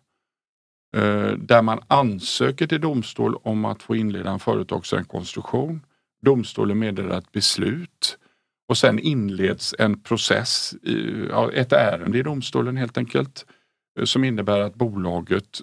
Eh, 0.97 1.33
där 1.33 1.63
man 1.63 1.81
ansöker 1.89 2.67
till 2.67 2.81
domstol 2.81 3.35
om 3.43 3.65
att 3.65 3.83
få 3.83 3.97
inleda 3.97 4.31
en 4.31 4.39
företagsrekonstruktion. 4.39 5.81
Domstolen 6.23 6.79
meddelar 6.79 7.19
ett 7.19 7.33
beslut 7.33 8.19
och 8.69 8.79
sen 8.79 8.99
inleds 8.99 9.75
en 9.79 10.01
process, 10.03 10.75
eh, 10.87 11.61
ett 11.61 11.73
ärende 11.73 12.19
i 12.19 12.23
domstolen 12.23 12.77
helt 12.77 12.99
enkelt 12.99 13.47
eh, 13.99 14.05
som 14.05 14.25
innebär 14.25 14.61
att 14.61 14.75
bolaget 14.75 15.61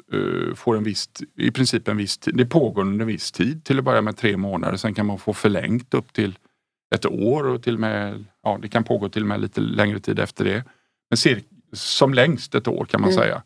får 0.55 0.77
en 0.77 0.83
viss, 0.83 1.09
i 1.37 1.51
princip 1.51 1.87
en 1.87 1.97
viss 1.97 2.17
tid, 2.17 2.37
det 2.37 2.45
pågår 2.45 2.81
under 2.81 3.03
en 3.03 3.07
viss 3.07 3.31
tid, 3.31 3.63
till 3.63 3.79
att 3.79 3.85
börja 3.85 4.01
med 4.01 4.17
tre 4.17 4.37
månader, 4.37 4.77
sen 4.77 4.93
kan 4.93 5.05
man 5.05 5.19
få 5.19 5.33
förlängt 5.33 5.93
upp 5.93 6.13
till 6.13 6.37
ett 6.95 7.05
år 7.05 7.47
och 7.47 7.63
till 7.63 7.73
och 7.73 7.79
med, 7.79 8.25
ja 8.43 8.59
det 8.61 8.67
kan 8.67 8.83
pågå 8.83 9.09
till 9.09 9.21
och 9.21 9.27
med 9.27 9.41
lite 9.41 9.61
längre 9.61 9.99
tid 9.99 10.19
efter 10.19 10.45
det. 10.45 10.63
Men 11.09 11.17
cir, 11.17 11.43
som 11.73 12.13
längst 12.13 12.55
ett 12.55 12.67
år 12.67 12.85
kan 12.85 13.01
man 13.01 13.11
mm. 13.11 13.23
säga. 13.23 13.43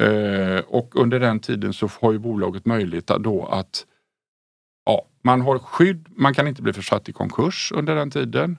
Eh, 0.00 0.60
och 0.60 0.96
under 0.96 1.20
den 1.20 1.40
tiden 1.40 1.72
så 1.72 1.88
har 2.00 2.12
ju 2.12 2.18
bolaget 2.18 2.66
möjlighet 2.66 3.06
då 3.06 3.46
att 3.46 3.86
ja, 4.84 5.06
man 5.22 5.40
har 5.40 5.58
skydd, 5.58 6.08
man 6.10 6.34
kan 6.34 6.48
inte 6.48 6.62
bli 6.62 6.72
försatt 6.72 7.08
i 7.08 7.12
konkurs 7.12 7.72
under 7.74 7.94
den 7.94 8.10
tiden. 8.10 8.58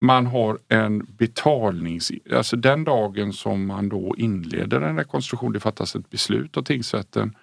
Man 0.00 0.26
har 0.26 0.58
en 0.68 1.06
betalnings... 1.08 2.12
Alltså 2.32 2.56
den 2.56 2.84
dagen 2.84 3.32
som 3.32 3.66
man 3.66 3.88
då 3.88 4.14
inleder 4.18 4.80
en 4.80 4.96
rekonstruktion, 4.96 5.52
det 5.52 5.60
fattas 5.60 5.96
ett 5.96 6.10
beslut 6.10 6.56
av 6.56 6.62
tingsrätten, 6.62 7.36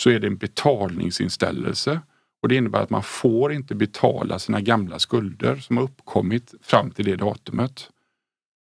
så 0.00 0.10
är 0.10 0.20
det 0.20 0.26
en 0.26 0.36
betalningsinställelse. 0.36 2.00
Och 2.44 2.48
det 2.48 2.56
innebär 2.56 2.82
att 2.82 2.90
man 2.90 3.02
får 3.02 3.52
inte 3.52 3.74
betala 3.74 4.38
sina 4.38 4.60
gamla 4.60 4.98
skulder 4.98 5.56
som 5.56 5.76
har 5.76 5.84
uppkommit 5.84 6.54
fram 6.62 6.90
till 6.90 7.04
det 7.04 7.16
datumet. 7.16 7.90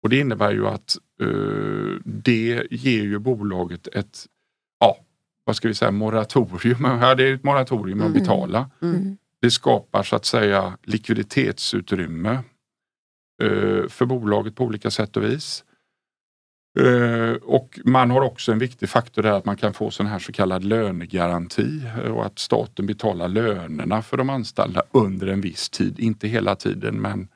Och 0.03 0.09
det 0.09 0.19
innebär 0.19 0.53
ju 0.53 0.67
att 0.67 0.97
uh, 1.23 1.99
det 2.05 2.67
ger 2.71 3.03
ju 3.03 3.19
bolaget 3.19 3.87
ett, 3.87 4.27
ja, 4.81 4.97
vad 5.45 5.57
ska 5.57 5.69
vi 5.69 5.75
säga, 5.75 5.91
moratorium. 5.91 6.85
Ja, 7.01 7.15
det 7.15 7.29
är 7.29 7.35
ett 7.35 7.45
moratorium 7.45 8.01
att 8.01 8.07
mm. 8.07 8.19
betala. 8.19 8.71
Mm. 8.83 9.17
Det 9.41 9.51
skapar 9.51 10.03
så 10.03 10.17
att 10.17 10.25
säga 10.25 10.79
likviditetsutrymme 10.83 12.39
Eh, 13.43 13.89
för 13.89 14.07
bolaget 14.07 14.57
på 14.57 14.65
olika 14.65 14.91
sätt 14.91 15.17
och 15.17 15.25
vis. 15.25 15.65
Eh, 16.79 17.33
och 17.43 17.81
man 17.85 18.11
har 18.11 18.21
också 18.21 18.53
en 18.53 18.59
viktig 18.59 18.89
faktor 18.89 19.23
där 19.23 19.33
att 19.33 19.45
man 19.45 19.57
kan 19.57 19.75
få 19.75 19.91
sån 19.91 20.07
här 20.07 20.19
så 20.19 20.33
kallad 20.33 20.65
lönegaranti 20.65 21.83
eh, 22.05 22.11
och 22.11 22.27
att 22.27 22.39
staten 22.39 22.87
betalar 22.87 23.29
lönerna 23.29 24.03
för 24.03 24.17
de 24.17 24.31
anställda 24.31 24.83
under 24.91 25.27
en 25.27 25.41
viss 25.41 25.71
tid. 25.71 26.01
Inte 26.01 26.29
hela 26.29 26.57
tiden 26.57 27.01
men 27.01 27.29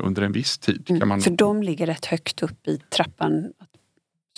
under 0.00 0.22
en 0.22 0.32
viss 0.32 0.58
tid. 0.58 0.86
Kan 0.86 1.08
man... 1.08 1.20
För 1.20 1.30
de 1.30 1.62
ligger 1.62 1.86
rätt 1.86 2.06
högt 2.06 2.42
upp 2.42 2.68
i 2.68 2.78
trappan? 2.78 3.52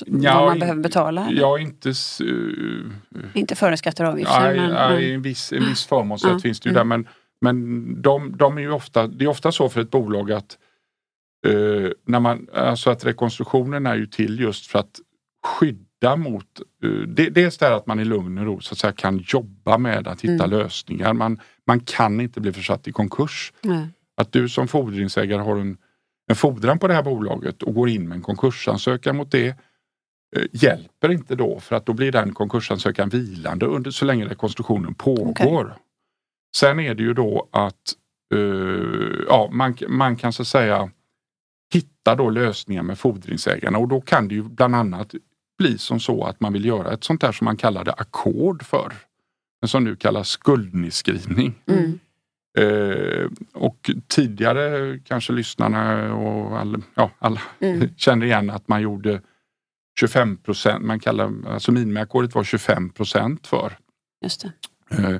Ja, 0.06 0.40
vad 0.40 0.48
man 0.48 0.58
behöver 0.58 0.82
betala? 0.82 1.28
Ja, 1.30 1.58
inte... 1.58 1.92
Uh, 2.24 2.92
inte 3.34 3.54
före 3.54 3.76
skatter 3.76 4.04
och 4.04 4.10
avgifter? 4.10 4.40
Nej, 4.40 4.56
men, 4.56 4.70
nej, 4.70 5.14
en 5.14 5.22
viss, 5.22 5.52
en 5.52 5.68
viss 5.68 5.86
förmånsrätt 5.86 6.30
mm. 6.30 6.40
finns 6.40 6.60
det 6.60 6.68
ju 6.68 6.70
mm. 6.70 6.88
där 6.88 6.96
men 6.96 7.08
men 7.40 8.02
de, 8.02 8.36
de 8.36 8.58
är 8.58 8.62
ju 8.62 8.72
ofta, 8.72 9.06
det 9.06 9.24
är 9.24 9.28
ofta 9.28 9.52
så 9.52 9.68
för 9.68 9.80
ett 9.80 9.90
bolag 9.90 10.32
att 10.32 10.58
eh, 11.46 11.90
när 12.04 12.20
man, 12.20 12.48
alltså 12.54 12.90
att 12.90 13.04
rekonstruktionen 13.04 13.86
är 13.86 13.96
ju 13.96 14.06
till 14.06 14.40
just 14.40 14.66
för 14.66 14.78
att 14.78 15.00
skydda 15.44 16.16
mot, 16.16 16.60
eh, 16.84 16.90
det, 16.90 17.30
dels 17.30 17.58
det 17.58 17.74
att 17.74 17.86
man 17.86 18.00
i 18.00 18.04
lugn 18.04 18.38
och 18.38 18.46
ro 18.46 18.60
så 18.60 18.72
att 18.72 18.78
säga, 18.78 18.92
kan 18.92 19.24
jobba 19.26 19.78
med 19.78 20.08
att 20.08 20.20
hitta 20.20 20.44
mm. 20.44 20.50
lösningar. 20.50 21.12
Man, 21.12 21.40
man 21.66 21.80
kan 21.80 22.20
inte 22.20 22.40
bli 22.40 22.52
försatt 22.52 22.88
i 22.88 22.92
konkurs. 22.92 23.52
Mm. 23.64 23.86
Att 24.16 24.32
du 24.32 24.48
som 24.48 24.68
fordringsägare 24.68 25.42
har 25.42 25.56
en, 25.56 25.76
en 26.28 26.36
fordran 26.36 26.78
på 26.78 26.88
det 26.88 26.94
här 26.94 27.02
bolaget 27.02 27.62
och 27.62 27.74
går 27.74 27.88
in 27.88 28.08
med 28.08 28.16
en 28.16 28.22
konkursansökan 28.22 29.16
mot 29.16 29.30
det 29.30 29.48
eh, 30.36 30.42
hjälper 30.52 31.10
inte 31.10 31.34
då 31.34 31.60
för 31.60 31.76
att 31.76 31.86
då 31.86 31.92
blir 31.92 32.12
den 32.12 32.34
konkursansökan 32.34 33.08
vilande 33.08 33.66
under, 33.66 33.90
så 33.90 34.04
länge 34.04 34.26
rekonstruktionen 34.26 34.94
pågår. 34.94 35.64
Okay. 35.64 35.78
Sen 36.56 36.80
är 36.80 36.94
det 36.94 37.02
ju 37.02 37.14
då 37.14 37.48
att 37.52 37.94
uh, 38.34 39.24
ja, 39.28 39.48
man, 39.52 39.76
man 39.88 40.16
kan 40.16 40.32
så 40.32 40.44
säga 40.44 40.90
hitta 41.74 42.14
då 42.14 42.30
lösningar 42.30 42.82
med 42.82 42.98
fordringsägarna 42.98 43.78
och 43.78 43.88
då 43.88 44.00
kan 44.00 44.28
det 44.28 44.34
ju 44.34 44.42
bland 44.42 44.74
annat 44.74 45.14
bli 45.58 45.78
som 45.78 46.00
så 46.00 46.24
att 46.24 46.40
man 46.40 46.52
vill 46.52 46.64
göra 46.64 46.92
ett 46.92 47.04
sånt 47.04 47.20
där 47.20 47.32
som 47.32 47.44
man 47.44 47.56
kallade 47.56 47.92
ackord 47.92 48.62
för. 48.62 48.92
Men 49.60 49.68
som 49.68 49.84
nu 49.84 49.96
kallas 49.96 50.28
skuldnedskrivning. 50.28 51.54
Mm. 51.66 51.98
Uh, 52.58 53.30
och 53.52 53.90
tidigare 54.06 54.98
kanske 55.04 55.32
lyssnarna 55.32 56.14
och 56.14 56.58
all, 56.58 56.82
ja, 56.94 57.10
alla 57.18 57.40
mm. 57.60 57.88
känner 57.96 58.26
igen 58.26 58.50
att 58.50 58.68
man 58.68 58.82
gjorde 58.82 59.20
25 60.00 60.36
procent, 60.36 60.84
man 60.84 61.00
kallar, 61.00 61.32
alltså 61.46 61.72
minimiackordet 61.72 62.34
var 62.34 62.44
25 62.44 62.90
procent 62.90 63.46
för. 63.46 63.78
Just 64.22 64.40
det. 64.40 64.52
Uh, 64.98 65.18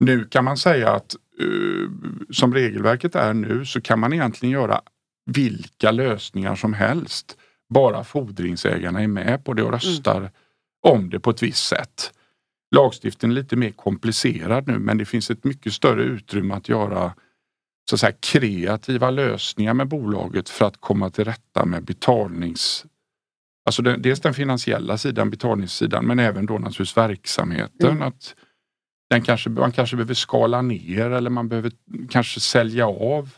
nu 0.00 0.24
kan 0.24 0.44
man 0.44 0.56
säga 0.56 0.90
att 0.90 1.16
uh, 1.42 1.90
som 2.30 2.54
regelverket 2.54 3.14
är 3.14 3.34
nu 3.34 3.64
så 3.64 3.80
kan 3.80 3.98
man 3.98 4.12
egentligen 4.12 4.52
göra 4.52 4.80
vilka 5.24 5.90
lösningar 5.90 6.54
som 6.54 6.74
helst. 6.74 7.36
Bara 7.74 8.04
fordringsägarna 8.04 9.02
är 9.02 9.08
med 9.08 9.44
på 9.44 9.54
det 9.54 9.62
och 9.62 9.68
mm. 9.68 9.80
röstar 9.80 10.16
mm. 10.16 10.30
om 10.82 11.10
det 11.10 11.20
på 11.20 11.30
ett 11.30 11.42
visst 11.42 11.68
sätt. 11.68 12.12
Lagstiftningen 12.74 13.36
är 13.36 13.42
lite 13.42 13.56
mer 13.56 13.70
komplicerad 13.70 14.66
nu 14.66 14.78
men 14.78 14.98
det 14.98 15.04
finns 15.04 15.30
ett 15.30 15.44
mycket 15.44 15.72
större 15.72 16.02
utrymme 16.02 16.54
att 16.54 16.68
göra 16.68 17.12
så 17.90 17.94
att 17.96 18.00
säga, 18.00 18.12
kreativa 18.20 19.10
lösningar 19.10 19.74
med 19.74 19.88
bolaget 19.88 20.48
för 20.48 20.64
att 20.64 20.80
komma 20.80 21.10
till 21.10 21.24
rätta 21.24 21.64
med 21.64 21.84
betalnings... 21.84 22.86
Alltså 23.64 23.82
den, 23.82 24.02
dels 24.02 24.20
den 24.20 24.34
finansiella 24.34 24.98
sidan, 24.98 25.30
betalningssidan, 25.30 26.06
men 26.06 26.18
även 26.18 26.46
då 26.46 26.54
naturligtvis 26.54 26.96
verksamheten. 26.96 27.90
Mm. 27.90 28.02
Att 28.02 28.34
den 29.10 29.22
kanske, 29.22 29.50
man 29.50 29.72
kanske 29.72 29.96
behöver 29.96 30.14
skala 30.14 30.62
ner 30.62 31.10
eller 31.10 31.30
man 31.30 31.48
behöver 31.48 31.72
kanske 32.10 32.40
sälja 32.40 32.86
av. 32.86 33.30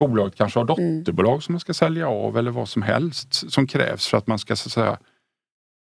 Bolaget 0.00 0.36
kanske 0.36 0.58
har 0.58 0.78
mm. 0.78 0.98
dotterbolag 0.98 1.32
mm. 1.32 1.40
som 1.40 1.52
man 1.52 1.60
ska 1.60 1.74
sälja 1.74 2.08
av 2.08 2.38
eller 2.38 2.50
vad 2.50 2.68
som 2.68 2.82
helst 2.82 3.52
som 3.52 3.66
krävs 3.66 4.06
för 4.06 4.18
att 4.18 4.26
man 4.26 4.38
ska 4.38 4.56
så 4.56 4.68
att 4.68 4.72
säga, 4.72 4.98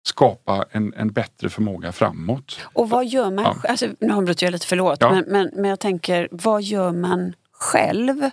skapa 0.08 0.66
en, 0.72 0.94
en 0.94 1.12
bättre 1.12 1.50
förmåga 1.50 1.92
framåt. 1.92 2.60
Och 2.74 2.90
vad 2.90 3.06
gör 3.06 3.32
man, 3.32 3.44
ja. 3.44 3.70
alltså, 3.70 3.88
nu 4.00 4.14
avbryter 4.14 4.46
jag 4.46 4.52
lite, 4.52 4.68
förlåt, 4.68 4.98
ja. 5.00 5.12
men, 5.12 5.26
men, 5.28 5.52
men 5.54 5.70
jag 5.70 5.80
tänker 5.80 6.28
vad 6.32 6.62
gör 6.62 6.92
man 6.92 7.34
själv? 7.52 8.30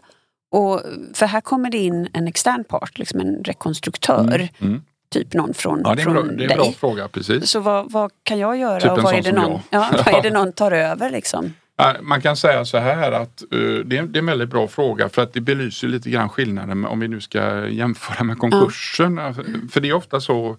Och, 0.51 0.81
för 1.15 1.27
här 1.27 1.41
kommer 1.41 1.71
det 1.71 1.79
in 1.79 2.09
en 2.13 2.29
extern 2.29 2.65
part, 2.65 2.99
liksom 2.99 3.21
en 3.21 3.45
rekonstruktör. 3.45 4.35
Mm. 4.35 4.49
Mm 4.61 4.83
typ 5.11 5.35
någon 5.35 5.55
från, 5.55 5.81
ja, 5.85 5.95
det 5.95 6.03
är 6.03 6.05
från 6.05 6.15
bra, 6.15 6.23
det 6.23 6.45
är 6.45 6.51
en 6.51 6.57
bra 6.57 6.73
fråga, 6.73 7.09
precis. 7.09 7.51
Så 7.51 7.61
vad, 7.61 7.93
vad 7.93 8.11
kan 8.23 8.39
jag 8.39 8.57
göra 8.57 8.81
typ 8.81 8.91
och 8.91 9.03
vad 9.03 9.15
är, 9.15 9.23
det 9.23 9.33
någon, 9.33 9.61
ja, 9.71 9.91
vad 10.07 10.15
är 10.15 10.23
det 10.23 10.31
någon 10.39 10.53
tar 10.53 10.73
över 10.73 11.11
liksom? 11.11 11.55
Man 12.03 12.21
kan 12.21 12.37
säga 12.37 12.65
så 12.65 12.79
här 12.79 13.13
att 13.13 13.43
uh, 13.55 13.85
det, 13.85 13.97
är, 13.97 14.03
det 14.03 14.19
är 14.19 14.21
en 14.21 14.27
väldigt 14.27 14.49
bra 14.51 14.69
fråga 14.69 15.09
för 15.09 15.23
att 15.23 15.33
det 15.33 15.41
belyser 15.41 15.89
lite 15.89 16.11
grann 16.11 16.29
skillnaden 16.29 16.85
om 16.85 17.01
vi 17.01 17.09
nu 17.09 17.21
ska 17.21 17.69
jämföra 17.69 18.25
med 18.25 18.39
konkursen. 18.39 19.17
Ja. 19.17 19.35
För 19.71 19.81
det 19.81 19.89
är 19.89 19.93
ofta 19.93 20.21
så, 20.21 20.57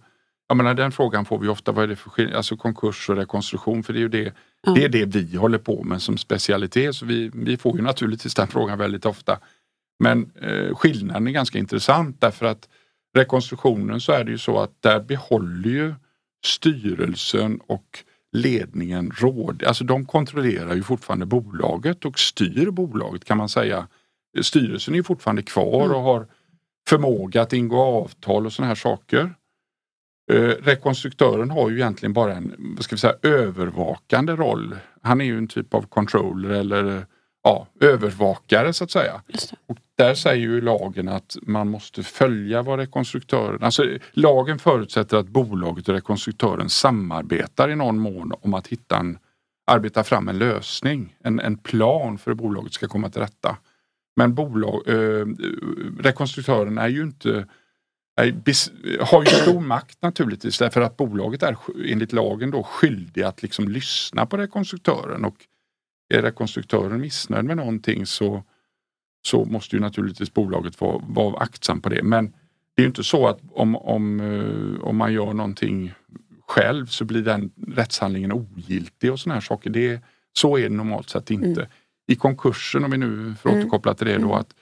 jag 0.47 0.57
menar 0.57 0.73
den 0.73 0.91
frågan 0.91 1.25
får 1.25 1.39
vi 1.39 1.47
ofta, 1.47 1.71
vad 1.71 1.83
är 1.83 1.87
det 1.87 1.95
för 1.95 2.09
skillnad, 2.09 2.35
alltså 2.35 2.57
konkurs 2.57 3.09
och 3.09 3.15
rekonstruktion 3.15 3.83
för 3.83 3.93
det 3.93 3.99
är 3.99 4.01
ju 4.01 4.09
det, 4.09 4.33
ja. 4.61 4.73
det, 4.73 4.83
är 4.83 4.89
det 4.89 5.05
vi 5.05 5.37
håller 5.37 5.57
på 5.57 5.83
med 5.83 6.01
som 6.01 6.17
specialitet. 6.17 6.95
Så 6.95 7.05
vi, 7.05 7.31
vi 7.33 7.57
får 7.57 7.77
ju 7.77 7.83
naturligtvis 7.83 8.35
den 8.35 8.47
frågan 8.47 8.77
väldigt 8.77 9.05
ofta. 9.05 9.39
Men 9.99 10.31
eh, 10.41 10.75
skillnaden 10.75 11.27
är 11.27 11.31
ganska 11.31 11.57
intressant 11.57 12.21
därför 12.21 12.45
att 12.45 12.69
rekonstruktionen 13.17 14.01
så 14.01 14.11
är 14.11 14.23
det 14.23 14.31
ju 14.31 14.37
så 14.37 14.59
att 14.59 14.81
där 14.81 14.99
behåller 14.99 15.69
ju 15.69 15.93
styrelsen 16.45 17.59
och 17.67 18.03
ledningen 18.31 19.11
råd. 19.17 19.63
Alltså 19.63 19.83
de 19.83 20.05
kontrollerar 20.05 20.75
ju 20.75 20.83
fortfarande 20.83 21.25
bolaget 21.25 22.05
och 22.05 22.19
styr 22.19 22.69
bolaget 22.69 23.25
kan 23.25 23.37
man 23.37 23.49
säga. 23.49 23.87
Styrelsen 24.41 24.95
är 24.95 25.03
fortfarande 25.03 25.43
kvar 25.43 25.85
mm. 25.85 25.97
och 25.97 26.01
har 26.01 26.27
förmåga 26.87 27.41
att 27.41 27.53
ingå 27.53 27.81
avtal 27.81 28.45
och 28.45 28.53
sådana 28.53 28.67
här 28.67 28.75
saker. 28.75 29.33
Eh, 30.31 30.35
rekonstruktören 30.41 31.51
har 31.51 31.69
ju 31.69 31.75
egentligen 31.75 32.13
bara 32.13 32.35
en 32.35 32.55
vad 32.75 32.83
ska 32.83 32.95
vi 32.95 32.99
säga, 32.99 33.15
övervakande 33.21 34.33
roll. 34.35 34.75
Han 35.01 35.21
är 35.21 35.25
ju 35.25 35.37
en 35.37 35.47
typ 35.47 35.73
av 35.73 35.81
controller 35.81 36.49
eller 36.49 37.05
ja, 37.43 37.67
övervakare 37.79 38.73
så 38.73 38.83
att 38.83 38.91
säga. 38.91 39.21
Och 39.67 39.77
där 39.97 40.13
säger 40.13 40.41
ju 40.41 40.61
lagen 40.61 41.07
att 41.09 41.37
man 41.41 41.69
måste 41.69 42.03
följa 42.03 42.61
vad 42.61 42.79
rekonstruktören... 42.79 43.63
Alltså 43.63 43.97
lagen 44.11 44.59
förutsätter 44.59 45.17
att 45.17 45.27
bolaget 45.27 45.89
och 45.89 45.95
rekonstruktören 45.95 46.69
samarbetar 46.69 47.69
i 47.69 47.75
någon 47.75 47.99
mån 47.99 48.33
om 48.41 48.53
att 48.53 48.67
hitta 48.67 48.97
en, 48.97 49.17
arbeta 49.67 50.03
fram 50.03 50.27
en 50.27 50.37
lösning, 50.37 51.15
en, 51.23 51.39
en 51.39 51.57
plan 51.57 52.17
för 52.17 52.31
hur 52.31 52.35
bolaget 52.35 52.73
ska 52.73 52.87
komma 52.87 53.09
till 53.09 53.21
rätta. 53.21 53.57
Men 54.15 54.35
bolag, 54.35 54.87
eh, 54.87 55.25
rekonstruktören 55.99 56.77
är 56.77 56.87
ju 56.87 57.01
inte 57.01 57.47
är, 58.15 59.03
har 59.03 59.21
ju 59.21 59.27
stor 59.27 59.59
makt 59.59 60.01
naturligtvis 60.01 60.57
därför 60.57 60.81
att 60.81 60.97
bolaget 60.97 61.43
är 61.43 61.57
enligt 61.85 62.13
lagen 62.13 62.51
då 62.51 62.63
skyldig 62.63 63.21
att 63.21 63.41
liksom 63.41 63.67
lyssna 63.67 64.25
på 64.25 64.37
rekonstruktören 64.37 65.25
och 65.25 65.35
är 66.17 66.21
rekonstruktören 66.21 67.01
missnöjd 67.01 67.45
med 67.45 67.57
någonting 67.57 68.05
så, 68.05 68.43
så 69.27 69.45
måste 69.45 69.75
ju 69.75 69.79
naturligtvis 69.79 70.33
bolaget 70.33 70.81
vara, 70.81 71.01
vara 71.07 71.37
aktsam 71.37 71.81
på 71.81 71.89
det. 71.89 72.03
Men 72.03 72.25
det 72.75 72.81
är 72.81 72.81
ju 72.81 72.87
inte 72.87 73.03
så 73.03 73.27
att 73.27 73.39
om, 73.51 73.75
om, 73.75 74.19
eh, 74.19 74.87
om 74.87 74.97
man 74.97 75.13
gör 75.13 75.33
någonting 75.33 75.93
själv 76.47 76.85
så 76.85 77.05
blir 77.05 77.21
den 77.21 77.51
rättshandlingen 77.67 78.31
ogiltig 78.31 79.11
och 79.11 79.19
sådana 79.19 79.33
här 79.33 79.41
saker. 79.41 79.69
Det, 79.69 80.01
så 80.33 80.57
är 80.57 80.63
det 80.63 80.75
normalt 80.75 81.09
sett 81.09 81.31
inte. 81.31 81.61
Mm. 81.61 81.71
I 82.07 82.15
konkursen, 82.15 82.83
om 82.83 82.91
vi 82.91 82.97
nu 82.97 83.35
får 83.41 83.49
mm. 83.49 83.61
återkoppla 83.61 83.93
till 83.93 84.07
det 84.07 84.17
då, 84.17 84.25
mm. 84.25 84.31
att 84.31 84.53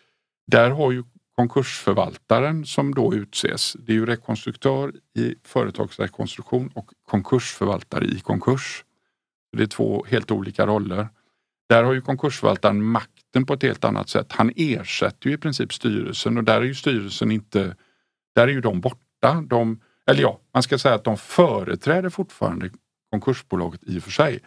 där 0.48 0.70
har 0.70 0.92
ju 0.92 1.04
konkursförvaltaren 1.36 2.66
som 2.66 2.94
då 2.94 3.14
utses. 3.14 3.76
Det 3.80 3.92
är 3.92 3.96
ju 3.96 4.06
rekonstruktör 4.06 4.94
i 5.16 5.36
företagsrekonstruktion 5.44 6.72
och 6.74 6.90
konkursförvaltare 7.08 8.06
i 8.06 8.20
konkurs. 8.20 8.86
Det 9.58 9.64
är 9.64 9.68
två 9.68 10.06
helt 10.10 10.32
olika 10.32 10.68
roller. 10.68 11.08
Där 11.70 11.84
har 11.84 11.94
ju 11.94 12.02
konkursförvaltaren 12.02 12.84
makten 12.84 13.46
på 13.46 13.54
ett 13.54 13.64
helt 13.64 13.84
annat 13.84 14.10
sätt. 14.10 14.26
Han 14.30 14.52
ersätter 14.56 15.30
ju 15.30 15.36
i 15.36 15.38
princip 15.38 15.74
styrelsen 15.74 16.38
och 16.38 16.44
där 16.44 16.62
är 16.62 16.66
ju 16.66 16.76
styrelsen 16.76 17.32
inte, 17.32 17.76
där 18.36 18.48
är 18.48 18.52
ju 18.52 18.62
de 18.62 18.82
borta. 18.82 19.44
De, 19.48 19.80
eller 20.12 20.22
ja, 20.22 20.40
man 20.54 20.64
ska 20.64 20.78
säga 20.78 20.96
att 20.96 21.04
de 21.04 21.18
företräder 21.18 22.10
fortfarande 22.10 22.70
konkursbolaget 23.12 23.82
i 23.84 24.00
och 24.00 24.04
för 24.04 24.12
sig. 24.12 24.40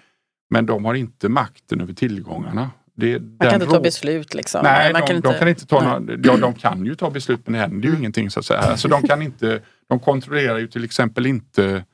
Men 0.50 0.66
de 0.66 0.84
har 0.84 0.94
inte 0.94 1.28
makten 1.28 1.80
över 1.80 1.92
tillgångarna. 1.92 2.70
Det, 2.94 3.20
man 3.20 3.38
kan 3.38 3.54
inte 3.54 3.66
ta 3.66 3.80
beslut 3.80 4.34
liksom? 4.34 4.60
Nej, 4.64 4.92
man 4.92 5.00
de, 5.00 5.06
kan 5.06 5.16
inte... 5.16 5.28
de 5.28 5.38
kan 5.38 5.48
inte 5.48 5.66
ta 5.66 5.98
några, 5.98 6.18
ja, 6.22 6.36
de 6.36 6.54
kan 6.54 6.86
ju 6.86 6.94
ta 6.94 7.10
beslut 7.10 7.40
men 7.44 7.52
det 7.52 7.58
händer 7.58 7.82
ju 7.82 7.88
mm. 7.88 8.00
ingenting 8.00 8.30
så 8.30 8.40
att 8.40 8.46
säga. 8.46 8.60
Alltså, 8.60 8.88
de, 8.88 9.02
kan 9.02 9.22
inte, 9.22 9.60
de 9.88 10.00
kontrollerar 10.00 10.58
ju 10.58 10.66
till 10.66 10.84
exempel 10.84 11.26
inte 11.26 11.84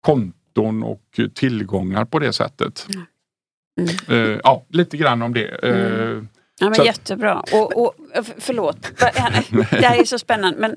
konton 0.00 0.82
och 0.82 1.20
tillgångar 1.34 2.04
på 2.04 2.18
det 2.18 2.32
sättet. 2.32 2.86
Mm. 2.94 3.06
Mm. 3.80 3.94
Uh, 4.10 4.40
ja, 4.44 4.66
lite 4.68 4.96
grann 4.96 5.22
om 5.22 5.34
det. 5.34 5.64
Uh, 5.64 6.24
ja, 6.60 6.66
men 6.66 6.74
så. 6.74 6.84
Jättebra. 6.84 7.44
Och, 7.52 7.84
och, 7.84 7.94
förlåt, 8.38 8.82
det 9.70 9.86
här 9.86 10.00
är 10.00 10.04
så 10.04 10.18
spännande. 10.18 10.60
Men 10.60 10.76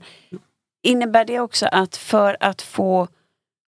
innebär 0.83 1.25
det 1.25 1.39
också 1.39 1.65
att 1.71 1.97
för 1.97 2.37
att 2.39 2.61
få 2.61 3.07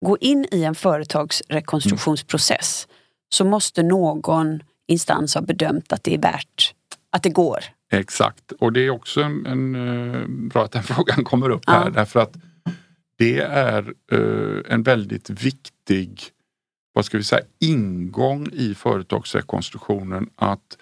gå 0.05 0.19
in 0.19 0.47
i 0.51 0.65
en 0.65 0.75
företagsrekonstruktionsprocess 0.75 2.89
så 3.35 3.45
måste 3.45 3.83
någon 3.83 4.63
instans 4.89 5.35
ha 5.35 5.43
bedömt 5.43 5.93
att 5.93 6.05
det 6.05 6.15
är 6.15 6.19
värt 6.19 6.75
att 7.13 7.23
det 7.23 7.31
går? 7.31 7.59
Exakt, 7.93 8.53
och 8.53 8.73
det 8.73 8.81
är 8.81 8.91
också 8.91 9.23
en, 9.23 9.47
en 9.47 10.49
bra 10.49 10.65
att 10.65 10.73
den 10.73 10.83
frågan 10.83 11.25
kommer 11.25 11.51
upp 11.51 11.65
här 11.67 11.91
därför 11.91 12.21
att 12.21 12.37
det 13.19 13.41
är 13.41 13.95
en 14.69 14.83
väldigt 14.83 15.31
viktig 15.31 16.33
vad 17.01 17.05
ska 17.05 17.17
vi 17.19 17.25
säga, 17.25 17.43
ingång 17.59 18.49
i 18.53 18.75
företagsrekonstruktionen 18.75 20.31
att 20.37 20.79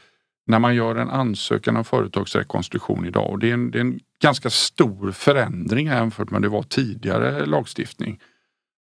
när 0.47 0.59
man 0.59 0.75
gör 0.75 0.97
en 0.97 1.11
ansökan 1.11 1.77
om 1.77 1.85
företagsrekonstruktion 1.85 3.07
idag 3.07 3.31
och 3.31 3.39
det 3.39 3.51
är 3.51 3.55
en, 3.55 3.71
det 3.71 3.79
är 3.79 3.81
en 3.81 4.01
ganska 4.23 4.51
stor 4.51 5.13
förändring 5.13 5.87
jämfört 5.87 6.31
med 6.31 6.43
det 6.43 6.49
var 6.49 6.63
tidigare 6.63 7.47
lagstiftning. 7.47 8.21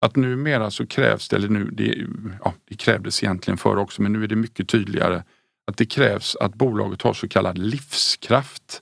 Att 0.01 0.15
numera 0.15 0.71
så 0.71 0.87
krävs 0.87 1.29
det, 1.29 1.35
eller 1.35 1.49
nu, 1.49 1.69
det, 1.71 2.07
ja, 2.43 2.53
det 2.69 2.75
krävdes 2.75 3.23
egentligen 3.23 3.57
förr 3.57 3.77
också, 3.77 4.01
men 4.01 4.13
nu 4.13 4.23
är 4.23 4.27
det 4.27 4.35
mycket 4.35 4.69
tydligare 4.69 5.23
att 5.67 5.77
det 5.77 5.85
krävs 5.85 6.35
att 6.35 6.55
bolaget 6.55 7.01
har 7.01 7.13
så 7.13 7.27
kallad 7.27 7.57
livskraft 7.57 8.81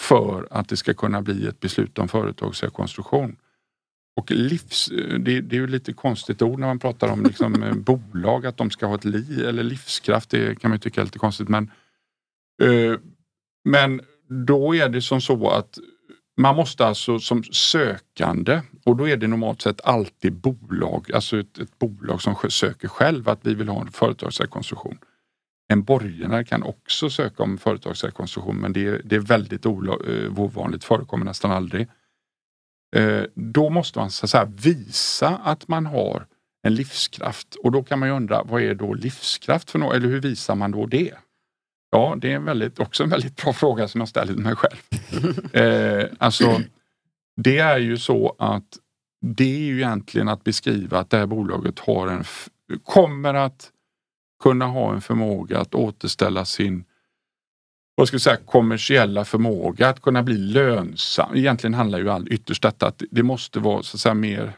för 0.00 0.48
att 0.50 0.68
det 0.68 0.76
ska 0.76 0.94
kunna 0.94 1.22
bli 1.22 1.46
ett 1.46 1.60
beslut 1.60 1.98
om 1.98 2.08
företagsrekonstruktion. 2.08 3.36
Och 4.16 4.30
livs, 4.30 4.86
det, 5.18 5.40
det, 5.40 5.56
är 5.56 5.60
ju 5.60 5.66
lite 5.66 5.92
konstigt 5.92 6.42
ord 6.42 6.58
när 6.58 6.66
man 6.66 6.78
pratar 6.78 7.08
om 7.08 7.22
liksom, 7.22 7.62
eh, 7.62 7.74
bolag, 7.74 8.46
att 8.46 8.56
de 8.56 8.70
ska 8.70 8.86
ha 8.86 8.94
ett 8.94 9.04
liv 9.04 9.44
eller 9.46 9.62
livskraft. 9.62 10.30
Det 10.30 10.60
kan 10.60 10.70
man 10.70 10.80
tycka 10.80 11.00
är 11.00 11.04
lite 11.04 11.18
konstigt. 11.18 11.48
Men, 11.48 11.70
eh, 12.62 12.98
men 13.64 14.00
då 14.28 14.74
är 14.74 14.88
det 14.88 15.02
som 15.02 15.20
så 15.20 15.50
att 15.50 15.78
man 16.36 16.56
måste 16.56 16.86
alltså 16.86 17.18
som 17.18 17.44
sökande 17.44 18.60
och 18.84 18.96
då 18.96 19.08
är 19.08 19.16
det 19.16 19.26
normalt 19.26 19.62
sett 19.62 19.80
alltid 19.84 20.32
bolag, 20.32 21.12
alltså 21.12 21.38
ett, 21.38 21.58
ett 21.58 21.78
bolag 21.78 22.22
som 22.22 22.36
söker 22.48 22.88
själv 22.88 23.28
att 23.28 23.40
vi 23.42 23.54
vill 23.54 23.68
ha 23.68 23.80
en 23.80 23.90
företagsrekonstruktion. 23.90 24.98
En 25.68 25.82
borgenär 25.82 26.42
kan 26.42 26.62
också 26.62 27.10
söka 27.10 27.42
om 27.42 27.58
företagsrekonstruktion 27.58 28.56
men 28.56 28.72
det 28.72 28.86
är, 28.86 29.00
det 29.04 29.16
är 29.16 29.20
väldigt 29.20 29.66
eh, 29.66 30.40
ovanligt, 30.40 30.84
förekommer 30.84 31.24
nästan 31.24 31.50
aldrig. 31.50 31.88
Eh, 32.96 33.22
då 33.34 33.70
måste 33.70 33.98
man 33.98 34.10
så 34.10 34.38
att 34.38 34.66
visa 34.66 35.28
att 35.28 35.68
man 35.68 35.86
har 35.86 36.26
en 36.62 36.74
livskraft 36.74 37.54
och 37.54 37.72
då 37.72 37.82
kan 37.82 37.98
man 37.98 38.08
ju 38.08 38.14
undra 38.14 38.42
vad 38.42 38.62
är 38.62 38.74
då 38.74 38.94
livskraft 38.94 39.70
för 39.70 39.78
något 39.78 39.94
eller 39.94 40.08
hur 40.08 40.20
visar 40.20 40.54
man 40.54 40.70
då 40.70 40.86
det? 40.86 41.14
Ja, 41.90 42.16
det 42.18 42.32
är 42.32 42.36
en 42.36 42.44
väldigt, 42.44 42.80
också 42.80 43.02
en 43.02 43.10
väldigt 43.10 43.42
bra 43.42 43.52
fråga 43.52 43.88
som 43.88 44.00
jag 44.00 44.08
ställer 44.08 44.32
till 44.32 44.42
mig 44.42 44.56
själv. 44.56 44.76
eh, 45.56 46.08
alltså, 46.18 46.60
det 47.36 47.58
är 47.58 47.78
ju 47.78 47.96
så 47.98 48.36
att 48.38 48.78
det 49.20 49.54
är 49.54 49.66
ju 49.66 49.76
egentligen 49.76 50.28
att 50.28 50.44
beskriva 50.44 50.98
att 50.98 51.10
det 51.10 51.18
här 51.18 51.26
bolaget 51.26 51.78
har 51.78 52.08
en, 52.08 52.24
kommer 52.84 53.34
att 53.34 53.70
kunna 54.42 54.66
ha 54.66 54.94
en 54.94 55.00
förmåga 55.00 55.60
att 55.60 55.74
återställa 55.74 56.44
sin 56.44 56.84
vad 57.96 58.08
ska 58.08 58.14
jag 58.14 58.22
säga, 58.22 58.36
kommersiella 58.36 59.24
förmåga 59.24 59.88
att 59.88 60.02
kunna 60.02 60.22
bli 60.22 60.36
lönsam. 60.38 61.36
Egentligen 61.36 61.74
handlar 61.74 61.98
ju 61.98 62.10
all, 62.10 62.32
ytterst 62.32 62.62
detta 62.62 62.86
att 62.86 63.02
det 63.10 63.22
måste 63.22 63.60
vara 63.60 63.82
så 63.82 63.96
att 63.96 64.00
säga, 64.00 64.14
mer, 64.14 64.52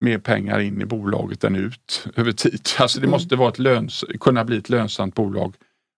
mer 0.00 0.18
pengar 0.18 0.60
in 0.60 0.82
i 0.82 0.84
bolaget 0.84 1.44
än 1.44 1.56
ut 1.56 2.06
över 2.16 2.32
tid. 2.32 2.68
Alltså 2.78 3.00
det 3.00 3.04
mm. 3.04 3.10
måste 3.10 3.36
vara 3.36 3.48
ett 3.48 3.58
löns, 3.58 4.04
kunna 4.20 4.44
bli 4.44 4.56
ett 4.56 4.68
lönsamt 4.68 5.14
bolag 5.14 5.54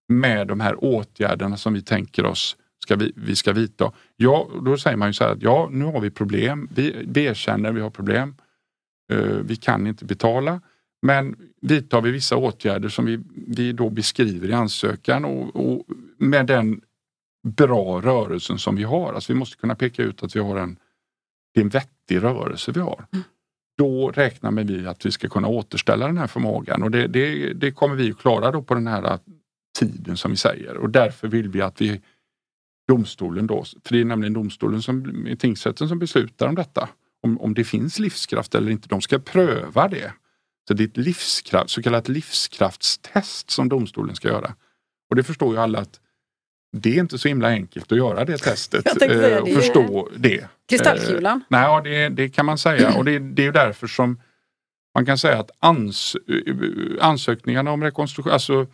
med 0.09 0.47
de 0.47 0.61
här 0.61 0.85
åtgärderna 0.85 1.57
som 1.57 1.75
vi 1.75 1.83
tänker 1.83 2.27
oss 2.27 2.57
ska 2.83 2.97
vi, 2.97 3.13
vi 3.17 3.37
ska 3.37 3.53
vidta. 3.53 3.93
Ja, 4.17 4.49
då 4.65 4.79
säger 4.79 4.97
man 4.97 5.09
ju 5.09 5.13
så 5.13 5.25
här 5.25 5.31
att 5.31 5.43
ja, 5.43 5.69
nu 5.73 5.85
har 5.85 6.01
vi 6.01 6.11
problem. 6.11 6.69
Vi, 6.75 7.05
vi 7.09 7.25
erkänner 7.25 7.73
vi 7.73 7.81
har 7.81 7.91
problem. 7.91 8.35
Uh, 9.13 9.41
vi 9.45 9.57
kan 9.57 9.87
inte 9.87 10.05
betala. 10.05 10.61
Men 11.03 11.37
vidtar 11.61 12.01
vi 12.01 12.11
vissa 12.11 12.37
åtgärder 12.37 12.89
som 12.89 13.05
vi, 13.05 13.21
vi 13.47 13.73
då 13.73 13.91
beskriver 13.91 14.49
i 14.49 14.53
ansökan 14.53 15.25
och, 15.25 15.57
och, 15.57 15.87
med 16.19 16.47
den 16.47 16.81
bra 17.49 18.01
rörelsen 18.01 18.59
som 18.59 18.77
vi 18.77 18.83
har. 18.83 19.13
Alltså 19.13 19.33
vi 19.33 19.39
måste 19.39 19.57
kunna 19.57 19.75
peka 19.75 20.03
ut 20.03 20.23
att 20.23 20.37
vi 20.37 20.41
har 20.41 20.57
en, 20.57 20.77
det 21.55 21.61
är 21.61 21.65
en 21.65 21.69
vettig 21.69 22.23
rörelse 22.23 22.73
vi 22.73 22.81
har. 22.81 23.07
Mm. 23.13 23.25
Då 23.79 24.11
räknar 24.11 24.51
vi 24.51 24.65
med 24.65 24.89
att 24.89 25.07
vi 25.07 25.11
ska 25.11 25.29
kunna 25.29 25.49
återställa 25.49 26.07
den 26.07 26.19
här 26.19 26.27
förmågan 26.27 26.83
och 26.83 26.91
det, 26.91 27.07
det, 27.07 27.53
det 27.53 27.73
kommer 27.73 27.95
vi 27.95 28.11
att 28.11 28.19
klara 28.19 28.51
då 28.51 28.63
på 28.63 28.75
den 28.75 28.87
här 28.87 29.19
tiden 29.79 30.17
som 30.17 30.31
vi 30.31 30.37
säger 30.37 30.77
och 30.77 30.91
därför 30.91 31.29
vill 31.29 31.49
vi 31.49 31.61
att 31.61 31.81
vi 31.81 32.01
domstolen 32.89 33.47
då, 33.47 33.65
för 33.65 33.95
det 33.95 34.01
är 34.01 34.05
nämligen 34.05 34.33
domstolen 34.33 34.83
som, 34.83 35.29
tingsrätten 35.39 35.89
som 35.89 35.99
beslutar 35.99 36.49
om 36.49 36.55
detta. 36.55 36.89
Om, 37.23 37.41
om 37.41 37.55
det 37.55 37.65
finns 37.65 37.99
livskraft 37.99 38.55
eller 38.55 38.71
inte. 38.71 38.89
De 38.89 39.01
ska 39.01 39.19
pröva 39.19 39.89
det. 39.89 40.13
Så 40.69 40.75
det 40.75 40.83
är 40.83 40.89
ett 40.89 40.97
livskraft, 40.97 41.71
så 41.71 41.83
kallat 41.83 42.09
livskraftstest 42.09 43.51
som 43.51 43.69
domstolen 43.69 44.17
ska 44.17 44.29
göra. 44.29 44.55
Och 45.11 45.17
det 45.17 45.23
förstår 45.23 45.55
ju 45.55 45.61
alla 45.61 45.79
att 45.79 46.01
det 46.77 46.97
är 46.97 47.01
inte 47.01 47.19
så 47.19 47.29
himla 47.29 47.49
enkelt 47.49 47.93
att 47.93 47.99
göra 47.99 48.25
det 48.25 48.39
testet. 48.39 49.03
Eh, 49.03 49.39
och 49.39 49.49
förstå 49.49 50.09
det. 50.17 50.49
Kristallkulan? 50.69 51.37
Eh, 51.37 51.45
nej, 51.49 51.63
ja, 51.63 51.81
det, 51.81 52.09
det, 52.09 52.29
kan 52.29 52.47
man 52.47 52.59
säga 52.59 52.95
och 52.95 53.05
det, 53.05 53.19
det 53.19 53.47
är 53.47 53.53
därför 53.53 53.87
som 53.87 54.21
man 54.95 55.07
kan 55.07 55.19
säga 55.19 55.39
att 55.39 55.51
ans, 55.59 56.17
ansökningarna 57.01 57.71
om 57.71 57.83
rekonstruktion, 57.83 58.33
alltså 58.33 58.67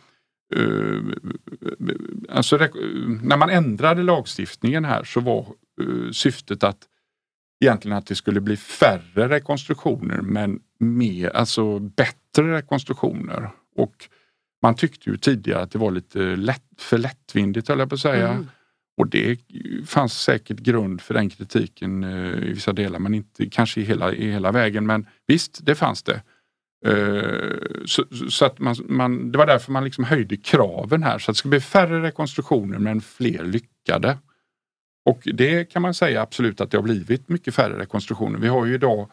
Uh, 0.55 1.13
alltså, 2.29 2.57
när 3.21 3.37
man 3.37 3.49
ändrade 3.49 4.03
lagstiftningen 4.03 4.85
här 4.85 5.03
så 5.03 5.19
var 5.19 5.45
uh, 5.81 6.11
syftet 6.11 6.63
att 6.63 6.77
egentligen 7.63 7.97
att 7.97 8.07
det 8.07 8.15
skulle 8.15 8.41
bli 8.41 8.57
färre 8.57 9.29
rekonstruktioner 9.29 10.21
men 10.21 10.59
mer, 10.79 11.29
alltså 11.29 11.79
bättre 11.79 12.57
rekonstruktioner. 12.57 13.49
Och 13.75 14.09
man 14.61 14.75
tyckte 14.75 15.09
ju 15.09 15.17
tidigare 15.17 15.61
att 15.61 15.71
det 15.71 15.79
var 15.79 15.91
lite 15.91 16.19
lätt, 16.19 16.63
för 16.77 16.97
lättvindigt 16.97 17.67
höll 17.67 17.79
jag 17.79 17.89
på 17.89 17.95
att 17.95 18.01
säga. 18.01 18.27
Mm. 18.27 18.47
Och 18.97 19.07
det 19.07 19.39
fanns 19.85 20.13
säkert 20.13 20.57
grund 20.57 21.01
för 21.01 21.13
den 21.13 21.29
kritiken 21.29 22.03
uh, 22.03 22.43
i 22.43 22.53
vissa 22.53 22.73
delar 22.73 22.99
men 22.99 23.13
inte 23.13 23.49
kanske 23.49 23.81
i 23.81 23.83
hela, 23.83 24.13
i 24.13 24.31
hela 24.31 24.51
vägen. 24.51 24.85
Men 24.85 25.07
visst, 25.27 25.65
det 25.65 25.75
fanns 25.75 26.03
det. 26.03 26.21
Uh, 26.87 27.85
så, 27.85 28.03
så, 28.29 28.45
att 28.45 28.59
man, 28.59 28.75
man, 28.87 29.31
det 29.31 29.37
var 29.37 29.45
därför 29.45 29.71
man 29.71 29.83
liksom 29.83 30.03
höjde 30.03 30.37
kraven 30.37 31.03
här 31.03 31.19
så 31.19 31.31
att 31.31 31.35
det 31.35 31.39
ska 31.39 31.49
bli 31.49 31.59
färre 31.59 32.03
rekonstruktioner 32.03 32.79
men 32.79 33.01
fler 33.01 33.43
lyckade. 33.43 34.17
Och 35.05 35.21
det 35.23 35.65
kan 35.65 35.81
man 35.81 35.93
säga 35.93 36.21
absolut 36.21 36.61
att 36.61 36.71
det 36.71 36.77
har 36.77 36.83
blivit 36.83 37.29
mycket 37.29 37.55
färre 37.55 37.79
rekonstruktioner. 37.79 38.39
Vi 38.39 38.47
har 38.47 38.65
ju 38.65 38.73
idag 38.73 39.09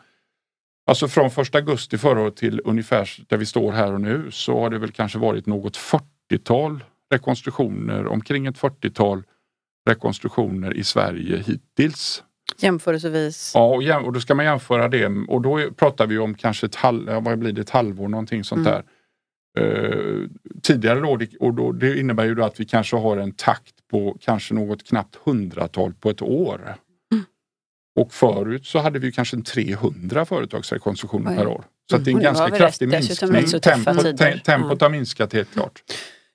Alltså 0.89 1.09
från 1.09 1.26
1 1.26 1.55
augusti 1.55 1.99
förra 1.99 2.20
året 2.20 2.37
till 2.37 2.61
ungefär 2.64 3.11
där 3.28 3.37
vi 3.37 3.47
står 3.47 3.72
här 3.72 3.93
och 3.93 4.01
nu 4.01 4.30
så 4.30 4.61
har 4.61 4.70
det 4.70 4.78
väl 4.78 4.93
kanske 4.93 5.18
varit 5.18 5.47
något 5.47 5.76
40-tal 5.76 6.84
rekonstruktioner, 7.11 8.07
omkring 8.07 8.47
ett 8.47 8.59
40-tal 8.59 9.22
rekonstruktioner 9.89 10.74
i 10.74 10.84
Sverige 10.84 11.43
hittills. 11.47 12.22
Jämförelsevis? 12.59 13.53
Ja, 13.55 14.01
och, 14.01 14.12
då 14.12 14.20
ska 14.20 14.34
man 14.34 14.45
jämföra 14.45 14.89
det 14.89 15.07
och 15.07 15.43
då 15.43 15.70
pratar 15.70 16.07
vi 16.07 16.18
om 16.18 16.34
kanske 16.34 16.66
ett, 16.66 16.74
halv, 16.74 17.07
vad 17.07 17.39
blir 17.39 17.53
det, 17.53 17.61
ett 17.61 17.70
halvår 17.70 18.09
någonting 18.09 18.45
sånt 18.45 18.66
mm. 18.66 18.72
där. 18.72 18.84
Uh, 19.61 20.28
tidigare 20.62 21.01
då, 21.01 21.18
och 21.41 21.55
då, 21.55 21.72
det 21.72 22.01
innebär 22.01 22.24
ju 22.24 22.34
då 22.34 22.45
att 22.45 22.61
vi 22.61 22.64
kanske 22.64 22.97
har 22.97 23.16
en 23.16 23.32
takt 23.32 23.74
på 23.91 24.16
kanske 24.20 24.55
något 24.55 24.89
knappt 24.89 25.16
hundratal 25.24 25.95
på 25.95 26.11
ett 26.11 26.22
år. 26.22 26.76
Mm. 27.97 28.07
Och 28.07 28.12
förut 28.12 28.66
så 28.66 28.78
hade 28.78 28.99
vi 28.99 29.12
kanske 29.12 29.36
300 29.36 30.24
företagsrekonstruktioner 30.24 31.30
Oj. 31.30 31.36
per 31.36 31.47
år. 31.47 31.64
Så 31.90 31.99
det 31.99 32.11
är 32.11 32.14
en 32.14 32.22
ganska 32.22 32.51
kraftig 32.51 32.88
minskning. 32.88 33.61
Tempot, 33.61 34.18
tempot 34.44 34.80
har 34.80 34.88
minskat 34.88 35.32
helt 35.32 35.53
klart. 35.53 35.82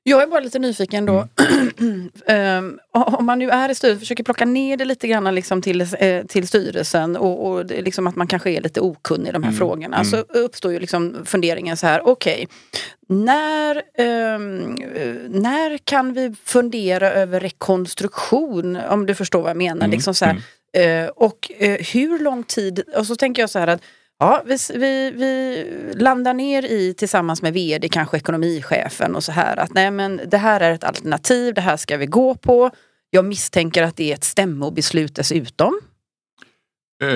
Jag 0.04 0.24
är 0.24 0.28
bara 0.28 0.40
lite 0.40 0.60
nyfiken 0.60 1.06
då. 1.06 1.28
um, 2.28 2.80
om 2.92 3.26
man 3.26 3.40
nu 3.40 3.50
är 3.50 3.70
i 3.70 3.76
styrelsen, 3.76 4.00
försöker 4.00 4.24
plocka 4.24 4.46
ner 4.46 4.78
det 4.78 4.86
lite 4.86 5.08
grann 5.08 5.36
liksom 5.36 5.62
till, 5.62 5.82
eh, 5.82 6.26
till 6.26 6.48
styrelsen 6.48 7.18
och, 7.18 7.48
och 7.48 7.66
liksom 7.66 8.08
att 8.08 8.16
man 8.16 8.28
kanske 8.28 8.52
är 8.52 8.62
lite 8.62 8.82
okunnig 8.82 9.30
i 9.30 9.32
de 9.32 9.44
här 9.44 9.50
mm. 9.50 9.60
frågorna. 9.60 9.96
Mm. 9.96 10.06
Så 10.06 10.18
uppstår 10.18 10.72
ju 10.72 10.80
liksom 10.80 11.18
funderingen 11.26 11.78
så 11.78 11.88
här, 11.88 12.08
okej. 12.08 12.34
Okay, 12.34 12.48
när, 13.26 13.76
um, 14.36 14.76
när 15.42 15.78
kan 15.78 16.14
vi 16.14 16.36
fundera 16.44 17.12
över 17.12 17.40
rekonstruktion? 17.40 18.76
Om 18.90 19.06
du 19.06 19.16
förstår 19.16 19.42
vad 19.42 19.50
jag 19.50 19.58
menar. 19.58 19.86
Mm. 19.86 19.92
Liksom 19.92 20.14
så 20.14 20.26
här, 20.26 20.42
Eh, 20.78 21.08
och 21.08 21.52
eh, 21.58 21.86
hur 21.94 22.20
lång 22.20 22.44
tid, 22.44 22.84
och 22.96 23.08
så 23.08 23.16
tänker 23.16 23.42
jag 23.42 23.50
så 23.50 23.60
här 23.60 23.68
att 23.68 23.82
Ja, 24.22 24.44
vi, 24.46 24.58
vi, 24.74 25.12
vi, 25.12 25.66
landar 25.94 26.34
ner 26.34 26.66
i 26.66 26.94
tillsammans 26.94 27.42
med 27.42 27.54
vd, 27.54 27.90
kanske 27.90 28.18
ekonomichefen 28.18 29.16
och 29.16 29.24
så 29.24 29.32
här 29.32 29.58
att 29.60 29.74
nej 29.74 29.92
men 29.92 30.22
det 30.28 30.38
här 30.38 30.62
är 30.62 30.72
ett 30.72 30.84
alternativ, 30.84 31.54
det 31.54 31.62
här 31.62 31.78
ska 31.78 31.98
vi 31.98 32.06
gå 32.06 32.36
på. 32.36 32.72
Jag 33.10 33.26
misstänker 33.26 33.84
att 33.84 33.96
det 33.96 34.12
är 34.12 34.16
ett 34.16 34.24
stämmobeslut 34.24 35.16
dessutom. 35.16 35.82
Uh, 37.04 37.10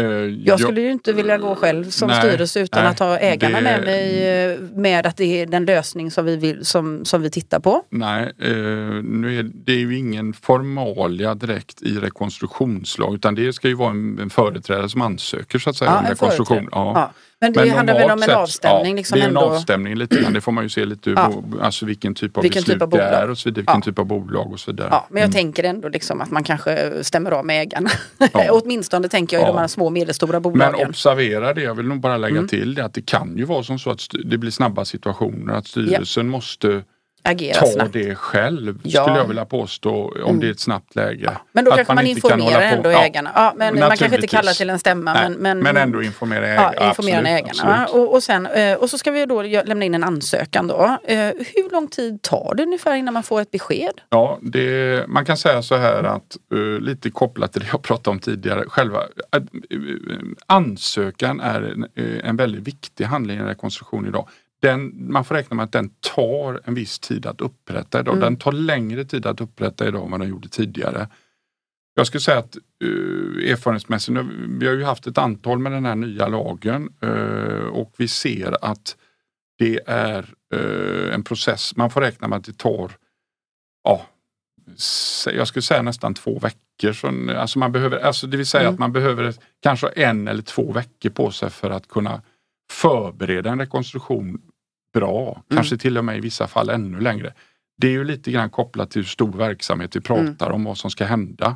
jag 0.46 0.60
skulle 0.60 0.82
ju 0.82 0.92
inte 0.92 1.14
vilja 1.14 1.38
gå 1.38 1.56
själv 1.56 1.90
som 1.90 2.08
nej, 2.08 2.18
styrelse 2.18 2.60
utan 2.60 2.84
nej, 2.84 2.92
att 2.92 3.00
ha 3.00 3.18
ägarna 3.18 3.58
det, 3.58 3.64
med 3.64 3.84
mig 3.84 4.28
eh, 4.28 4.60
med 4.60 5.06
att 5.06 5.18
det 5.18 5.42
är 5.42 5.46
den 5.46 5.66
lösning 5.66 6.12
som 6.12 6.26
vi, 6.26 6.38
vill, 6.38 6.66
som, 6.66 7.06
som 7.06 7.22
vi 7.22 7.30
tittar 7.30 7.60
på. 7.60 7.84
Nej, 7.90 8.32
uh, 8.46 9.04
nu 9.04 9.40
är 9.40 9.44
det 9.44 9.72
är 9.72 9.78
ju 9.78 9.98
ingen 9.98 10.34
formalia 10.34 11.36
direkt 11.36 11.82
i 11.82 11.98
rekonstruktionslag 11.98 13.16
utan 13.16 13.36
det 13.36 13.54
ska 13.54 13.68
ju 13.68 13.74
vara 13.74 13.92
en, 13.92 14.20
en 14.20 14.30
företrädare 14.30 14.90
som 14.90 15.02
ansöker 15.02 15.60
så 15.60 15.70
att 15.70 15.76
säga 15.76 15.92
ja, 15.92 16.00
om 16.00 16.06
rekonstruktion. 16.06 16.70
Ja. 16.72 16.92
ja. 16.96 17.12
Men 17.42 17.54
det 17.54 17.60
men 17.60 17.70
handlar 17.70 17.94
väl 17.94 18.12
om 18.12 18.24
en 18.24 18.30
avstämning? 18.30 18.92
Ja, 18.92 18.96
liksom 18.96 19.20
det 19.20 19.26
är 19.26 19.30
en 19.30 19.38
avstämning 19.38 19.96
lite 19.96 20.16
grann. 20.22 20.34
Det 20.34 20.42
får 20.42 20.52
man 20.52 20.64
ju 20.64 20.70
se 20.70 20.86
lite 20.86 21.10
ja. 21.10 21.44
alltså 21.62 21.86
vilken 21.86 22.16
typ 22.16 22.38
av 22.38 22.44
vilken 22.44 22.62
beslut 22.62 22.76
typ 22.76 22.82
av 22.82 22.90
det 22.90 23.02
är 23.02 23.30
och 23.30 23.38
så 23.38 23.50
vidare. 23.50 23.62
Vilken 23.62 23.82
typ 23.82 24.00
av 24.00 24.06
bolag 24.06 24.52
och 24.52 24.60
så 24.60 24.72
vidare. 24.72 24.90
Ja, 24.92 25.08
men 25.10 25.22
jag 25.22 25.28
mm. 25.28 25.34
tänker 25.34 25.64
ändå 25.64 25.90
liksom 25.90 26.22
att 26.22 26.32
man 26.32 26.44
kanske 26.44 27.04
stämmer 27.04 27.32
av 27.32 27.46
med 27.46 27.62
ägarna. 27.62 27.90
Åtminstone 28.50 29.08
tänker 29.08 29.38
jag 29.38 29.44
i 29.44 29.48
de 29.48 29.58
här 29.58 29.68
små 29.68 29.86
och 29.86 29.94
medelstora 29.94 30.40
bolagen. 30.40 30.76
Men 30.80 30.90
observera 30.90 31.54
det, 31.54 31.62
jag 31.62 31.76
vill 31.76 31.88
nog 31.88 32.00
bara 32.00 32.18
lägga 32.18 32.38
mm. 32.38 32.48
till 32.48 32.76
det 32.76 32.86
att 32.86 32.94
det 32.94 33.06
kan 33.06 33.38
ju 33.38 33.44
vara 33.44 33.64
som 33.64 33.80
så 33.80 33.92
att 33.92 34.02
det 34.26 34.38
blir 34.38 34.52
snabba 34.52 34.86
situationer. 34.86 35.54
Att 35.54 35.68
styrelsen 35.68 36.28
måste 36.28 36.84
agera 37.26 37.60
ta 37.60 37.66
snabbt. 37.66 37.94
det 37.94 38.16
själv 38.16 38.80
ja. 38.84 39.04
skulle 39.04 39.18
jag 39.18 39.28
vilja 39.28 39.46
påstå 39.46 39.92
om 39.92 40.30
mm. 40.30 40.40
det 40.40 40.48
är 40.48 40.52
ett 40.52 40.60
snabbt 40.60 40.96
läge. 40.96 41.24
Ja. 41.24 41.32
Men 41.52 41.66
då 41.66 41.72
att 41.72 41.78
kanske 41.78 41.94
man, 41.94 42.04
man 42.04 42.12
informerar 42.12 42.62
ändå 42.62 42.92
ja. 42.92 43.04
ägarna. 43.04 43.32
Ja, 43.36 43.54
men 43.58 43.80
man 43.80 43.98
kanske 43.98 44.16
inte 44.16 44.28
kallar 44.28 44.54
till 44.54 44.70
en 44.70 44.80
stämma. 44.80 45.14
Men, 45.14 45.34
men, 45.34 45.60
men 45.60 45.78
ändå 45.78 46.04
informera 46.04 46.48
ägarna. 46.48 46.74
Ja, 46.80 46.90
informera 46.90 47.20
absolut, 47.20 47.64
ägarna. 47.64 47.88
Och, 47.88 48.14
och, 48.14 48.24
sen, 48.24 48.46
eh, 48.46 48.74
och 48.74 48.90
så 48.90 48.98
ska 48.98 49.12
vi 49.12 49.26
då 49.26 49.42
lämna 49.42 49.86
in 49.86 49.96
en 49.96 50.04
ansökan 50.04 50.68
då. 50.68 50.98
Eh, 51.04 51.18
hur 51.18 51.72
lång 51.72 51.88
tid 51.88 52.22
tar 52.22 52.54
det 52.58 52.64
ungefär 52.64 52.96
innan 52.96 53.14
man 53.14 53.24
får 53.24 53.42
ett 53.42 53.52
besked? 53.52 54.02
Ja, 54.10 54.40
det, 54.42 55.06
man 55.08 55.26
kan 55.26 55.38
säga 55.38 55.62
så 55.62 55.76
här 55.76 56.04
att 56.04 56.38
uh, 56.54 56.80
lite 56.80 57.12
kopplat 57.12 57.54
till 57.54 57.62
det 57.62 57.68
jag 57.72 57.82
pratade 57.82 58.10
om 58.10 58.20
tidigare. 58.20 58.64
Själva 58.68 59.04
ansökan 60.48 61.40
är 61.40 61.62
en, 61.62 61.88
en 62.24 62.36
väldigt 62.36 62.68
viktig 62.68 63.04
handling 63.04 63.40
i 63.40 63.44
rekonstruktion 63.44 64.08
idag 64.08 64.28
den, 64.66 65.12
man 65.12 65.26
får 65.26 65.36
räkna 65.36 65.56
med 65.56 65.64
att 65.64 65.72
den 65.72 65.90
tar 66.16 66.62
en 66.64 66.74
viss 66.74 67.00
tid 67.00 67.26
att 67.26 67.42
upprätta 67.42 68.00
idag. 68.00 68.14
Mm. 68.14 68.24
Den 68.24 68.38
tar 68.38 68.52
längre 68.52 69.06
tid 69.06 69.26
att 69.26 69.42
upprätta 69.42 69.88
idag 69.88 70.06
än 70.06 70.12
vad 70.12 70.20
den 70.20 70.30
gjorde 70.30 70.50
tidigare. 70.50 71.08
Jag 71.96 72.08
skulle 72.08 72.22
säga 72.22 72.38
att 72.38 72.58
uh, 72.84 73.52
erfarenhetsmässigt, 73.52 74.18
vi 74.60 74.68
har 74.68 74.74
ju 74.74 74.84
haft 74.84 75.08
ett 75.08 75.18
antal 75.18 75.60
med 75.60 75.72
den 75.72 75.86
här 75.86 75.96
nya 75.96 76.28
lagen 76.28 76.94
uh, 77.04 77.66
och 77.66 77.94
vi 77.98 78.08
ser 78.08 78.66
att 78.66 78.96
det 79.58 79.80
är 79.88 80.34
uh, 80.56 81.14
en 81.14 81.24
process. 81.24 81.76
Man 81.76 81.90
får 81.90 82.02
räkna 82.02 82.28
med 82.28 82.38
att 82.38 82.46
det 82.46 82.58
tar, 82.58 82.92
ja, 83.84 84.06
jag 85.34 85.48
skulle 85.48 85.64
säga 85.64 85.82
nästan 85.82 86.14
två 86.14 86.40
veckor. 86.40 86.94
Så, 86.94 87.38
alltså 87.38 87.60
man 87.60 87.72
behöver, 87.72 88.00
alltså 88.00 88.28
det 88.28 88.38
vill 88.38 88.48
säga 88.48 88.64
mm. 88.64 88.74
att 88.74 88.80
man 88.80 88.94
behöver 88.94 89.34
kanske 89.62 89.88
en 89.88 90.28
eller 90.28 90.44
två 90.44 90.72
veckor 90.72 91.10
på 91.10 91.32
sig 91.32 91.50
för 91.50 91.70
att 91.70 91.88
kunna 91.88 92.22
förbereda 92.72 93.50
en 93.50 93.60
rekonstruktion 93.60 94.42
bra, 94.96 95.32
mm. 95.32 95.58
kanske 95.58 95.78
till 95.78 95.98
och 95.98 96.06
med 96.06 96.18
i 96.18 96.20
vissa 96.20 96.48
fall 96.48 96.70
ännu 96.70 97.00
längre. 97.00 97.34
Det 97.78 97.88
är 97.88 97.92
ju 97.92 98.04
lite 98.04 98.32
grann 98.32 98.50
kopplat 98.50 98.92
till 98.92 99.02
hur 99.02 99.08
stor 99.08 99.32
verksamhet 99.38 99.96
vi 99.96 100.02
pratar 100.02 100.46
mm. 100.46 100.56
om, 100.56 100.64
vad 100.64 100.78
som 100.78 100.92
ska 100.92 101.06
hända. 101.06 101.56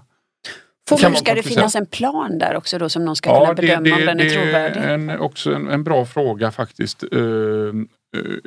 Får 0.89 1.15
ska 1.15 1.35
det 1.35 1.43
finnas 1.43 1.75
en 1.75 1.85
plan 1.85 2.37
där 2.37 2.55
också 2.55 2.77
då 2.77 2.89
som 2.89 3.05
någon 3.05 3.15
ska 3.15 3.29
ja, 3.29 3.39
kunna 3.39 3.53
bedöma 3.53 3.81
det, 3.81 3.89
det, 3.89 3.95
om 3.95 4.05
den 4.05 4.19
är 4.19 4.29
trovärdig? 4.29 4.81
Det 4.81 5.13
är 5.13 5.19
också 5.19 5.53
en, 5.53 5.67
en, 5.67 5.83
bra 5.83 6.05
fråga 6.05 6.51
faktiskt. 6.51 7.03
Uh, 7.13 7.21
uh, 7.21 7.83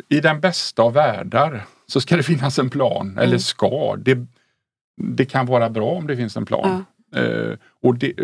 I 0.09 0.20
den 0.20 0.40
bästa 0.40 0.82
av 0.82 0.93
världar 0.93 1.64
så 1.86 2.01
ska 2.01 2.16
det 2.16 2.22
finnas 2.22 2.59
en 2.59 2.70
plan, 2.70 3.09
mm. 3.09 3.18
eller 3.18 3.38
ska. 3.38 3.97
Det, 3.97 4.18
det 5.03 5.24
kan 5.24 5.47
vara 5.47 5.70
bra 5.70 5.90
om 5.90 6.07
det 6.07 6.16
finns 6.16 6.36
en 6.36 6.47
plan. 6.47 6.84
Ja. 7.14 7.20
Uh, 7.20 7.57
och, 7.82 7.95
det, 7.95 8.14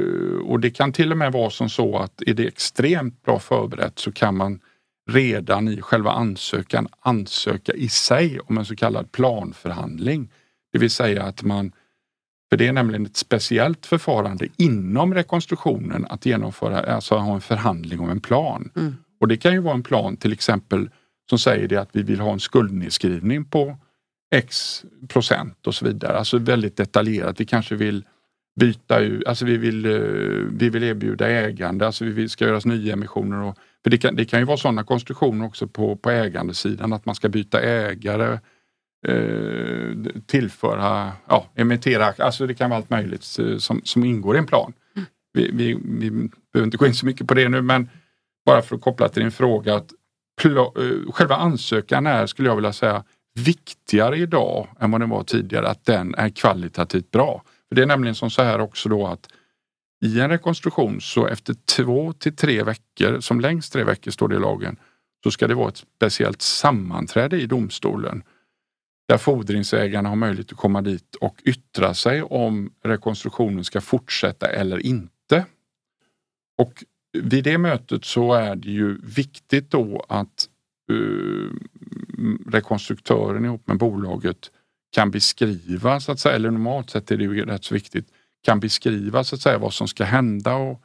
och 0.44 0.60
det 0.60 0.70
kan 0.70 0.92
till 0.92 1.12
och 1.12 1.18
med 1.18 1.32
vara 1.32 1.50
som 1.50 1.70
så 1.70 1.98
att 1.98 2.22
är 2.26 2.34
det 2.34 2.46
extremt 2.46 3.22
bra 3.22 3.38
förberett 3.38 3.98
så 3.98 4.12
kan 4.12 4.36
man 4.36 4.60
redan 5.08 5.68
i 5.68 5.82
själva 5.82 6.10
ansökan 6.10 6.88
ansöka 7.00 7.72
i 7.72 7.88
sig 7.88 8.40
om 8.40 8.58
en 8.58 8.64
så 8.64 8.76
kallad 8.76 9.12
planförhandling. 9.12 10.30
Det 10.72 10.78
vill 10.78 10.90
säga 10.90 11.22
att 11.22 11.42
man, 11.42 11.72
för 12.50 12.56
det 12.56 12.66
är 12.66 12.72
nämligen 12.72 13.06
ett 13.06 13.16
speciellt 13.16 13.86
förfarande 13.86 14.48
inom 14.56 15.14
rekonstruktionen 15.14 16.06
att 16.10 16.26
genomföra, 16.26 16.94
alltså 16.94 17.16
ha 17.16 17.34
en 17.34 17.40
förhandling 17.40 18.00
om 18.00 18.10
en 18.10 18.20
plan. 18.20 18.70
Mm. 18.76 18.96
Och 19.20 19.28
det 19.28 19.36
kan 19.36 19.52
ju 19.52 19.60
vara 19.60 19.74
en 19.74 19.82
plan 19.82 20.16
till 20.16 20.32
exempel 20.32 20.90
som 21.30 21.38
säger 21.38 21.68
det 21.68 21.76
att 21.76 21.90
vi 21.92 22.02
vill 22.02 22.20
ha 22.20 22.32
en 22.32 22.40
skuldnedskrivning 22.40 23.44
på 23.44 23.76
X 24.34 24.84
procent 25.08 25.66
och 25.66 25.74
så 25.74 25.84
vidare. 25.84 26.18
Alltså 26.18 26.38
väldigt 26.38 26.76
detaljerat. 26.76 27.40
Vi 27.40 27.44
kanske 27.44 27.74
vill 27.74 28.04
byta 28.58 28.98
ut, 28.98 29.26
alltså 29.26 29.44
vi 29.44 29.56
vill, 29.56 29.86
eh, 29.86 30.00
vi 30.50 30.70
vill 30.70 30.82
erbjuda 30.82 31.28
ägande, 31.28 31.86
alltså 31.86 32.04
vi 32.04 32.28
ska 32.28 32.44
göra 32.44 32.60
nyemissioner 32.64 33.42
och 33.42 33.56
för 33.82 33.90
det 33.90 33.98
kan, 33.98 34.16
det 34.16 34.24
kan 34.24 34.38
ju 34.38 34.44
vara 34.44 34.56
sådana 34.56 34.84
konstruktioner 34.84 35.46
också 35.46 35.66
på, 35.68 35.96
på 35.96 36.10
ägandesidan 36.10 36.92
att 36.92 37.06
man 37.06 37.14
ska 37.14 37.28
byta 37.28 37.60
ägare, 37.60 38.38
eh, 39.06 40.12
tillföra, 40.26 41.12
ja, 41.28 41.46
emittera, 41.54 42.14
alltså 42.18 42.46
det 42.46 42.54
kan 42.54 42.70
vara 42.70 42.78
allt 42.78 42.90
möjligt 42.90 43.38
eh, 43.38 43.56
som, 43.56 43.80
som 43.84 44.04
ingår 44.04 44.36
i 44.36 44.38
en 44.38 44.46
plan. 44.46 44.72
Mm. 44.96 45.08
Vi, 45.32 45.50
vi, 45.52 45.78
vi 45.84 46.10
behöver 46.52 46.66
inte 46.66 46.76
gå 46.76 46.86
in 46.86 46.94
så 46.94 47.06
mycket 47.06 47.26
på 47.26 47.34
det 47.34 47.48
nu 47.48 47.62
men 47.62 47.88
bara 48.46 48.62
för 48.62 48.76
att 48.76 48.82
koppla 48.82 49.08
till 49.08 49.22
din 49.22 49.32
fråga 49.32 49.74
att 49.74 49.92
eh, 50.44 51.12
själva 51.12 51.36
ansökan 51.36 52.06
är, 52.06 52.26
skulle 52.26 52.48
jag 52.48 52.56
vilja 52.56 52.72
säga, 52.72 53.04
viktigare 53.34 54.16
idag 54.16 54.68
än 54.80 54.90
vad 54.90 55.00
den 55.00 55.10
var 55.10 55.22
tidigare, 55.22 55.68
att 55.68 55.84
den 55.84 56.14
är 56.14 56.28
kvalitativt 56.28 57.10
bra. 57.10 57.42
För 57.68 57.76
Det 57.76 57.82
är 57.82 57.86
nämligen 57.86 58.14
som 58.14 58.30
så 58.30 58.42
här 58.42 58.60
också 58.60 58.88
då 58.88 59.06
att 59.06 59.28
i 60.04 60.20
en 60.20 60.30
rekonstruktion 60.30 61.00
så 61.00 61.26
efter 61.26 61.54
två 61.54 62.12
till 62.12 62.36
tre 62.36 62.62
veckor, 62.62 63.20
som 63.20 63.40
längst 63.40 63.72
tre 63.72 63.84
veckor 63.84 64.10
står 64.10 64.28
det 64.28 64.36
i 64.36 64.40
lagen, 64.40 64.76
så 65.24 65.30
ska 65.30 65.46
det 65.46 65.54
vara 65.54 65.68
ett 65.68 65.84
speciellt 65.96 66.42
sammanträde 66.42 67.40
i 67.40 67.46
domstolen 67.46 68.22
där 69.08 69.18
fordringsägarna 69.18 70.08
har 70.08 70.16
möjlighet 70.16 70.52
att 70.52 70.58
komma 70.58 70.82
dit 70.82 71.14
och 71.14 71.40
yttra 71.44 71.94
sig 71.94 72.22
om 72.22 72.72
rekonstruktionen 72.84 73.64
ska 73.64 73.80
fortsätta 73.80 74.46
eller 74.46 74.86
inte. 74.86 75.46
Och 76.58 76.84
vid 77.12 77.44
det 77.44 77.58
mötet 77.58 78.04
så 78.04 78.32
är 78.32 78.56
det 78.56 78.70
ju 78.70 78.98
viktigt 79.02 79.70
då 79.70 80.04
att 80.08 80.48
uh, 80.92 81.52
rekonstruktören 82.46 83.44
ihop 83.44 83.66
med 83.66 83.78
bolaget 83.78 84.50
kan 84.92 85.10
beskriva, 85.10 86.00
så 86.00 86.12
att 86.12 86.20
säga, 86.20 86.34
eller 86.34 86.50
normalt 86.50 86.90
sett 86.90 87.10
är 87.10 87.16
det 87.16 87.24
ju 87.24 87.44
rätt 87.44 87.64
så 87.64 87.74
viktigt, 87.74 88.08
kan 88.44 88.60
beskriva 88.60 89.24
så 89.24 89.34
att 89.34 89.40
säga 89.40 89.58
vad 89.58 89.74
som 89.74 89.88
ska 89.88 90.04
hända 90.04 90.54
och 90.54 90.82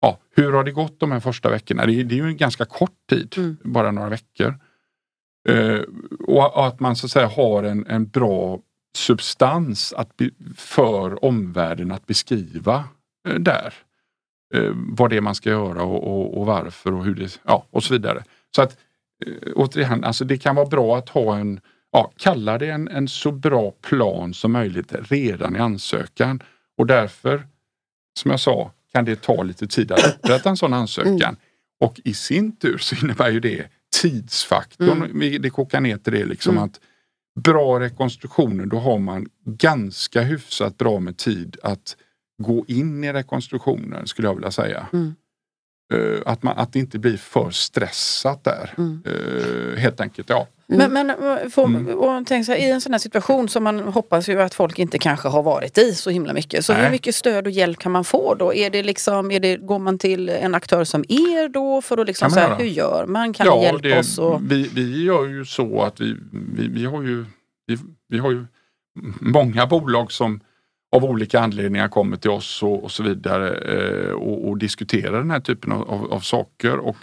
ja, 0.00 0.18
hur 0.30 0.52
har 0.52 0.64
det 0.64 0.72
gått 0.72 1.00
de 1.00 1.12
här 1.12 1.20
första 1.20 1.50
veckorna? 1.50 1.86
Det 1.86 1.92
är, 1.92 2.04
det 2.04 2.14
är 2.14 2.16
ju 2.16 2.26
en 2.26 2.36
ganska 2.36 2.64
kort 2.64 3.06
tid, 3.10 3.34
mm. 3.36 3.56
bara 3.62 3.90
några 3.90 4.08
veckor. 4.08 4.58
Uh, 5.48 5.82
och 6.26 6.66
att 6.66 6.80
man 6.80 6.96
så 6.96 7.06
att 7.06 7.10
säga 7.10 7.26
har 7.26 7.62
en, 7.62 7.86
en 7.86 8.06
bra 8.06 8.60
substans 8.96 9.92
att 9.92 10.16
be, 10.16 10.30
för 10.56 11.24
omvärlden 11.24 11.92
att 11.92 12.06
beskriva 12.06 12.84
uh, 13.28 13.34
där. 13.34 13.74
Uh, 14.54 14.72
vad 14.74 15.10
det 15.10 15.16
är 15.16 15.20
man 15.20 15.34
ska 15.34 15.50
göra 15.50 15.82
och, 15.82 16.04
och, 16.04 16.38
och, 16.38 16.46
varför 16.46 16.92
och 16.92 17.04
hur 17.04 17.14
det, 17.14 17.40
ja 17.44 17.66
och 17.70 17.84
så 17.84 17.94
vidare. 17.94 18.24
Så 18.56 18.62
att 18.62 18.78
återigen, 19.54 20.04
alltså 20.04 20.24
det 20.24 20.38
kan 20.38 20.56
vara 20.56 20.66
bra 20.66 20.98
att 20.98 21.08
ha 21.08 21.36
en, 21.36 21.60
ja, 21.92 22.12
kalla 22.16 22.58
det 22.58 22.70
en, 22.70 22.88
en 22.88 23.08
så 23.08 23.32
bra 23.32 23.70
plan 23.70 24.34
som 24.34 24.52
möjligt 24.52 24.94
redan 25.10 25.56
i 25.56 25.58
ansökan. 25.58 26.42
Och 26.78 26.86
därför, 26.86 27.46
som 28.18 28.30
jag 28.30 28.40
sa, 28.40 28.72
kan 28.92 29.04
det 29.04 29.22
ta 29.22 29.42
lite 29.42 29.66
tid 29.66 29.92
att 29.92 30.06
upprätta 30.06 30.50
en 30.50 30.56
sån 30.56 30.72
ansökan. 30.72 31.20
Mm. 31.20 31.36
Och 31.80 32.00
i 32.04 32.14
sin 32.14 32.56
tur 32.56 32.78
så 32.78 33.04
innebär 33.04 33.30
ju 33.30 33.40
det 33.40 33.66
tidsfaktorn, 34.02 35.02
mm. 35.02 35.42
det 35.42 35.50
kokar 35.50 35.80
ner 35.80 35.96
till 35.96 36.12
det 36.12 36.24
liksom 36.24 36.52
mm. 36.52 36.64
att 36.64 36.80
bra 37.40 37.80
rekonstruktioner, 37.80 38.66
då 38.66 38.78
har 38.78 38.98
man 38.98 39.26
ganska 39.44 40.22
hyfsat 40.22 40.78
bra 40.78 41.00
med 41.00 41.16
tid 41.16 41.56
att 41.62 41.96
gå 42.42 42.64
in 42.68 43.04
i 43.04 43.12
rekonstruktionen 43.12 44.06
skulle 44.06 44.28
jag 44.28 44.34
vilja 44.34 44.50
säga. 44.50 44.86
Mm. 44.92 45.14
Uh, 45.94 46.22
att, 46.26 46.42
man, 46.42 46.58
att 46.58 46.72
det 46.72 46.78
inte 46.78 46.98
blir 46.98 47.16
för 47.16 47.50
stressat 47.50 48.44
där. 48.44 48.74
Mm. 48.78 49.02
Uh, 49.06 49.76
helt 49.76 50.00
enkelt, 50.00 50.30
ja. 50.30 50.48
Mm. 50.72 50.92
Men, 50.92 51.06
men 51.06 51.50
får, 51.50 51.64
mm. 51.64 51.98
och 51.98 52.26
tänk 52.26 52.46
så 52.46 52.52
här, 52.52 52.58
i 52.58 52.70
en 52.70 52.80
sån 52.80 52.92
här 52.92 52.98
situation 52.98 53.48
som 53.48 53.64
man 53.64 53.80
hoppas 53.80 54.28
ju 54.28 54.42
att 54.42 54.54
folk 54.54 54.78
inte 54.78 54.98
kanske 54.98 55.28
har 55.28 55.42
varit 55.42 55.78
i 55.78 55.94
så 55.94 56.10
himla 56.10 56.32
mycket. 56.32 56.64
Så 56.64 56.72
Nej. 56.72 56.82
hur 56.82 56.90
mycket 56.90 57.14
stöd 57.14 57.46
och 57.46 57.52
hjälp 57.52 57.78
kan 57.78 57.92
man 57.92 58.04
få 58.04 58.34
då? 58.34 58.54
Är 58.54 58.70
det 58.70 58.82
liksom, 58.82 59.30
är 59.30 59.40
det, 59.40 59.56
går 59.56 59.78
man 59.78 59.98
till 59.98 60.28
en 60.28 60.54
aktör 60.54 60.84
som 60.84 61.04
er 61.08 61.48
då 61.48 61.82
för 61.82 61.98
att 61.98 62.06
liksom 62.06 62.30
så 62.30 62.40
här, 62.40 62.58
hur 62.58 62.64
gör 62.64 63.06
man? 63.06 63.32
Kan 63.32 63.46
ja, 63.46 63.56
ni 63.56 63.62
hjälpa 63.62 63.88
det, 63.88 63.98
oss? 63.98 64.18
Och... 64.18 64.40
Vi, 64.42 64.70
vi 64.74 65.04
gör 65.04 65.26
ju 65.26 65.44
så 65.44 65.82
att 65.82 66.00
vi, 66.00 66.16
vi, 66.56 66.68
vi 66.68 66.84
har 66.84 67.02
ju 67.02 67.24
vi, 67.66 67.78
vi 68.08 68.18
har 68.18 68.30
ju 68.30 68.46
många 69.20 69.66
bolag 69.66 70.12
som 70.12 70.40
av 70.92 71.04
olika 71.04 71.40
anledningar 71.40 71.88
kommer 71.88 72.16
till 72.16 72.30
oss 72.30 72.62
och, 72.62 72.84
och 72.84 72.90
så 72.90 73.02
vidare 73.02 73.54
eh, 73.54 74.12
och, 74.12 74.48
och, 74.48 74.58
diskuterar 74.58 75.18
den 75.18 75.30
här 75.30 75.40
typen 75.40 75.72
av, 75.72 75.90
av, 75.90 76.12
av, 76.12 76.20
saker. 76.20 76.78
Och 76.78 76.96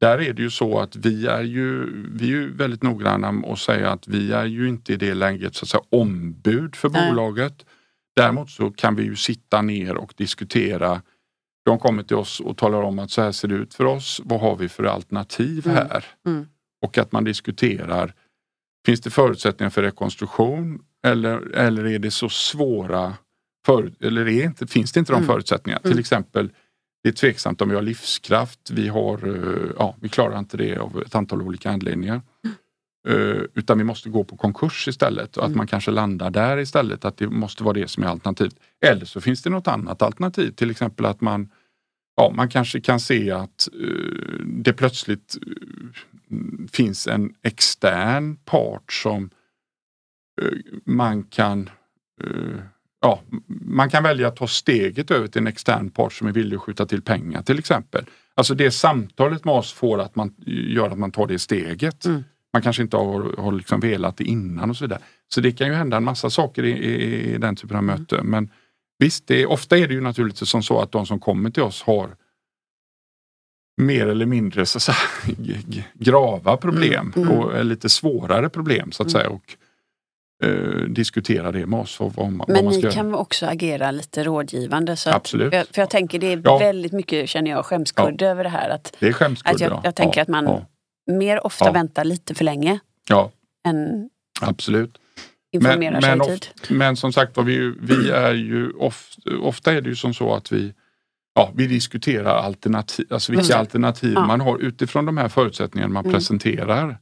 där 0.00 0.20
är 0.20 0.32
det 0.32 0.42
ju 0.42 0.50
så 0.50 0.78
att 0.80 0.96
vi 0.96 1.26
är 1.26 1.42
ju, 1.42 1.86
vi 2.14 2.24
är 2.24 2.30
ju 2.30 2.52
väldigt 2.52 2.82
noggranna 2.82 3.32
med 3.32 3.50
att 3.50 3.58
säga 3.58 3.90
att 3.90 4.08
vi 4.08 4.32
är 4.32 4.44
ju 4.44 4.68
inte 4.68 4.92
i 4.92 4.96
det 4.96 5.14
läget 5.14 5.54
så 5.54 5.64
att 5.64 5.68
säga 5.68 5.82
ombud 5.90 6.76
för 6.76 6.88
Nej. 6.88 7.10
bolaget. 7.10 7.66
Däremot 8.16 8.50
så 8.50 8.70
kan 8.70 8.96
vi 8.96 9.02
ju 9.02 9.16
sitta 9.16 9.62
ner 9.62 9.96
och 9.96 10.14
diskutera. 10.16 11.02
De 11.64 11.78
kommer 11.78 12.02
till 12.02 12.16
oss 12.16 12.40
och 12.40 12.56
talar 12.56 12.82
om 12.82 12.98
att 12.98 13.10
så 13.10 13.22
här 13.22 13.32
ser 13.32 13.48
det 13.48 13.54
ut 13.54 13.74
för 13.74 13.84
oss. 13.84 14.20
Vad 14.24 14.40
har 14.40 14.56
vi 14.56 14.68
för 14.68 14.84
alternativ 14.84 15.66
mm. 15.66 15.76
här? 15.76 16.04
Mm. 16.26 16.36
Mm. 16.36 16.48
Och 16.82 16.98
att 16.98 17.12
man 17.12 17.24
diskuterar. 17.24 18.14
Finns 18.86 19.00
det 19.00 19.10
förutsättningar 19.10 19.70
för 19.70 19.82
rekonstruktion 19.82 20.78
eller, 21.06 21.54
eller 21.54 21.86
är 21.86 21.98
det 21.98 22.10
så 22.10 22.28
svåra 22.28 23.14
för, 23.66 23.92
eller 24.00 24.28
är 24.28 24.44
inte, 24.44 24.66
finns 24.66 24.92
det 24.92 25.00
inte 25.00 25.12
de 25.12 25.16
mm. 25.16 25.26
förutsättningarna? 25.26 25.82
Till 25.82 25.90
mm. 25.90 26.00
exempel 26.00 26.50
det 27.02 27.08
är 27.08 27.12
tveksamt 27.12 27.60
om 27.60 27.68
vi 27.68 27.74
har 27.74 27.82
livskraft. 27.82 28.70
Vi, 28.70 28.88
har, 28.88 29.28
eh, 29.28 29.70
ja, 29.78 29.96
vi 30.00 30.08
klarar 30.08 30.38
inte 30.38 30.56
det 30.56 30.76
av 30.76 31.02
ett 31.06 31.14
antal 31.14 31.42
olika 31.42 31.70
anledningar. 31.70 32.20
Uh, 33.08 33.42
utan 33.54 33.78
vi 33.78 33.84
måste 33.84 34.08
gå 34.08 34.24
på 34.24 34.36
konkurs 34.36 34.88
istället 34.88 35.36
och 35.36 35.42
att 35.42 35.48
mm. 35.48 35.56
man 35.56 35.66
kanske 35.66 35.90
landar 35.90 36.30
där 36.30 36.58
istället. 36.58 37.04
Att 37.04 37.16
det 37.16 37.28
måste 37.28 37.64
vara 37.64 37.74
det 37.74 37.88
som 37.88 38.02
är 38.02 38.06
alternativet. 38.06 38.54
Eller 38.86 39.04
så 39.04 39.20
finns 39.20 39.42
det 39.42 39.50
något 39.50 39.68
annat 39.68 40.02
alternativ. 40.02 40.50
Till 40.50 40.70
exempel 40.70 41.06
att 41.06 41.20
man, 41.20 41.50
ja, 42.16 42.32
man 42.36 42.48
kanske 42.48 42.80
kan 42.80 43.00
se 43.00 43.30
att 43.30 43.68
uh, 43.80 44.40
det 44.44 44.72
plötsligt 44.72 45.36
finns 46.72 47.06
en 47.06 47.34
extern 47.42 48.36
part 48.36 48.92
som 48.92 49.30
man 50.84 51.22
kan 51.22 51.70
ja, 53.06 53.20
man 53.60 53.90
kan 53.90 54.02
välja 54.02 54.28
att 54.28 54.36
ta 54.36 54.46
steget 54.46 55.10
över 55.10 55.28
till 55.28 55.40
en 55.40 55.46
extern 55.46 55.90
part 55.90 56.12
som 56.12 56.26
är 56.26 56.32
villig 56.32 56.56
att 56.56 56.62
skjuta 56.62 56.86
till 56.86 57.02
pengar 57.02 57.42
till 57.42 57.58
exempel. 57.58 58.04
Alltså 58.34 58.54
det 58.54 58.70
samtalet 58.70 59.44
med 59.44 59.54
oss 59.54 59.72
får 59.72 60.00
att 60.00 60.16
man 60.16 60.34
gör 60.46 60.90
att 60.90 60.98
man 60.98 61.12
tar 61.12 61.26
det 61.26 61.38
steget. 61.38 62.04
Mm. 62.04 62.24
Man 62.52 62.62
kanske 62.62 62.82
inte 62.82 62.96
har, 62.96 63.42
har 63.42 63.52
liksom 63.52 63.80
velat 63.80 64.16
det 64.16 64.24
innan 64.24 64.70
och 64.70 64.76
så 64.76 64.84
vidare. 64.84 65.00
Så 65.28 65.40
det 65.40 65.52
kan 65.52 65.66
ju 65.66 65.72
hända 65.72 65.96
en 65.96 66.04
massa 66.04 66.30
saker 66.30 66.64
i, 66.64 66.70
i, 66.70 67.34
i 67.34 67.38
den 67.38 67.56
typen 67.56 67.76
av 67.76 67.82
mm. 67.82 68.00
möten. 68.00 68.26
Men 68.26 68.50
visst, 68.98 69.26
det, 69.26 69.46
ofta 69.46 69.78
är 69.78 69.88
det 69.88 69.94
ju 69.94 70.00
naturligtvis 70.00 70.48
som 70.48 70.62
så 70.62 70.80
att 70.80 70.92
de 70.92 71.06
som 71.06 71.20
kommer 71.20 71.50
till 71.50 71.62
oss 71.62 71.82
har 71.82 72.16
mer 73.82 74.06
eller 74.06 74.26
mindre 74.26 74.66
så 74.66 74.80
säga, 74.80 74.96
grava 75.94 76.56
problem 76.56 77.12
mm. 77.16 77.28
Mm. 77.28 77.38
och 77.38 77.64
lite 77.64 77.88
svårare 77.88 78.48
problem 78.48 78.92
så 78.92 79.02
att 79.02 79.08
mm. 79.08 79.20
säga. 79.20 79.30
Och, 79.30 79.56
eh, 80.44 80.50
diskutera 80.88 81.52
det 81.52 81.66
med 81.66 81.80
oss. 81.80 82.00
Vad, 82.00 82.12
vad, 82.12 82.26
Men 82.26 82.44
vad 82.48 82.64
man 82.64 82.74
ni 82.74 82.82
kan 82.82 83.14
också 83.14 83.46
agera 83.46 83.90
lite 83.90 84.24
rådgivande. 84.24 84.96
Så 84.96 85.10
Absolut. 85.10 85.54
Att, 85.54 85.68
för 85.68 85.82
jag 85.82 85.90
tänker 85.90 86.18
det 86.18 86.32
är 86.32 86.40
ja. 86.44 86.58
väldigt 86.58 86.92
mycket, 86.92 87.28
känner 87.28 87.50
jag, 87.50 87.66
skämskudde 87.66 88.24
ja. 88.24 88.30
över 88.30 88.44
det 88.44 88.50
här. 88.50 88.70
Att, 88.70 88.96
det 89.00 89.08
är 89.08 89.12
skämskudde, 89.12 89.54
att 89.54 89.60
jag, 89.60 89.80
jag 89.84 89.94
tänker 89.94 90.22
att 90.22 90.28
man 90.28 90.64
mer 91.06 91.46
ofta 91.46 91.72
väntar 91.72 92.04
lite 92.04 92.34
för 92.34 92.44
länge. 92.44 92.78
Ja. 93.08 93.30
Än 93.68 94.10
Absolut. 94.40 94.98
men, 95.60 96.22
i 96.22 96.26
tid. 96.26 96.46
men 96.68 96.96
som 96.96 97.12
sagt 97.12 97.38
vi, 97.38 97.74
vi 97.80 98.10
är 98.10 98.34
ju 98.34 98.70
ofta, 98.70 99.38
ofta 99.40 99.72
är 99.72 99.80
det 99.80 99.88
ju 99.88 99.96
som 99.96 100.14
så 100.14 100.34
att 100.34 100.52
vi 100.52 100.74
Ja, 101.38 101.52
vi 101.54 101.66
diskuterar 101.66 102.36
alternativ, 102.36 103.06
alltså 103.10 103.32
vilka 103.32 103.52
mm. 103.52 103.60
alternativ 103.60 104.12
ja. 104.12 104.26
man 104.26 104.40
har 104.40 104.58
utifrån 104.58 105.06
de 105.06 105.16
här 105.16 105.28
förutsättningarna 105.28 105.92
man 105.92 106.04
mm. 106.04 106.14
presenterar 106.14 106.98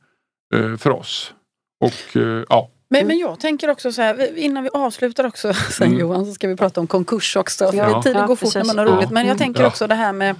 eh, 0.54 0.76
för 0.76 0.90
oss. 0.90 1.34
Och 1.80 2.16
eh, 2.16 2.44
ja, 2.48 2.70
men, 2.88 3.00
mm. 3.00 3.08
men 3.08 3.18
jag 3.18 3.40
tänker 3.40 3.70
också 3.70 3.92
så 3.92 4.02
här, 4.02 4.38
innan 4.38 4.62
vi 4.62 4.70
avslutar 4.72 5.24
också 5.24 5.54
sen 5.70 5.86
mm. 5.86 6.00
Johan 6.00 6.26
så 6.26 6.32
ska 6.32 6.48
vi 6.48 6.56
prata 6.56 6.80
om 6.80 6.86
konkurs 6.86 7.36
också. 7.36 7.70
För 7.70 7.78
ja. 7.78 8.02
Tiden 8.02 8.20
ja, 8.20 8.26
går 8.26 8.36
fort 8.36 8.54
när 8.54 8.64
man 8.64 8.78
har 8.78 8.86
roligt. 8.86 9.10
Men 9.10 9.26
jag 9.26 9.38
tänker 9.38 9.66
också 9.66 9.86
det 9.86 9.94
här 9.94 10.12
med, 10.12 10.36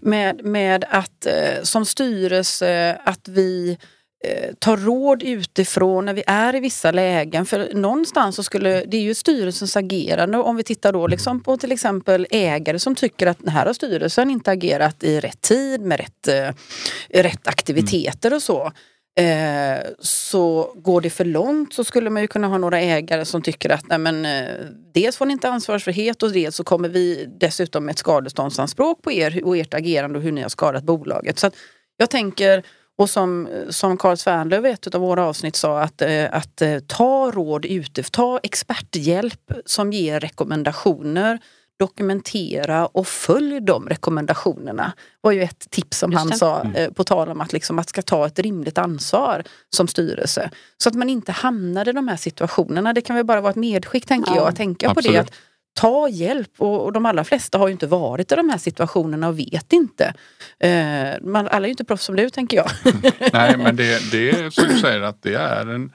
med, 0.00 0.44
med 0.44 0.84
att 0.90 1.26
eh, 1.26 1.62
som 1.62 1.84
styrelse 1.84 2.98
att 3.04 3.28
vi 3.28 3.78
eh, 4.24 4.54
tar 4.58 4.76
råd 4.76 5.22
utifrån 5.22 6.04
när 6.04 6.14
vi 6.14 6.22
är 6.26 6.54
i 6.54 6.60
vissa 6.60 6.90
lägen. 6.90 7.46
För 7.46 7.74
någonstans 7.74 8.36
så 8.36 8.42
skulle, 8.42 8.84
det 8.84 8.96
är 8.96 9.02
ju 9.02 9.14
styrelsens 9.14 9.76
agerande. 9.76 10.38
Om 10.38 10.56
vi 10.56 10.62
tittar 10.62 10.92
då 10.92 11.06
liksom 11.06 11.42
på 11.42 11.56
till 11.56 11.72
exempel 11.72 12.26
ägare 12.30 12.78
som 12.78 12.94
tycker 12.94 13.26
att 13.26 13.38
här 13.46 13.66
har 13.66 13.72
styrelsen 13.72 14.30
inte 14.30 14.50
agerat 14.50 15.04
i 15.04 15.20
rätt 15.20 15.40
tid 15.40 15.80
med 15.80 16.00
rätt, 16.00 16.28
eh, 16.28 17.22
rätt 17.22 17.46
aktiviteter 17.46 18.34
och 18.34 18.42
så. 18.42 18.72
Eh, 19.18 19.80
så 19.98 20.72
går 20.76 21.00
det 21.00 21.10
för 21.10 21.24
långt 21.24 21.74
så 21.74 21.84
skulle 21.84 22.10
man 22.10 22.22
ju 22.22 22.28
kunna 22.28 22.46
ha 22.48 22.58
några 22.58 22.80
ägare 22.80 23.24
som 23.24 23.42
tycker 23.42 23.70
att 23.70 23.88
nej 23.88 23.98
men, 23.98 24.24
eh, 24.24 24.48
dels 24.94 25.16
får 25.16 25.26
ni 25.26 25.32
inte 25.32 25.48
ansvarsfrihet 25.48 26.22
och 26.22 26.32
dels 26.32 26.56
så 26.56 26.64
kommer 26.64 26.88
vi 26.88 27.28
dessutom 27.40 27.84
med 27.84 27.92
ett 27.92 27.98
skadeståndsanspråk 27.98 29.02
på 29.02 29.12
er 29.12 29.44
och 29.44 29.56
ert 29.56 29.74
agerande 29.74 30.18
och 30.18 30.22
hur 30.22 30.32
ni 30.32 30.42
har 30.42 30.48
skadat 30.48 30.84
bolaget. 30.84 31.38
Så 31.38 31.50
jag 31.96 32.10
tänker, 32.10 32.62
och 32.98 33.10
som, 33.10 33.48
som 33.70 33.96
Carl 33.96 34.16
Svernlöf 34.16 34.64
i 34.64 34.68
ett 34.68 34.94
av 34.94 35.00
våra 35.00 35.24
avsnitt 35.24 35.56
sa, 35.56 35.80
att, 35.80 36.02
eh, 36.02 36.26
att 36.30 36.62
eh, 36.62 36.78
ta 36.78 37.30
råd 37.30 37.64
ute, 37.64 38.02
ta 38.02 38.40
experthjälp 38.42 39.52
som 39.64 39.92
ger 39.92 40.20
rekommendationer 40.20 41.38
dokumentera 41.78 42.86
och 42.86 43.06
följ 43.06 43.60
de 43.60 43.88
rekommendationerna. 43.88 44.92
var 45.20 45.32
ju 45.32 45.42
ett 45.42 45.70
tips 45.70 45.98
som 45.98 46.12
han 46.12 46.32
sa 46.32 46.60
mm. 46.60 46.74
eh, 46.74 46.90
på 46.90 47.04
tal 47.04 47.28
om 47.28 47.40
att 47.40 47.52
liksom, 47.52 47.76
man 47.76 47.84
ska 47.84 48.02
ta 48.02 48.26
ett 48.26 48.38
rimligt 48.38 48.78
ansvar 48.78 49.42
som 49.76 49.88
styrelse. 49.88 50.50
Så 50.82 50.88
att 50.88 50.94
man 50.94 51.10
inte 51.10 51.32
hamnar 51.32 51.88
i 51.88 51.92
de 51.92 52.08
här 52.08 52.16
situationerna. 52.16 52.92
Det 52.92 53.00
kan 53.00 53.16
väl 53.16 53.24
bara 53.24 53.40
vara 53.40 53.50
ett 53.50 53.56
medskick 53.56 54.06
tänker 54.06 54.30
ja. 54.30 54.36
jag, 54.36 54.48
att 54.48 54.56
tänka 54.56 54.90
Absolut. 54.90 55.06
på 55.06 55.12
det. 55.12 55.20
Att 55.20 55.32
ta 55.80 56.08
hjälp 56.08 56.50
och, 56.58 56.84
och, 56.84 56.92
de 56.92 57.06
allra 57.06 57.24
flesta 57.24 57.58
har 57.58 57.68
ju 57.68 57.72
inte 57.72 57.86
varit 57.86 58.32
i 58.32 58.34
de 58.34 58.50
här 58.50 58.58
situationerna 58.58 59.28
och 59.28 59.38
vet 59.38 59.72
inte. 59.72 60.14
Eh, 60.60 61.20
man, 61.22 61.48
alla 61.48 61.64
är 61.64 61.68
ju 61.68 61.70
inte 61.70 61.84
proffs 61.84 62.04
som 62.04 62.16
du 62.16 62.30
tänker 62.30 62.56
jag. 62.56 62.70
Nej 63.32 63.56
men 63.56 63.76
det, 63.76 64.10
det 64.10 64.30
är 64.30 64.50
som 64.50 64.64
du 64.68 64.78
säger 64.78 65.00
att 65.00 65.22
det 65.22 65.34
är 65.34 65.66
en, 65.66 65.92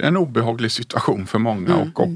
en 0.00 0.16
obehaglig 0.16 0.72
situation 0.72 1.26
för 1.26 1.38
många 1.38 1.74
mm. 1.74 1.92
och, 1.94 2.00
och 2.00 2.08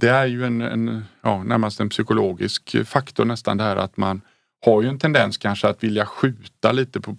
det 0.00 0.08
är 0.08 0.26
ju 0.26 0.44
en, 0.44 0.60
en 0.60 1.04
ja, 1.22 1.42
närmast 1.42 1.80
en 1.80 1.88
psykologisk 1.88 2.76
faktor 2.86 3.24
nästan 3.24 3.56
det 3.56 3.64
här 3.64 3.76
att 3.76 3.96
man 3.96 4.20
har 4.64 4.82
ju 4.82 4.88
en 4.88 4.98
tendens 4.98 5.38
kanske 5.38 5.68
att 5.68 5.84
vilja 5.84 6.06
skjuta 6.06 6.72
lite 6.72 7.00
på 7.00 7.14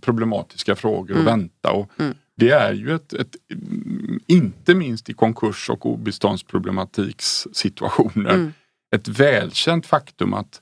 problematiska 0.00 0.76
frågor 0.76 1.14
och 1.14 1.20
mm. 1.20 1.24
vänta. 1.24 1.72
Och 1.72 1.90
mm. 1.98 2.14
det 2.36 2.50
är 2.50 2.72
ju 2.72 2.94
ett, 2.94 3.12
ett 3.12 3.36
inte 4.26 4.74
minst 4.74 5.10
i 5.10 5.14
konkurs 5.14 5.70
och 5.70 5.86
obeståndsproblematiks 5.86 7.46
situationer, 7.52 8.34
Mm. 8.34 8.52
ett 8.96 9.08
välkänt 9.08 9.86
faktum 9.86 10.34
att 10.34 10.60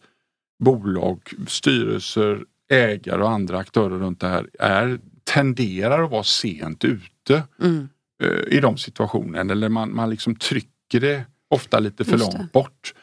bolag, 0.64 1.20
styrelser, 1.46 2.44
ägare 2.70 3.22
och 3.22 3.30
andra 3.30 3.58
aktörer 3.58 3.98
runt 3.98 4.20
det 4.20 4.28
här 4.28 4.48
är, 4.58 4.98
tenderar 5.24 6.04
att 6.04 6.10
vara 6.10 6.24
sent 6.24 6.84
ute 6.84 7.42
Mm. 7.62 7.88
eh, 8.22 8.56
i 8.56 8.60
de 8.60 8.76
situationerna. 8.76 9.52
Eller 9.52 9.68
man, 9.68 9.94
man 9.94 10.10
liksom 10.10 10.36
trycker 10.36 10.75
det 10.88 11.24
ofta 11.50 11.78
lite 11.78 12.04
för 12.04 12.18
långt 12.18 12.52
bort. 12.52 12.94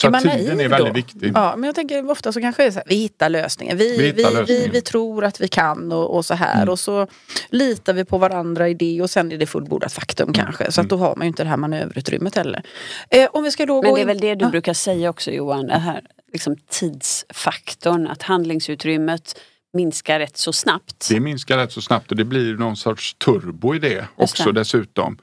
Så 0.00 0.06
Är 0.08 0.20
tiden 0.20 0.60
är 0.60 0.68
väldigt 0.68 0.88
då? 0.88 0.92
viktig. 0.94 1.32
Ja, 1.34 1.54
men 1.56 1.66
jag 1.68 1.74
tänker 1.74 2.10
ofta 2.10 2.32
så 2.32 2.40
kanske 2.40 2.62
det 2.62 2.66
är 2.66 2.70
så 2.70 2.78
här, 2.78 2.86
vi 2.88 2.94
hittar 2.94 3.28
lösningen. 3.28 3.76
Vi, 3.76 3.90
Vi 3.90 3.96
vi, 3.98 4.06
hittar 4.06 4.30
vi, 4.30 4.36
lösningen. 4.36 4.70
vi, 4.72 4.80
tror 4.80 5.24
att 5.24 5.40
vi 5.40 5.48
kan 5.48 5.92
och, 5.92 6.16
och 6.16 6.24
så 6.24 6.34
här. 6.34 6.56
Mm. 6.56 6.68
Och 6.68 6.78
så 6.78 7.06
litar 7.48 7.92
vi 7.92 8.04
på 8.04 8.18
varandra 8.18 8.68
i 8.68 8.74
det 8.74 9.02
och 9.02 9.10
sen 9.10 9.32
är 9.32 9.38
det 9.38 9.46
fullbordat 9.46 9.92
faktum 9.92 10.28
Mm. 10.28 10.34
kanske. 10.34 10.72
Så 10.72 10.80
att 10.80 10.88
då 10.88 10.96
har 10.96 11.16
man 11.16 11.26
ju 11.26 11.28
inte 11.28 11.42
det 11.42 11.48
här 11.48 11.56
manöverutrymmet 11.56 12.36
heller. 12.36 12.62
Eh, 13.10 13.28
om 13.32 13.42
vi 13.44 13.50
ska 13.50 13.66
då 13.66 13.82
Men 13.82 13.90
gå 13.90 13.96
det 13.96 14.00
är 14.00 14.02
in... 14.02 14.06
väl 14.08 14.18
det 14.20 14.34
du 14.34 14.44
Ja. 14.44 14.50
brukar 14.50 14.74
säga 14.74 15.10
också 15.10 15.30
Johan, 15.30 15.66
det 15.66 15.78
här 15.78 16.00
liksom 16.32 16.56
tidsfaktorn, 16.70 18.06
att 18.06 18.22
handlingsutrymmet 18.22 19.40
minskar 19.72 20.18
rätt 20.18 20.36
så 20.36 20.52
snabbt. 20.52 21.08
Det 21.10 21.20
minskar 21.20 21.58
rätt 21.58 21.72
så 21.72 21.82
snabbt 21.82 22.10
och 22.10 22.16
det 22.16 22.24
blir 22.24 22.54
någon 22.54 22.76
sorts 22.76 23.14
turbo 23.14 23.74
i 23.74 23.78
det 23.78 24.04
också 24.16 24.52
dessutom. 24.52 25.18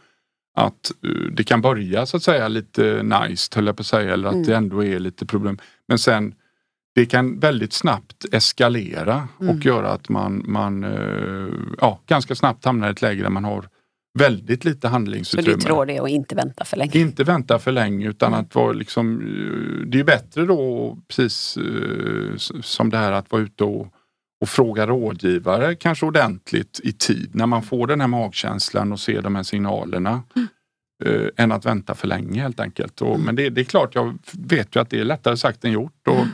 Att 0.55 0.91
uh, 1.05 1.31
det 1.33 1.43
kan 1.43 1.61
börja 1.61 2.05
så 2.05 2.17
att 2.17 2.23
säga 2.23 2.47
lite 2.47 3.03
nice 3.03 3.51
höll 3.55 3.65
jag 3.65 3.77
på 3.77 3.81
att 3.81 3.87
säga 3.87 4.13
eller 4.13 4.27
att 4.27 4.33
Mm. 4.33 4.45
det 4.47 4.55
ändå 4.55 4.83
är 4.83 4.99
lite 4.99 5.25
problem. 5.25 5.57
Men 5.87 5.99
sen 5.99 6.33
det 6.95 7.05
kan 7.05 7.39
väldigt 7.39 7.73
snabbt 7.73 8.25
eskalera 8.31 9.27
Mm. 9.41 9.55
och 9.57 9.65
göra 9.65 9.89
att 9.91 10.09
man, 10.09 10.43
man 10.47 10.83
uh, 10.83 11.53
ja, 11.81 11.99
ganska 12.07 12.35
snabbt 12.35 12.65
hamnar 12.65 12.87
i 12.87 12.91
ett 12.91 13.01
läge 13.01 13.23
där 13.23 13.29
man 13.29 13.43
har 13.43 13.65
väldigt 14.19 14.65
lite 14.65 14.81
Så 14.81 14.87
handlingsutrymme. 14.87 15.55
ditt 15.57 15.69
råd 15.69 15.89
är 15.89 16.01
att 16.03 16.09
inte 16.09 16.35
vänta 16.35 16.65
för 16.65 16.77
länge. 16.77 16.91
Inte 16.99 17.23
vänta 17.23 17.59
för 17.59 17.71
länge 17.71 18.07
utan 18.09 18.27
Mm. 18.33 18.39
att 18.45 18.55
vara 18.55 18.71
liksom, 18.73 19.21
eh, 19.21 19.87
det 19.87 19.99
är 19.99 20.03
bättre 20.03 20.45
då 20.45 20.97
precis 21.07 21.57
eh, 21.57 22.35
som 22.61 22.89
det 22.89 22.97
här 22.97 23.11
att 23.11 23.31
vara 23.31 23.41
ute 23.41 23.63
och, 23.63 23.87
och 24.41 24.49
fråga 24.49 24.87
rådgivare 24.87 25.75
kanske 25.75 26.05
ordentligt 26.05 26.79
i 26.83 26.91
tid 26.93 27.35
när 27.35 27.45
man 27.45 27.63
får 27.63 27.87
den 27.87 28.01
här 28.01 28.07
magkänslan 28.07 28.91
och 28.91 28.99
ser 28.99 29.21
de 29.21 29.35
här 29.35 29.43
signalerna. 29.43 30.23
eh, 31.05 31.27
än 31.37 31.51
att 31.51 31.65
vänta 31.65 31.95
för 31.95 32.07
länge 32.07 32.41
helt 32.41 32.59
enkelt. 32.59 33.01
Och, 33.01 33.19
Men 33.19 33.35
det, 33.35 33.49
det 33.49 33.61
är 33.61 33.65
klart, 33.65 33.95
jag 33.95 34.17
vet 34.33 34.75
ju 34.75 34.79
att 34.79 34.89
det 34.89 34.99
är 34.99 35.03
lättare 35.03 35.37
sagt 35.37 35.65
än 35.65 35.71
gjort. 35.71 36.07
Och, 36.07 36.25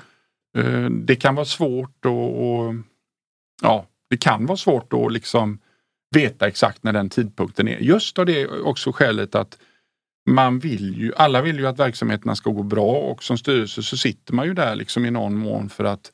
eh, 0.62 0.90
det 0.90 1.16
kan 1.16 1.36
vara 1.36 1.46
svårt 1.46 2.06
och, 2.06 2.50
och 2.50 2.76
ja, 3.62 3.86
det 4.10 4.18
kan 4.18 4.46
vara 4.46 4.58
svårt 4.58 4.94
att 4.94 5.14
liksom 5.14 5.60
veta 6.16 6.48
exakt 6.48 6.84
när 6.84 6.94
den 6.94 7.10
tidpunkten 7.10 7.68
är. 7.68 7.78
Just 7.78 8.20
av 8.20 8.26
det 8.26 8.48
också 8.48 8.92
skälet 8.92 9.36
att 9.36 9.58
man 10.30 10.60
vill 10.60 10.98
ju, 10.98 11.14
alla 11.16 11.42
vill 11.42 11.60
ju 11.60 11.68
att 11.68 11.80
verksamheterna 11.80 12.36
ska 12.36 12.50
gå 12.50 12.64
bra 12.64 12.92
och 12.92 13.24
som 13.24 13.38
styrelse 13.38 13.84
så 13.84 13.98
sitter 13.98 14.34
man 14.34 14.46
ju 14.46 14.54
där 14.54 14.76
liksom 14.76 15.06
i 15.06 15.12
någon 15.12 15.38
mån 15.38 15.70
för 15.70 15.84
att 15.84 16.12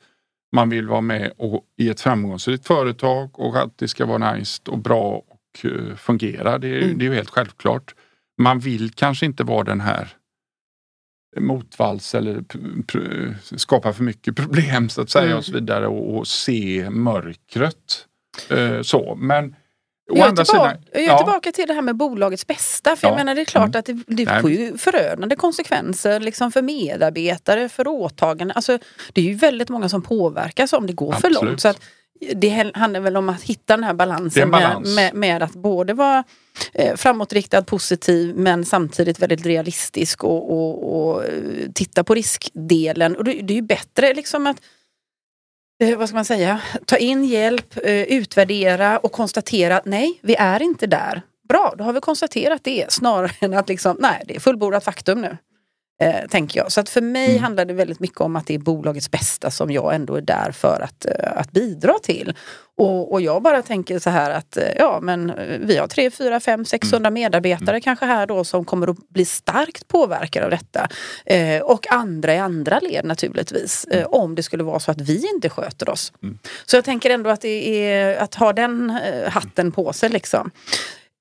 man 0.54 0.68
vill 0.68 0.88
vara 0.88 1.00
med 1.00 1.32
och, 1.36 1.64
i 1.78 1.88
ett 1.88 2.00
framgångsrikt 2.00 2.66
företag 2.66 3.40
och 3.40 3.56
att 3.62 3.78
det 3.78 3.88
ska 3.88 4.06
vara 4.06 4.32
nice 4.32 4.62
och 4.68 4.78
bra 4.78 5.22
och 5.28 5.64
eh, 5.64 5.96
fungera. 5.96 6.58
Det, 6.58 6.68
är- 6.68 6.82
Mm. 6.82 6.98
det 6.98 7.04
är 7.04 7.08
ju 7.08 7.14
helt 7.14 7.30
självklart. 7.30 7.94
Man 8.38 8.58
vill 8.58 8.90
kanske 8.90 9.26
inte 9.26 9.44
vara 9.44 9.64
den 9.64 9.80
här 9.80 10.08
motvalls 11.40 12.14
eller 12.14 12.44
skapa 13.56 13.92
för 13.92 14.04
mycket 14.04 14.36
problem 14.36 14.88
så 14.88 15.00
att 15.02 15.10
säga 15.10 15.24
Mm. 15.26 15.38
och 15.38 15.44
så 15.44 15.52
vidare 15.52 15.86
och, 15.86 16.16
och 16.18 16.26
se 16.28 16.90
mörkret. 16.90 18.06
Eh, 18.50 18.82
så. 18.82 19.14
Men 19.14 19.56
å 20.10 20.16
Jag 20.16 20.24
är, 20.24 20.28
andra 20.28 20.44
tillbaka, 20.44 20.70
sidan, 20.70 20.84
jag 20.92 21.02
är 21.02 21.06
ja. 21.06 21.18
tillbaka 21.18 21.52
till 21.52 21.66
det 21.66 21.74
här 21.74 21.82
med 21.82 21.96
bolagets 21.96 22.46
bästa. 22.46 22.96
För 22.96 23.06
Ja. 23.06 23.10
jag 23.10 23.16
menar 23.16 23.34
det 23.34 23.40
är 23.40 23.44
klart 23.44 23.68
Mm. 23.68 23.78
att 23.78 23.86
det, 23.86 23.92
det 24.06 24.24
Nej. 24.24 24.40
får 24.40 24.50
ju 24.50 24.78
förödande 24.78 25.36
konsekvenser 25.36 26.20
liksom 26.20 26.52
för 26.52 26.62
medarbetare, 26.62 27.68
för 27.68 27.88
åtagande. 27.88 28.54
Alltså, 28.54 28.78
det 29.12 29.20
är 29.20 29.24
ju 29.24 29.34
väldigt 29.34 29.68
många 29.68 29.88
som 29.88 30.02
påverkas 30.02 30.72
om 30.72 30.86
det 30.86 30.92
går 30.92 31.12
för 31.12 31.16
Absolut. 31.28 31.42
långt. 31.42 31.60
Så 31.60 31.68
att 31.68 31.80
det 32.34 32.70
handlar 32.74 33.00
väl 33.00 33.16
om 33.16 33.28
att 33.28 33.42
hitta 33.42 33.76
den 33.76 33.84
här 33.84 33.94
balansen 33.94 34.42
en 34.42 34.50
balans. 34.50 34.94
Med, 34.94 35.14
med, 35.14 35.14
med 35.14 35.42
att 35.42 35.52
både 35.52 35.94
vara 35.94 36.24
eh, 36.74 36.96
framåtriktad, 36.96 37.62
positiv 37.62 38.36
men 38.36 38.64
samtidigt 38.64 39.18
väldigt 39.18 39.46
realistisk 39.46 40.24
och, 40.24 40.52
och, 40.52 41.06
och 41.12 41.24
eh, 41.24 41.30
titta 41.74 42.04
på 42.04 42.14
riskdelen. 42.14 43.16
Och 43.16 43.24
det, 43.24 43.32
det 43.32 43.52
är 43.52 43.56
ju 43.56 43.62
bättre 43.62 44.14
liksom 44.14 44.46
att 44.46 44.56
eh, 45.82 45.98
vad 45.98 46.08
ska 46.08 46.16
man 46.16 46.24
säga, 46.24 46.60
ta 46.86 46.96
in 46.96 47.24
hjälp, 47.24 47.76
eh, 47.84 47.92
utvärdera 48.02 48.98
och 48.98 49.12
konstatera 49.12 49.76
att 49.76 49.84
nej, 49.84 50.18
vi 50.22 50.34
är 50.34 50.62
inte 50.62 50.86
där. 50.86 51.22
Bra, 51.48 51.74
då 51.78 51.84
har 51.84 51.92
vi 51.92 52.00
konstaterat 52.00 52.64
det 52.64 52.92
snarare 52.92 53.30
än 53.40 53.54
att 53.54 53.68
liksom, 53.68 53.96
nej, 54.00 54.22
det 54.28 54.36
är 54.36 54.40
fullbordat 54.40 54.84
faktum 54.84 55.20
nu. 55.20 55.36
Eh, 56.02 56.28
tänker 56.30 56.60
jag. 56.60 56.72
Så 56.72 56.80
att 56.80 56.88
för 56.88 57.00
mig 57.00 57.30
Mm. 57.30 57.42
handlar 57.42 57.64
det 57.64 57.74
väldigt 57.74 58.00
mycket 58.00 58.20
om 58.20 58.36
att 58.36 58.46
det 58.46 58.54
är 58.54 58.58
bolagets 58.58 59.10
bästa 59.10 59.50
som 59.50 59.70
jag 59.70 59.94
ändå 59.94 60.16
är 60.16 60.20
där 60.20 60.52
för 60.52 60.80
att, 60.80 61.06
eh, 61.06 61.32
att 61.36 61.52
bidra 61.52 61.94
till. 62.02 62.34
Och, 62.76 63.12
och 63.12 63.20
jag 63.20 63.42
bara 63.42 63.62
tänker 63.62 63.98
så 63.98 64.10
här 64.10 64.30
att 64.30 64.56
eh, 64.56 64.68
ja 64.78 64.98
men 65.02 65.30
eh, 65.30 65.58
vi 65.60 65.76
har 65.76 65.86
3, 65.86 66.10
4, 66.10 66.40
5, 66.40 66.64
600 66.64 67.06
Mm. 67.08 67.14
medarbetare 67.14 67.80
kanske 67.80 68.04
här 68.06 68.26
då 68.26 68.44
som 68.44 68.64
kommer 68.64 68.86
att 68.90 69.08
bli 69.08 69.24
starkt 69.24 69.88
påverkade 69.88 70.44
av 70.44 70.50
detta. 70.50 70.88
Eh, 71.26 71.62
och 71.62 71.92
andra 71.92 72.34
i 72.34 72.38
andra 72.38 72.78
led 72.78 73.04
naturligtvis. 73.04 73.84
Eh, 73.84 74.06
om 74.06 74.34
det 74.34 74.42
skulle 74.42 74.64
vara 74.64 74.78
så 74.80 74.90
att 74.90 75.00
vi 75.00 75.26
inte 75.34 75.50
sköter 75.50 75.88
oss. 75.88 76.12
Mm. 76.22 76.38
Så 76.66 76.76
jag 76.76 76.84
tänker 76.84 77.10
ändå 77.10 77.30
att 77.30 77.40
det 77.40 77.88
är 77.90 78.16
att 78.16 78.34
ha 78.34 78.52
den 78.52 78.90
eh, 78.90 79.30
hatten 79.30 79.72
på 79.72 79.92
sig 79.92 80.08
liksom. 80.08 80.50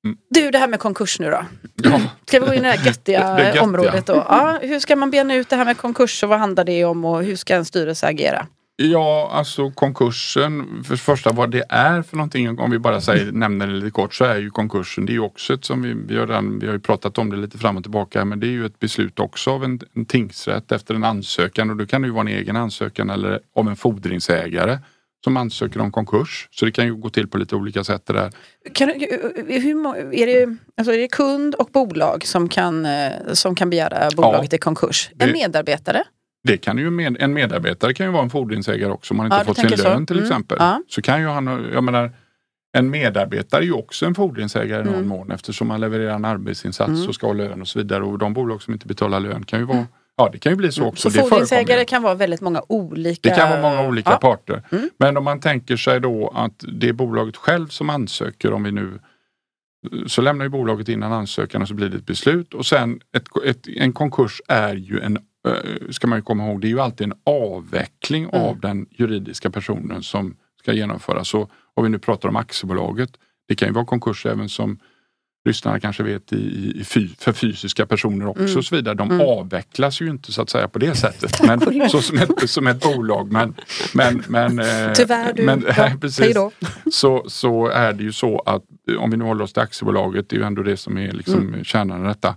Mm. 0.06 0.18
Du, 0.30 0.52
det 0.52 0.58
här 0.58 0.68
med 0.68 0.80
konkurs 0.80 1.20
nu 1.20 1.30
då. 1.32 1.46
Ja. 1.84 2.02
Ska 2.28 2.40
vi 2.40 2.46
gå 2.46 2.54
in 2.54 2.60
i 2.60 2.64
det 2.64 2.70
här 2.72 2.86
göttiga, 2.86 3.34
Det 3.36 3.44
göttiga. 3.44 3.62
området 3.64 4.06
då? 4.06 4.14
Ja, 4.30 4.60
hur 4.62 4.80
ska 4.80 4.96
man 4.96 5.12
bena 5.12 5.36
ut 5.36 5.50
det 5.50 5.56
här 5.56 5.66
med 5.66 5.78
konkurs 5.78 6.24
och 6.24 6.30
vad 6.30 6.40
handlar 6.40 6.64
det 6.64 6.86
om 6.86 7.06
och 7.06 7.24
hur 7.24 7.36
ska 7.36 7.56
en 7.56 7.66
styrelse 7.66 8.08
agera? 8.08 8.48
Ja, 8.76 9.30
alltså 9.34 9.72
konkursen, 9.72 10.84
för 10.84 10.94
det 10.94 11.02
första 11.02 11.32
vad 11.32 11.52
det 11.52 11.64
är 11.70 12.02
för 12.02 12.18
någonting, 12.18 12.60
om 12.60 12.72
vi 12.72 12.80
bara 12.80 13.02
säger, 13.02 13.32
nämner 13.32 13.68
det 13.68 13.74
lite 13.74 13.92
kort, 13.92 14.14
så 14.14 14.26
är 14.26 14.36
ju 14.36 14.50
konkursen, 14.50 15.06
det 15.06 15.12
är 15.12 15.14
ju 15.14 15.20
också 15.20 15.54
ett 15.54 15.66
som 15.66 15.82
vi, 15.82 15.94
vi, 16.08 16.18
har, 16.18 16.28
redan, 16.28 16.60
vi 16.60 16.68
har 16.68 16.74
ju 16.74 16.80
pratat 16.80 17.18
om 17.18 17.30
det 17.30 17.38
lite 17.38 17.58
fram 17.58 17.78
och 17.78 17.84
tillbaka, 17.84 18.26
men 18.26 18.40
det 18.40 18.48
är 18.48 18.52
ju 18.52 18.66
ett 18.66 18.80
beslut 18.80 19.20
också 19.20 19.52
av 19.52 19.64
en, 19.64 19.80
en 19.96 20.06
tingsrätt 20.06 20.72
efter 20.72 20.96
en 20.96 21.04
ansökan 21.04 21.70
och 21.70 21.78
då 21.78 21.86
kan 21.86 22.02
det 22.02 22.06
ju 22.06 22.12
vara 22.14 22.22
en 22.22 22.28
egen 22.28 22.56
ansökan 22.56 23.10
eller 23.10 23.40
av 23.56 23.68
en 23.68 23.76
fordringsägare 23.76 24.80
som 25.24 25.38
ansöker 25.38 25.80
om 25.82 25.92
konkurs. 25.92 26.48
Så 26.52 26.66
det 26.66 26.72
kan 26.72 26.86
ju 26.86 26.96
gå 26.96 27.10
till 27.10 27.28
på 27.28 27.38
lite 27.38 27.56
olika 27.56 27.84
sätt 27.84 28.06
det 28.06 28.14
där. 28.14 28.32
Kan, 28.74 28.90
hur, 28.90 29.88
är, 30.14 30.28
det, 30.28 30.58
alltså 30.78 30.94
är 30.94 30.98
det 30.98 31.08
kund 31.08 31.56
och 31.56 31.70
bolag 31.74 32.26
som 32.26 32.50
kan, 32.50 32.86
eh, 32.86 33.12
som 33.34 33.56
kan 33.56 33.70
begära 33.70 34.10
bolaget 34.16 34.54
i 34.54 34.58
konkurs? 34.58 35.10
En 35.20 35.28
det- 35.28 35.34
medarbetare? 35.34 36.04
Det 36.44 36.58
kan 36.58 36.78
ju 36.78 36.90
med, 36.90 37.18
en 37.20 37.34
medarbetare 37.34 37.94
kan 37.94 38.06
ju 38.06 38.12
vara 38.12 38.24
en 38.24 38.30
fordringsägare 38.30 38.92
också 38.92 39.14
om 39.14 39.18
man 39.18 39.26
inte 39.26 39.38
Ja, 39.38 39.44
fått 39.44 39.56
sin 39.58 39.62
tänker 39.70 39.84
så. 39.84 39.90
lön 39.90 40.06
till 40.06 40.16
Mm. 40.18 40.26
exempel. 40.30 40.58
Ja. 40.60 40.82
Så 40.88 41.02
kan 41.02 41.22
ju 41.22 41.28
han, 41.28 41.70
jag 41.74 41.84
menar, 41.84 42.12
en 42.78 42.90
medarbetare 42.90 43.62
är 43.62 43.66
ju 43.66 43.72
också 43.74 44.06
en 44.06 44.16
fordringsägare 44.16 44.82
i 44.82 44.86
någon 44.86 44.96
Mm. 44.96 45.08
mån 45.08 45.32
eftersom 45.32 45.68
man 45.68 45.80
levererar 45.82 46.16
en 46.16 46.26
arbetsinsats 46.26 46.90
Mm. 46.90 47.08
och 47.08 47.16
ska 47.16 47.28
ha 47.28 47.34
lön 47.34 47.62
och 47.62 47.68
så 47.68 47.80
vidare. 47.80 48.04
Och 48.04 48.18
de 48.18 48.34
bolag 48.34 48.62
som 48.62 48.74
inte 48.74 48.88
betalar 48.88 49.20
lön 49.20 49.44
kan 49.46 49.60
ju 49.60 49.66
vara, 49.66 49.86
ja 50.18 50.30
det 50.32 50.38
kan 50.40 50.52
ju 50.52 50.56
bli 50.56 50.72
så 50.72 50.84
också. 50.86 51.08
Mm. 51.08 51.14
Så 51.14 51.22
det 51.24 51.30
fordringsägare 51.30 51.86
kan 51.86 52.02
vara 52.02 52.16
väldigt 52.16 52.42
många 52.42 52.62
olika... 52.70 53.30
Det 53.30 53.36
kan 53.36 53.50
vara 53.50 53.62
många 53.62 53.88
olika 53.88 54.10
Ja. 54.12 54.18
parter. 54.18 54.64
Mm. 54.72 54.90
Men 54.98 55.18
om 55.18 55.24
man 55.24 55.40
tänker 55.40 55.78
sig 55.78 56.00
då 56.00 56.32
att 56.36 56.66
det 56.74 56.90
är 56.90 56.94
bolaget 56.94 57.38
själv 57.38 57.68
som 57.68 57.90
ansöker 57.90 58.54
om 58.54 58.64
vi 58.64 58.72
nu 58.72 59.00
så 60.08 60.22
lämnar 60.22 60.46
ju 60.46 60.50
bolaget 60.50 60.90
in 60.90 61.04
en 61.04 61.12
ansökan 61.14 61.62
och 61.62 61.68
så 61.68 61.74
blir 61.74 61.90
det 61.90 61.98
ett 61.98 62.06
beslut 62.06 62.54
och 62.54 62.66
sen 62.66 63.00
ett, 63.16 63.24
ett, 63.46 63.68
en 63.68 63.94
konkurs 63.94 64.42
är 64.48 64.76
ju 64.76 65.00
en, 65.00 65.18
ska 65.90 66.08
man 66.08 66.22
komma 66.22 66.48
ihåg, 66.48 66.62
det 66.62 66.68
är 66.68 66.70
ju 66.70 66.80
alltid 66.80 67.08
en 67.08 67.14
avveckling 67.26 68.24
Mm. 68.24 68.36
av 68.36 68.60
den 68.60 68.86
juridiska 68.92 69.50
personen 69.50 70.04
som 70.04 70.36
ska 70.62 70.74
genomföras. 70.74 71.28
Så 71.28 71.50
om 71.74 71.84
vi 71.84 71.90
nu 71.90 72.00
pratar 72.00 72.30
om 72.30 72.36
aktiebolaget, 72.36 73.10
det 73.48 73.56
kan 73.56 73.68
ju 73.68 73.74
vara 73.74 73.86
konkurs 73.86 74.26
även 74.26 74.50
som 74.50 74.80
lyssnarna 75.46 75.80
kanske 75.80 76.04
vet 76.04 76.34
i, 76.34 76.74
i, 76.80 76.84
fy, 76.84 77.08
för 77.18 77.32
fysiska 77.34 77.86
personer 77.86 78.28
också 78.28 78.44
Mm. 78.44 78.58
och 78.58 78.66
så 78.66 78.76
vidare. 78.76 78.96
De 78.96 79.12
Mm. 79.12 79.28
avvecklas 79.28 80.02
ju 80.02 80.10
inte 80.10 80.32
så 80.32 80.42
att 80.42 80.50
säga 80.50 80.68
på 80.68 80.80
det 80.80 80.96
sättet. 80.96 81.44
Men, 81.48 81.90
så 81.90 82.02
som 82.02 82.18
ett, 82.18 82.50
som 82.50 82.68
ett 82.68 82.82
bolag. 82.84 83.32
Men, 83.32 83.56
men, 83.94 84.24
men, 84.28 84.60
eh, 84.60 84.94
Tyvärr 84.96 85.34
du. 85.34 85.44
men, 85.46 85.66
ja, 85.78 85.92
precis 86.02 86.38
så, 86.92 87.24
så 87.28 87.68
är 87.68 87.94
det 87.94 88.04
ju 88.04 88.12
så 88.12 88.40
att 88.40 88.64
eh, 88.92 88.96
om 88.96 89.12
vi 89.12 89.18
nu 89.18 89.24
håller 89.26 89.44
oss 89.44 89.54
till 89.54 89.62
aktiebolaget, 89.64 90.30
det 90.30 90.36
är 90.36 90.40
ju 90.40 90.46
ändå 90.46 90.64
det 90.64 90.78
som 90.78 90.98
är 90.98 91.12
liksom 91.12 91.40
Mm. 91.48 91.64
kärnan 91.64 92.06
i 92.06 92.08
detta. 92.08 92.36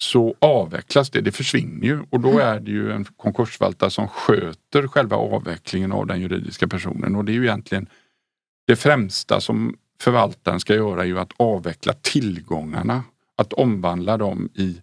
Så 0.00 0.34
avvecklas 0.38 1.10
det, 1.10 1.20
det 1.20 1.32
försvinner 1.32 1.86
ju 1.86 2.00
och 2.10 2.18
Mm. 2.18 2.32
då 2.32 2.38
är 2.38 2.60
det 2.60 2.70
ju 2.70 2.92
en 2.92 3.04
konkursförvaltare 3.04 3.90
som 3.90 4.08
sköter 4.08 4.88
själva 4.88 5.16
avvecklingen 5.16 5.92
av 5.92 6.06
den 6.06 6.20
juridiska 6.20 6.68
personen 6.68 7.16
och 7.16 7.24
det 7.24 7.32
är 7.32 7.34
ju 7.34 7.44
egentligen 7.44 7.86
det 8.66 8.76
främsta 8.76 9.40
som 9.40 9.76
förvaltaren 10.00 10.60
ska 10.60 10.74
göra 10.74 11.02
är 11.02 11.06
ju 11.06 11.18
att 11.18 11.32
avveckla 11.36 11.92
tillgångarna. 11.92 13.04
Att 13.36 13.52
omvandla 13.52 14.16
dem 14.16 14.48
i 14.54 14.82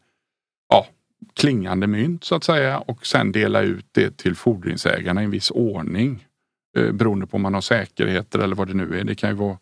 ja, 0.70 0.88
klingande 1.34 1.88
mynt 1.88 2.24
så 2.24 2.36
att 2.36 2.44
säga 2.44 2.80
och 2.80 3.06
sen 3.08 3.32
dela 3.32 3.62
ut 3.62 3.86
det 3.92 4.18
till 4.18 4.36
fordringsägarna 4.36 5.22
i 5.22 5.26
en 5.26 5.32
viss 5.32 5.52
ordning. 5.52 6.26
Eh, 6.78 6.92
beroende 6.92 7.28
på 7.28 7.36
om 7.38 7.42
man 7.42 7.54
har 7.54 7.62
säkerheter 7.62 8.40
eller 8.40 8.56
vad 8.56 8.68
det 8.68 8.74
nu 8.74 9.00
är. 9.00 9.04
Det 9.04 9.16
kan 9.16 9.30
ju 9.30 9.36
vara 9.36 9.58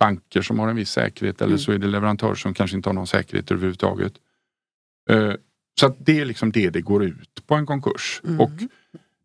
banker 0.00 0.42
som 0.42 0.58
har 0.58 0.68
en 0.68 0.76
viss 0.76 0.90
säkerhet 0.90 1.40
eller 1.40 1.48
Mm. 1.52 1.58
så 1.58 1.72
är 1.72 1.78
det 1.78 1.86
leverantörer 1.86 2.34
som 2.34 2.54
kanske 2.54 2.76
inte 2.76 2.88
har 2.88 2.94
någon 2.94 3.06
säkerhet 3.06 3.50
överhuvudtaget. 3.50 4.12
Eh, 5.10 5.32
Så 5.80 5.94
det 5.98 6.20
är 6.20 6.24
liksom 6.24 6.52
det 6.52 6.70
det 6.70 6.80
går 6.80 7.04
ut 7.04 7.46
på 7.46 7.54
en 7.54 7.66
konkurs. 7.66 8.20
Mm. 8.24 8.40
Och 8.40 8.50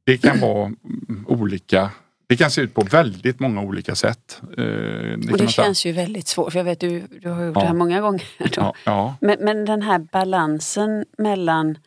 det 0.04 0.18
kan 0.18 0.40
vara 0.40 0.66
mm, 0.66 1.26
olika 1.28 1.92
det 2.28 2.38
kan 2.38 2.52
se 2.52 2.62
ut 2.62 2.74
på 2.74 2.82
väldigt 2.82 3.40
många 3.40 3.62
olika 3.62 3.96
sätt. 3.96 4.42
Eh, 4.58 4.64
Det 4.64 5.32
Och 5.32 5.38
det 5.38 5.48
känns 5.48 5.86
ju 5.86 5.92
väldigt 5.92 6.28
svårt, 6.28 6.52
för 6.52 6.60
jag 6.60 6.64
vet 6.64 6.80
du, 6.80 7.08
du 7.22 7.30
har 7.30 7.44
gjort 7.46 7.56
Ja. 7.56 7.62
det 7.62 7.68
här 7.68 7.74
många 7.74 8.02
gånger. 8.02 8.24
Ja, 8.56 8.74
ja, 8.86 9.16
Men, 9.22 9.38
men 9.42 9.66
den 9.66 9.82
här 9.82 10.00
balansen 10.00 11.06
mellan 11.18 11.78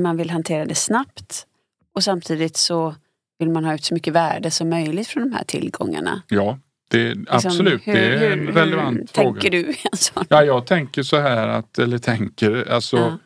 man 0.00 0.16
vill 0.16 0.30
hantera 0.30 0.64
det 0.64 0.74
snabbt 0.74 1.46
och 1.94 2.04
samtidigt 2.04 2.56
så 2.56 2.94
vill 3.38 3.50
man 3.50 3.64
ha 3.64 3.74
ut 3.74 3.84
så 3.84 3.94
mycket 3.94 4.14
värde 4.14 4.50
som 4.50 4.68
möjligt 4.68 5.08
från 5.08 5.30
de 5.30 5.36
här 5.36 5.44
tillgångarna. 5.44 6.22
ja 6.28 6.58
det, 6.90 7.14
Liksom, 7.14 7.26
absolut. 7.30 7.86
hur- 7.86 7.92
det 7.92 8.00
är 8.26 8.32
en 8.32 8.38
hur- 8.38 8.52
relevant 8.52 8.98
hur 9.00 9.06
fråga. 9.06 9.40
tänker 9.40 9.50
du 9.50 9.74
sån? 9.92 10.24
Ja, 10.28 10.44
jag 10.44 10.66
tänker 10.66 11.02
så 11.02 11.16
här 11.20 11.48
att, 11.48 11.78
eller 11.78 11.98
tänker, 11.98 12.70
alltså 12.72 12.96
Ja. 12.96 13.18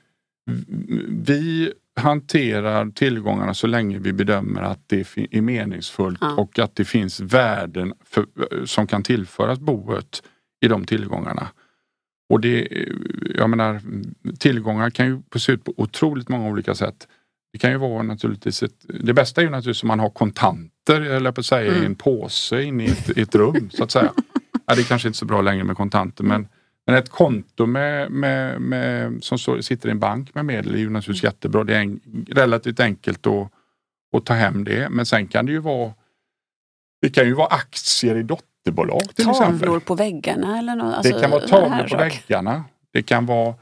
vi 1.26 1.72
hanterar 2.00 2.90
tillgångarna 2.90 3.54
så 3.54 3.66
länge 3.66 3.98
vi 3.98 4.12
bedömer 4.12 4.62
att 4.62 4.80
det 4.86 5.16
är 5.30 5.40
meningsfullt 5.40 6.18
Ja. 6.20 6.34
och 6.34 6.58
att 6.58 6.76
det 6.76 6.84
finns 6.84 7.20
värden 7.20 7.92
för, 8.04 8.26
som 8.66 8.86
kan 8.86 9.02
tillföras 9.02 9.58
boet 9.58 10.22
i 10.64 10.68
de 10.68 10.84
tillgångarna. 10.84 11.48
Och 12.30 12.40
det, 12.40 12.68
jag 13.34 13.50
menar, 13.50 13.80
tillgångar 14.38 14.90
kan 14.90 15.06
ju 15.06 15.22
se 15.36 15.52
ut 15.52 15.64
på 15.64 15.74
otroligt 15.76 16.28
många 16.28 16.48
olika 16.48 16.74
sätt. 16.74 17.08
Det 17.52 17.58
kan 17.58 17.70
ju 17.70 17.76
vara 17.76 18.02
naturligtvis 18.02 18.62
ett, 18.62 18.84
det 19.04 19.12
bästa 19.14 19.40
är 19.40 19.44
ju 19.44 19.50
naturligtvis 19.50 19.82
om 19.82 19.88
man 19.88 20.00
har 20.00 20.10
kontanter, 20.87 21.11
eller 21.16 21.32
på 21.32 21.41
att 21.41 21.47
säga, 21.47 21.62
i 21.64 21.68
Mm. 21.68 21.85
en 21.87 21.95
påse 21.95 22.62
inne 22.62 22.85
i 22.85 22.91
ett, 22.91 23.18
i 23.18 23.20
ett 23.22 23.35
rum 23.35 23.70
så 23.72 23.85
att 23.85 23.91
säga. 23.91 24.12
Ja, 24.66 24.74
det 24.74 24.80
är 24.80 24.85
kanske 24.85 25.09
inte 25.09 25.18
så 25.18 25.24
bra 25.24 25.41
längre 25.43 25.64
med 25.64 25.76
kontanter 25.76 26.24
men, 26.24 26.49
men 26.87 26.97
ett 26.97 27.09
konto 27.09 27.66
med, 27.66 28.11
med, 28.11 28.61
med, 28.61 29.24
som 29.24 29.39
står, 29.39 29.61
sitter 29.61 29.89
i 29.89 29.91
en 29.91 29.99
bank 29.99 30.35
med 30.35 30.45
medel 30.45 30.74
är 30.74 30.78
ju 30.78 30.91
naturligtvis 30.91 31.24
Mm. 31.24 31.32
jättebra. 31.32 31.64
Det 31.64 31.74
är 31.76 31.80
en, 31.80 32.01
relativt 32.28 32.80
enkelt 32.80 33.26
att, 33.26 33.49
att 34.16 34.24
ta 34.26 34.35
hem 34.35 34.64
det. 34.64 34.89
Men 34.91 35.07
sen 35.07 35.26
kan 35.26 35.47
det 35.47 35.53
ju 35.53 35.59
vara 35.59 35.93
det 37.03 37.11
kan 37.11 37.24
ju 37.26 37.32
vara 37.35 37.47
aktier 37.49 38.16
i 38.16 38.22
dotterbolag 38.22 39.03
till 39.14 39.30
exempel. 39.30 39.59
Tavlor 39.59 39.80
på 39.80 39.95
väggarna 39.95 40.59
eller 40.59 40.76
något? 40.76 40.95
Alltså, 40.95 41.14
Det 41.14 41.20
kan 41.20 41.30
vara 41.30 41.47
tavlor 41.49 41.89
på 41.89 41.97
väggarna. 41.97 42.64
Det 42.93 43.03
kan 43.03 43.26
vara 43.26 43.55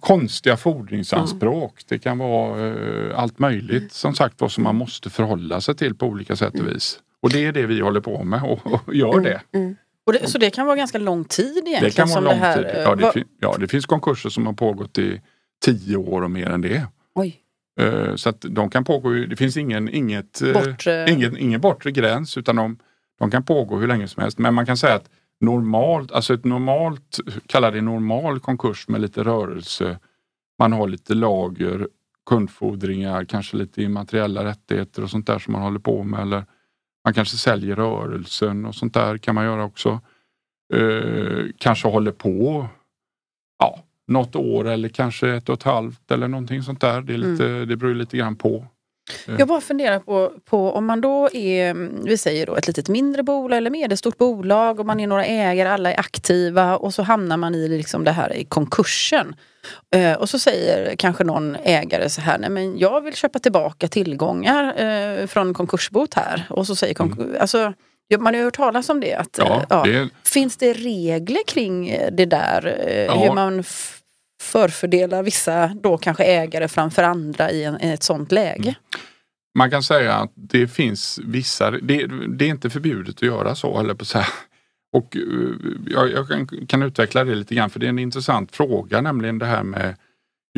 konstiga 0.00 0.56
fordringsanspråk. 0.56 1.74
Det 1.88 1.98
kan 1.98 2.18
vara 2.18 2.66
eh, 2.68 3.18
allt 3.18 3.38
möjligt 3.38 3.92
som 3.92 4.14
sagt 4.14 4.40
var 4.40 4.48
som 4.48 4.64
man 4.64 4.76
måste 4.76 5.10
förhålla 5.10 5.60
sig 5.60 5.74
till 5.76 5.94
på 5.94 6.06
olika 6.06 6.36
sätt 6.36 6.60
och 6.60 6.68
vis. 6.68 6.98
Och 7.22 7.30
det 7.30 7.44
är 7.44 7.52
det 7.52 7.66
vi 7.66 7.80
håller 7.80 8.00
på 8.00 8.24
med 8.24 8.42
och, 8.42 8.66
och 8.86 8.94
gör 8.94 9.20
det. 9.20 9.40
Mm. 9.52 9.76
Det, 10.12 10.28
så 10.30 10.38
det 10.38 10.50
kan 10.50 10.66
vara 10.66 10.76
ganska 10.76 10.98
lång 10.98 11.24
tid 11.24 11.46
egentligen? 11.46 11.84
Det 11.84 11.90
kan 11.90 12.08
vara 12.08 12.20
lång 12.20 12.32
det 12.32 12.38
här, 12.38 12.56
tid. 12.56 12.66
eh, 12.66 12.82
Ja 12.82 12.94
det, 12.94 13.02
vad- 13.02 13.12
fin- 13.14 13.28
ja, 13.40 13.56
det 13.60 13.68
finns 13.68 13.86
konkurser 13.86 14.30
som 14.30 14.46
har 14.46 14.52
pågått 14.52 14.98
i 14.98 15.20
tio 15.64 15.96
år 15.96 16.22
och 16.22 16.30
mer 16.30 16.46
än 16.50 16.60
det. 16.60 16.86
Oj. 17.14 17.36
Eh, 17.80 18.14
Så 18.14 18.28
att 18.28 18.40
de 18.48 18.70
kan 18.70 18.84
pågå, 18.84 19.10
det 19.10 19.36
finns 19.36 19.56
ingen, 19.56 19.88
inget, 19.88 20.42
eh, 20.42 20.46
Bortre- 20.48 21.08
ingen, 21.10 21.36
ingen 21.38 21.60
bortre 21.60 21.90
gräns 21.90 22.36
utan 22.36 22.56
de, 22.56 22.78
de 23.18 23.30
kan 23.30 23.42
pågå 23.44 23.76
hur 23.78 23.86
länge 23.86 24.08
som 24.08 24.22
helst. 24.22 24.38
Men 24.38 24.54
man 24.54 24.66
kan 24.66 24.76
säga 24.76 24.94
att 24.94 25.10
normalt, 25.40 26.12
alltså 26.12 26.34
ett 26.34 26.44
normalt, 26.44 27.18
kalla 27.46 27.70
det 27.70 27.80
normal 27.80 28.40
konkurs 28.40 28.88
med 28.88 29.00
lite 29.00 29.24
rörelse. 29.24 29.98
Man 30.58 30.72
har 30.72 30.88
lite 30.88 31.14
lager, 31.14 31.88
kundfordringar, 32.26 33.24
kanske 33.24 33.56
lite 33.56 33.82
immateriella 33.82 34.44
rättigheter 34.44 35.02
och 35.02 35.10
sånt 35.10 35.26
där 35.26 35.38
som 35.38 35.52
man 35.52 35.62
håller 35.62 35.78
på 35.78 36.02
med. 36.02 36.20
Eller 36.20 36.44
man 37.04 37.14
kanske 37.14 37.36
säljer 37.36 37.76
rörelsen 37.76 38.66
och 38.66 38.74
sånt 38.74 38.94
där 38.94 39.18
kan 39.18 39.34
man 39.34 39.44
göra 39.44 39.64
också. 39.64 40.00
Eh, 40.74 41.46
kanske 41.58 41.88
håller 41.88 42.12
på 42.12 42.68
ja, 43.58 43.78
något 44.06 44.36
år 44.36 44.68
eller 44.68 44.88
kanske 44.88 45.28
ett 45.28 45.48
och 45.48 45.54
ett 45.54 45.62
halvt 45.62 46.10
eller 46.10 46.28
någonting 46.28 46.62
sånt 46.62 46.80
där. 46.80 47.02
Det, 47.02 47.14
är 47.14 47.18
lite, 47.18 47.64
det 47.64 47.76
beror 47.76 47.94
lite 47.94 48.16
grann 48.16 48.36
på. 48.36 48.66
Jag 49.38 49.48
bara 49.48 49.60
funderar 49.60 49.98
på, 49.98 50.32
på 50.44 50.72
om 50.72 50.86
man 50.86 51.00
då 51.00 51.28
är, 51.32 51.70
mm, 51.70 52.04
vi 52.04 52.18
säger 52.18 52.46
då 52.46 52.56
ett 52.56 52.66
litet 52.66 52.88
mindre 52.88 53.22
bolag 53.22 53.56
eller 53.56 53.70
medelstort 53.70 54.18
bolag 54.18 54.80
och 54.80 54.86
man 54.86 55.00
är 55.00 55.06
några 55.06 55.24
ägare, 55.24 55.68
alla 55.68 55.92
är 55.92 56.00
aktiva 56.00 56.76
och 56.76 56.94
så 56.94 57.02
hamnar 57.02 57.36
man 57.36 57.54
i 57.54 57.68
liksom 57.68 58.04
det 58.04 58.10
här 58.12 58.32
i 58.36 58.44
konkursen. 58.44 59.36
Eh, 59.94 60.12
och 60.12 60.28
så 60.28 60.38
säger 60.38 60.96
kanske 60.96 61.24
någon 61.24 61.56
ägare 61.62 62.08
så 62.08 62.20
här, 62.20 62.38
nej 62.38 62.50
men 62.50 62.78
jag 62.78 63.00
vill 63.00 63.14
köpa 63.14 63.38
tillbaka 63.38 63.88
tillgångar 63.88 64.82
eh, 64.82 65.26
från 65.26 65.54
konkursbot 65.54 66.14
här. 66.14 66.44
Och 66.50 66.66
så 66.66 66.76
säger 66.76 66.94
konk- 66.94 67.38
alltså, 67.40 67.72
ja, 68.08 68.18
man 68.18 68.34
har 68.34 68.38
ju 68.38 68.44
hört 68.44 68.56
talas 68.56 68.88
om 68.88 69.00
det. 69.00 69.14
Att, 69.14 69.38
Ja, 69.38 69.56
eh, 69.56 69.62
ja. 69.70 69.82
det, 69.84 70.08
Finns 70.24 70.56
det 70.56 70.72
regler 70.72 71.40
kring 71.46 71.98
det 72.12 72.24
där? 72.26 72.78
eh, 72.86 73.04
Ja. 73.04 73.14
Hur 73.14 73.32
man 73.32 73.60
f- 73.60 73.94
förfördelar 74.40 75.22
vissa 75.22 75.66
då 75.66 75.98
kanske 75.98 76.24
ägare 76.24 76.68
framför 76.68 77.02
andra 77.02 77.50
i, 77.50 77.64
en, 77.64 77.82
i 77.82 77.88
ett 77.88 78.02
sånt 78.02 78.32
läge? 78.32 78.68
Mm. 78.68 78.74
man 79.58 79.70
kan 79.70 79.82
säga 79.82 80.14
att 80.14 80.32
det 80.34 80.68
finns 80.68 81.20
vissa, 81.24 81.70
det, 81.70 82.06
det 82.28 82.44
är 82.44 82.48
inte 82.48 82.70
förbjudet 82.70 83.16
att 83.16 83.22
göra 83.22 83.54
så. 83.54 83.80
Eller 83.80 83.94
på 83.94 84.04
så 84.04 84.18
här. 84.18 84.28
Och 84.92 85.16
eh, 85.16 85.22
jag, 85.86 86.10
jag 86.10 86.28
kan, 86.28 86.66
kan 86.66 86.82
utveckla 86.82 87.24
det 87.24 87.34
lite 87.34 87.54
grann 87.54 87.70
för 87.70 87.80
det 87.80 87.86
är 87.86 87.90
en 87.90 87.98
intressant 87.98 88.56
fråga 88.56 89.00
nämligen 89.00 89.38
det 89.38 89.46
här 89.46 89.62
med 89.62 89.96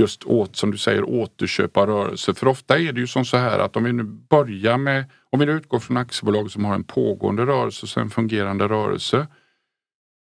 just 0.00 0.24
åt, 0.24 0.56
som 0.56 0.70
du 0.70 0.78
säger 0.78 1.04
återköp 1.04 1.76
av 1.76 1.86
rörelse. 1.86 2.34
För 2.34 2.48
ofta 2.48 2.78
är 2.78 2.92
det 2.92 3.00
ju 3.00 3.06
som 3.06 3.24
så 3.24 3.36
här 3.36 3.58
att 3.58 3.76
om 3.76 3.84
vi 3.84 3.92
nu 3.92 4.02
börjar 4.02 4.78
med, 4.78 5.04
om 5.30 5.40
vi 5.40 5.46
nu 5.46 5.52
utgår 5.52 5.78
från 5.78 5.96
aktiebolag 5.96 6.50
som 6.50 6.64
har 6.64 6.74
en 6.74 6.84
pågående 6.84 7.46
rörelse 7.46 7.86
och 7.86 8.02
en 8.02 8.10
fungerande 8.10 8.68
rörelse. 8.68 9.26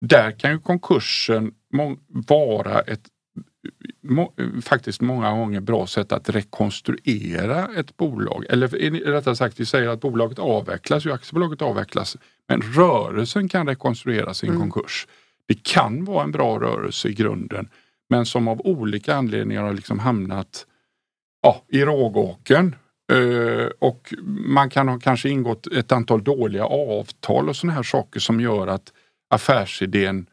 Där 0.01 0.31
kan 0.31 0.51
ju 0.51 0.59
konkursen 0.59 1.53
vara 2.29 2.81
ett 2.81 3.03
må, 4.03 4.33
faktiskt 4.65 5.01
många 5.01 5.31
gånger 5.31 5.61
bra 5.61 5.87
sätt 5.87 6.13
att 6.13 6.29
rekonstruera 6.29 7.69
ett 7.77 7.97
bolag. 7.97 8.45
Eller 8.49 8.69
det- 8.69 8.91
rättare 9.13 9.37
sagt, 9.37 9.61
vi 9.61 9.67
säger 9.67 9.89
att 9.89 10.01
bolaget 10.01 10.39
avvecklas, 10.39 11.07
ju 11.07 11.13
aktiebolaget 11.13 11.63
avvecklas. 11.63 12.17
Men 12.49 12.63
rörelsen 12.63 13.49
kan 13.49 13.67
rekonstrueras 13.67 14.45
i 14.45 14.47
en 14.47 14.55
Mm. 14.55 14.71
konkurs. 14.71 15.07
Det 15.49 15.63
kan 15.63 16.05
vara 16.05 16.25
en 16.25 16.33
bra 16.33 16.59
rörelse 16.61 17.09
i 17.09 17.15
grunden 17.15 17.69
men 18.11 18.27
som 18.27 18.49
av 18.49 18.61
olika 18.61 19.15
anledningar 19.15 19.63
har 19.63 19.73
liksom 19.73 19.99
hamnat 19.99 20.67
ja, 21.43 21.65
i 21.69 21.85
rågåken. 21.85 22.75
Eh, 23.13 23.67
och 23.79 24.15
man 24.47 24.71
kan 24.71 24.89
ha 24.89 24.99
kanske 24.99 25.29
ingått 25.29 25.67
ett 25.67 25.93
antal 25.93 26.25
dåliga 26.25 26.65
avtal 26.65 27.49
och 27.49 27.57
sådana 27.57 27.75
här 27.75 27.83
saker 27.83 28.21
som 28.21 28.41
gör 28.41 28.67
att 28.67 28.93
affärsidén 29.31 30.27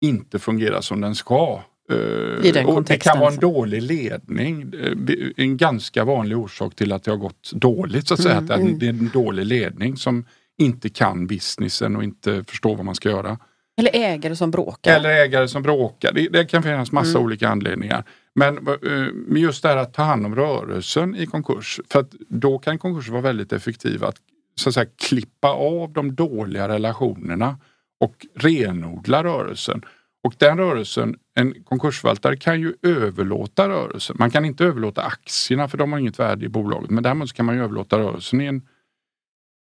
inte 0.00 0.38
fungerar 0.38 0.80
som 0.80 1.00
den 1.00 1.14
ska. 1.14 1.62
Eh, 1.90 2.82
det 2.86 2.96
kan 3.02 3.18
vara 3.20 3.32
en 3.32 3.38
dålig 3.40 3.82
ledning. 3.82 4.72
Eh, 4.84 5.44
En 5.44 5.56
ganska 5.56 6.04
vanlig 6.04 6.38
orsak 6.38 6.74
till 6.74 6.92
att 6.92 7.04
det 7.04 7.10
har 7.10 7.18
gått 7.18 7.52
dåligt. 7.52 8.08
Så 8.08 8.14
att 8.14 8.22
säga. 8.22 8.36
Mm, 8.36 8.44
Att 8.44 8.48
det 8.48 8.54
är 8.64 8.68
en- 8.68 8.78
det 8.78 8.86
är 8.86 8.90
en 8.90 9.10
dålig 9.12 9.46
ledning 9.46 9.96
som 9.96 10.24
inte 10.58 10.88
kan 10.88 11.26
businessen 11.26 11.96
och 11.96 12.04
inte 12.04 12.44
förstår 12.44 12.76
vad 12.76 12.84
man 12.84 12.94
ska 12.94 13.08
göra. 13.10 13.38
Eller 13.78 13.90
ägare 13.94 14.36
som 14.36 14.50
bråkar? 14.50 14.96
Eller 14.96 15.10
ägare 15.10 15.48
som 15.48 15.62
bråkar. 15.62 16.12
Det, 16.12 16.28
det 16.28 16.44
kan 16.44 16.62
finnas 16.62 16.92
massa 16.92 17.10
Mm. 17.10 17.22
olika 17.22 17.48
anledningar. 17.48 18.04
Men 18.34 18.58
eh, 18.68 19.38
just 19.42 19.62
det 19.62 19.68
här 19.68 19.76
att 19.76 19.94
ta 19.94 20.02
hand 20.02 20.26
om 20.26 20.36
rörelsen 20.36 21.16
i 21.16 21.26
konkurs. 21.26 21.80
För 21.90 22.06
då 22.28 22.58
kan 22.58 22.78
konkurs 22.78 23.08
vara 23.08 23.20
väldigt 23.22 23.52
effektiv 23.52 24.04
att, 24.04 24.16
så 24.54 24.68
att 24.68 24.74
säga, 24.74 24.86
klippa 25.08 25.48
av 25.48 25.92
de 25.92 26.14
dåliga 26.14 26.68
relationerna 26.68 27.56
och 28.00 28.26
renodla 28.34 29.24
rörelsen. 29.24 29.82
Och 30.24 30.34
den 30.38 30.58
rörelsen, 30.58 31.16
en 31.34 31.64
konkursförvaltare 31.64 32.36
kan 32.36 32.60
ju 32.60 32.74
överlåta 32.82 33.68
rörelsen. 33.68 34.16
Man 34.18 34.30
kan 34.30 34.44
inte 34.44 34.64
överlåta 34.64 35.02
aktierna 35.02 35.68
för 35.68 35.78
de 35.78 35.92
har 35.92 35.98
inget 35.98 36.18
värde 36.18 36.46
i 36.46 36.48
bolaget. 36.48 36.90
Men 36.90 37.02
däremot 37.02 37.32
kan 37.32 37.46
man 37.46 37.54
ju 37.54 37.62
överlåta 37.62 37.98
rörelsen 37.98 38.40
i 38.40 38.46
en, 38.46 38.62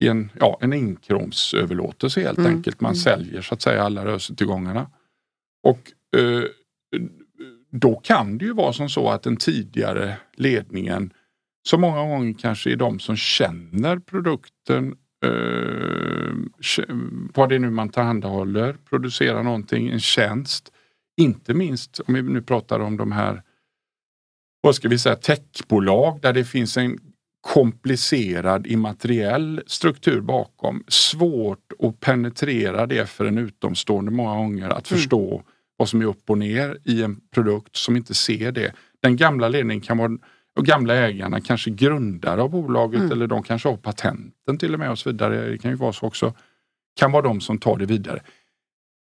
i 0.00 0.08
en, 0.08 0.30
ja, 0.40 0.58
en 0.60 0.72
inkromsöverlåtelse 0.72 2.20
helt 2.20 2.38
Mm, 2.38 2.56
enkelt. 2.56 2.80
Man 2.80 2.88
mm. 2.92 2.96
säljer 2.96 3.42
så 3.42 3.54
att 3.54 3.62
säga 3.62 3.82
alla 3.82 4.04
rörelsetillgångarna. 4.04 4.90
Och 5.62 5.92
eh, 6.20 6.44
då 7.70 7.94
kan 7.94 8.38
det 8.38 8.44
ju 8.44 8.52
vara 8.52 8.72
som 8.72 8.88
så 8.88 9.10
att 9.10 9.22
den 9.22 9.36
tidigare 9.36 10.16
ledningen 10.36 11.12
så 11.68 11.78
många 11.78 12.02
gånger 12.02 12.34
kanske 12.38 12.72
är 12.72 12.76
de 12.76 13.00
som 13.00 13.16
känner 13.16 13.98
produkten, 13.98 14.96
eh, 15.22 16.34
vad 17.34 17.48
det 17.48 17.54
är 17.54 17.58
nu 17.58 17.70
man 17.70 17.88
tillhandahåller, 17.88 18.76
producerar 18.88 19.42
någonting, 19.42 19.88
en 19.88 20.00
tjänst. 20.00 20.72
Inte 21.16 21.54
minst 21.54 22.00
om 22.00 22.14
vi 22.14 22.22
nu 22.22 22.42
pratar 22.42 22.80
om 22.80 22.96
de 22.96 23.12
här, 23.12 23.42
vad 24.60 24.74
ska 24.74 24.88
vi 24.88 24.98
säga, 24.98 25.16
techbolag 25.16 26.20
där 26.22 26.32
det 26.32 26.44
finns 26.44 26.76
en 26.76 26.98
komplicerad 27.40 28.66
immateriell 28.66 29.62
struktur 29.66 30.20
bakom. 30.20 30.84
Svårt 30.88 31.72
att 31.78 32.00
penetrera 32.00 32.86
det 32.86 33.08
för 33.08 33.24
en 33.24 33.38
utomstående 33.38 34.10
många 34.10 34.34
gånger 34.36 34.68
att 34.70 34.90
Mm. 34.90 34.98
förstå 35.00 35.42
vad 35.76 35.88
som 35.88 36.00
är 36.00 36.06
upp 36.06 36.30
och 36.30 36.38
ner 36.38 36.78
i 36.84 37.02
en 37.02 37.20
produkt 37.34 37.76
som 37.76 37.96
inte 37.96 38.14
ser 38.14 38.52
det. 38.52 38.72
Den 39.02 39.16
gamla 39.16 39.48
ledningen 39.48 39.80
kan 39.80 39.98
vara 39.98 40.18
och 40.57 40.64
gamla 40.66 40.94
ägarna 40.94 41.40
kanske 41.40 41.70
grundare 41.70 42.42
av 42.42 42.50
bolaget 42.50 43.00
Mm. 43.00 43.12
eller 43.12 43.26
de 43.26 43.42
kanske 43.42 43.68
har 43.68 43.76
patenten 43.76 44.59
till 44.59 44.74
och 44.74 44.80
med 44.80 44.90
och 44.90 44.98
så 44.98 45.11
vidare. 45.11 45.50
Det 45.50 45.59
kan 45.59 45.70
ju 45.70 45.76
vara 45.76 45.92
så 45.92 46.07
också. 46.07 46.34
kan 47.00 47.12
vara 47.12 47.22
de 47.22 47.40
som 47.40 47.59
tar 47.59 47.76
det 47.76 47.86
vidare. 47.86 48.22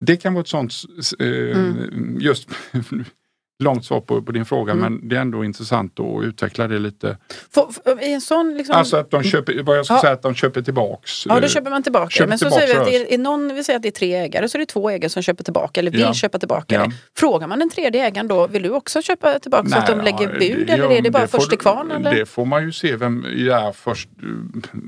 Det 0.06 0.18
kan 0.18 0.34
vara 0.34 0.42
ett 0.42 0.48
sånt, 0.48 0.74
eh, 1.20 1.28
Mm. 1.28 2.18
just 2.20 2.50
långt 3.64 3.86
svar 3.86 4.02
på, 4.02 4.22
på 4.22 4.32
din 4.32 4.46
fråga, 4.46 4.72
Mm. 4.74 4.94
men 4.94 5.10
det 5.10 5.16
är 5.16 5.22
ändå 5.22 5.46
intressant 5.46 6.00
att 6.00 6.24
utveckla 6.24 6.68
det 6.68 6.80
lite. 6.80 7.18
Får- 7.54 7.72
I 8.04 8.14
en 8.14 8.22
sån 8.22 8.58
liksom, 8.58 8.76
Alltså 8.76 8.98
att 8.98 9.12
de 9.12 9.24
köper, 9.24 9.64
vad 9.64 9.78
jag 9.78 9.86
ska 9.86 9.94
Ja. 9.96 10.02
säga, 10.02 10.14
att 10.14 10.22
de 10.22 10.36
köper 10.36 10.62
tillbaks. 10.62 11.26
Ja, 11.26 11.36
då 11.36 11.42
eh, 11.42 11.48
köper 11.48 11.70
man 11.70 11.84
tillbaka. 11.84 12.10
köper 12.10 12.30
Men 12.30 12.40
så 12.40 12.46
tillbaka 12.46 12.62
säger 12.62 12.74
vi 12.76 12.80
att 12.82 13.08
det 13.08 13.14
är, 13.14 13.20
är 13.20 13.24
någon, 13.24 13.56
vi 13.56 13.64
säger 13.64 13.78
att 13.78 13.84
det 13.84 13.90
är 13.90 13.92
tre 13.92 14.16
ägare, 14.16 14.50
så 14.50 14.58
är 14.58 14.60
det 14.60 14.66
två 14.66 14.90
ägare 14.90 15.10
som 15.10 15.22
köper 15.24 15.44
tillbaka 15.44 15.80
eller 15.80 15.92
vill 15.92 16.02
Ja. 16.02 16.14
köpa 16.14 16.40
tillbaka 16.40 16.76
Ja. 16.76 16.86
det. 16.86 16.92
Frågar 17.18 17.48
man 17.48 17.60
den 17.60 17.70
tredje 17.70 18.06
ägaren 18.08 18.28
då, 18.28 18.48
vill 18.48 18.64
du 18.64 18.70
också 18.70 19.02
köpa 19.02 19.40
tillbaka 19.40 19.70
så 19.70 19.78
att 19.78 19.88
de 19.88 19.96
Nej, 19.96 20.06
lägger 20.06 20.40
bud 20.40 20.68
det- 20.68 20.74
eller 20.74 20.92
är 20.92 21.02
det 21.02 21.12
bara 21.12 21.28
får 21.28 21.38
först 21.38 21.50
till 21.50 21.60
kvarn? 21.60 21.92
Eller? 21.92 22.16
Det 22.16 22.26
får 22.26 22.46
man 22.46 22.64
ju 22.66 22.72
se 22.72 22.96
vem, 22.96 23.26
ja, 23.38 23.74
först, 23.76 24.10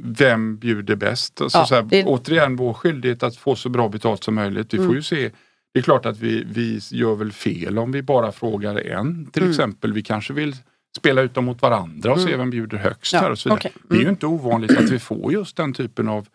vem 0.04 0.58
bjuder 0.58 0.96
bäst. 0.96 1.42
Alltså, 1.42 1.66
så 1.66 1.76
här, 1.76 1.82
det- 1.82 2.04
Återigen 2.06 2.56
vår 2.56 2.74
skyldighet 2.74 3.24
att 3.24 3.36
få 3.38 3.56
så 3.56 3.70
bra 3.70 3.90
betalt 3.90 4.24
som 4.24 4.36
möjligt. 4.36 4.74
Vi 4.74 4.78
Mm. 4.78 4.90
får 4.90 4.96
ju 4.96 5.04
se 5.04 5.30
det 5.74 5.80
är 5.80 5.84
klart 5.84 6.06
att 6.06 6.18
vi, 6.20 6.44
vi 6.44 6.80
gör 6.92 7.16
väl 7.16 7.32
fel 7.32 7.78
om 7.78 7.92
vi 7.92 8.02
bara 8.02 8.32
frågar 8.32 8.76
en 8.76 9.26
till 9.26 9.42
Mm. 9.42 9.52
exempel. 9.52 9.94
Vi 9.94 10.04
kanske 10.04 10.34
vill 10.34 10.56
spela 10.98 11.22
ut 11.22 11.34
dem 11.34 11.46
mot 11.46 11.62
varandra 11.62 12.12
och 12.14 12.20
se 12.20 12.28
Mm. 12.28 12.40
vem 12.40 12.50
bjuder 12.50 12.78
högst. 12.78 13.14
Ja, 13.14 13.20
här 13.20 13.32
och 13.32 13.40
så 13.40 13.50
vidare. 13.50 13.60
okej. 13.60 13.72
Det 13.90 13.94
är 13.96 14.00
ju 14.00 14.04
Mm. 14.04 14.14
inte 14.14 14.26
ovanligt 14.26 14.78
att 14.78 14.90
vi 14.90 15.00
får 15.00 15.34
just 15.34 15.56
den 15.58 15.74
typen 15.74 16.08
av 16.08 16.28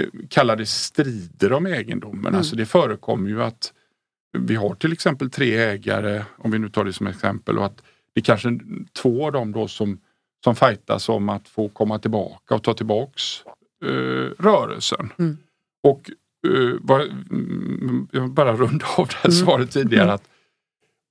eh, 0.00 0.06
kalla 0.28 0.56
det 0.56 0.66
strider 0.66 1.52
om 1.52 1.66
egendomen. 1.66 2.26
Mm. 2.26 2.34
Alltså 2.34 2.56
det 2.56 2.66
förekommer 2.66 3.28
ju 3.30 3.42
att 3.42 3.72
vi 4.38 4.54
har 4.54 4.74
till 4.74 4.92
exempel 4.92 5.30
tre 5.30 5.56
ägare, 5.56 6.24
om 6.38 6.50
vi 6.50 6.58
nu 6.58 6.68
tar 6.68 6.84
det 6.84 6.92
som 6.92 7.06
exempel, 7.06 7.58
och 7.58 7.66
att 7.66 7.82
det 8.14 8.20
är 8.20 8.24
kanske 8.24 8.58
två 8.92 9.26
av 9.26 9.32
dem 9.32 9.52
då 9.52 9.68
som, 9.68 10.00
som 10.44 10.56
fightas 10.56 11.08
om 11.08 11.28
att 11.28 11.48
få 11.48 11.68
komma 11.68 11.98
tillbaka 11.98 12.54
och 12.54 12.62
ta 12.62 12.74
tillbaks 12.74 13.22
eh, 13.84 13.90
rörelsen. 14.42 15.12
Mm. 15.18 15.36
Och 15.82 16.10
eh, 16.48 16.74
vad, 16.80 17.00
mm, 17.00 18.08
jag 18.12 18.20
vill 18.20 18.30
bara 18.30 18.52
runda 18.56 18.86
av 18.96 19.06
det 19.08 19.14
här 19.14 19.30
Mm. 19.30 19.44
svaret 19.44 19.70
tidigare. 19.70 20.02
Mm. 20.04 20.14
att 20.14 20.22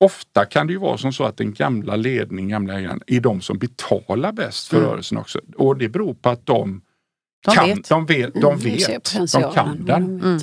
Ofta 0.04 0.46
kan 0.46 0.68
det 0.68 0.74
ju 0.74 0.80
vara 0.80 0.98
som 0.98 1.14
så 1.14 1.24
att 1.24 1.38
den 1.38 1.54
gamla 1.54 1.96
ledningen, 1.96 2.50
gamla 2.50 2.80
ägaren, 2.80 3.02
är 3.08 3.20
de 3.20 3.42
som 3.42 3.58
betalar 3.58 4.32
bäst 4.32 4.68
för 4.68 4.78
Mm. 4.78 4.90
rörelsen 4.90 5.18
också. 5.18 5.40
Och 5.56 5.78
det 5.78 5.90
beror 5.90 6.14
på 6.14 6.30
att 6.30 6.46
de 6.46 6.82
De 7.46 7.56
kan, 7.56 7.68
vet. 7.68 7.90
de 7.90 8.06
vet, 8.06 8.34
de, 8.34 8.44
Mm, 8.44 8.60
vet, 8.60 9.14
de 9.34 9.54
kan 9.54 9.86
den. 9.86 10.04
Mm. 10.04 10.22
Mm. 10.24 10.40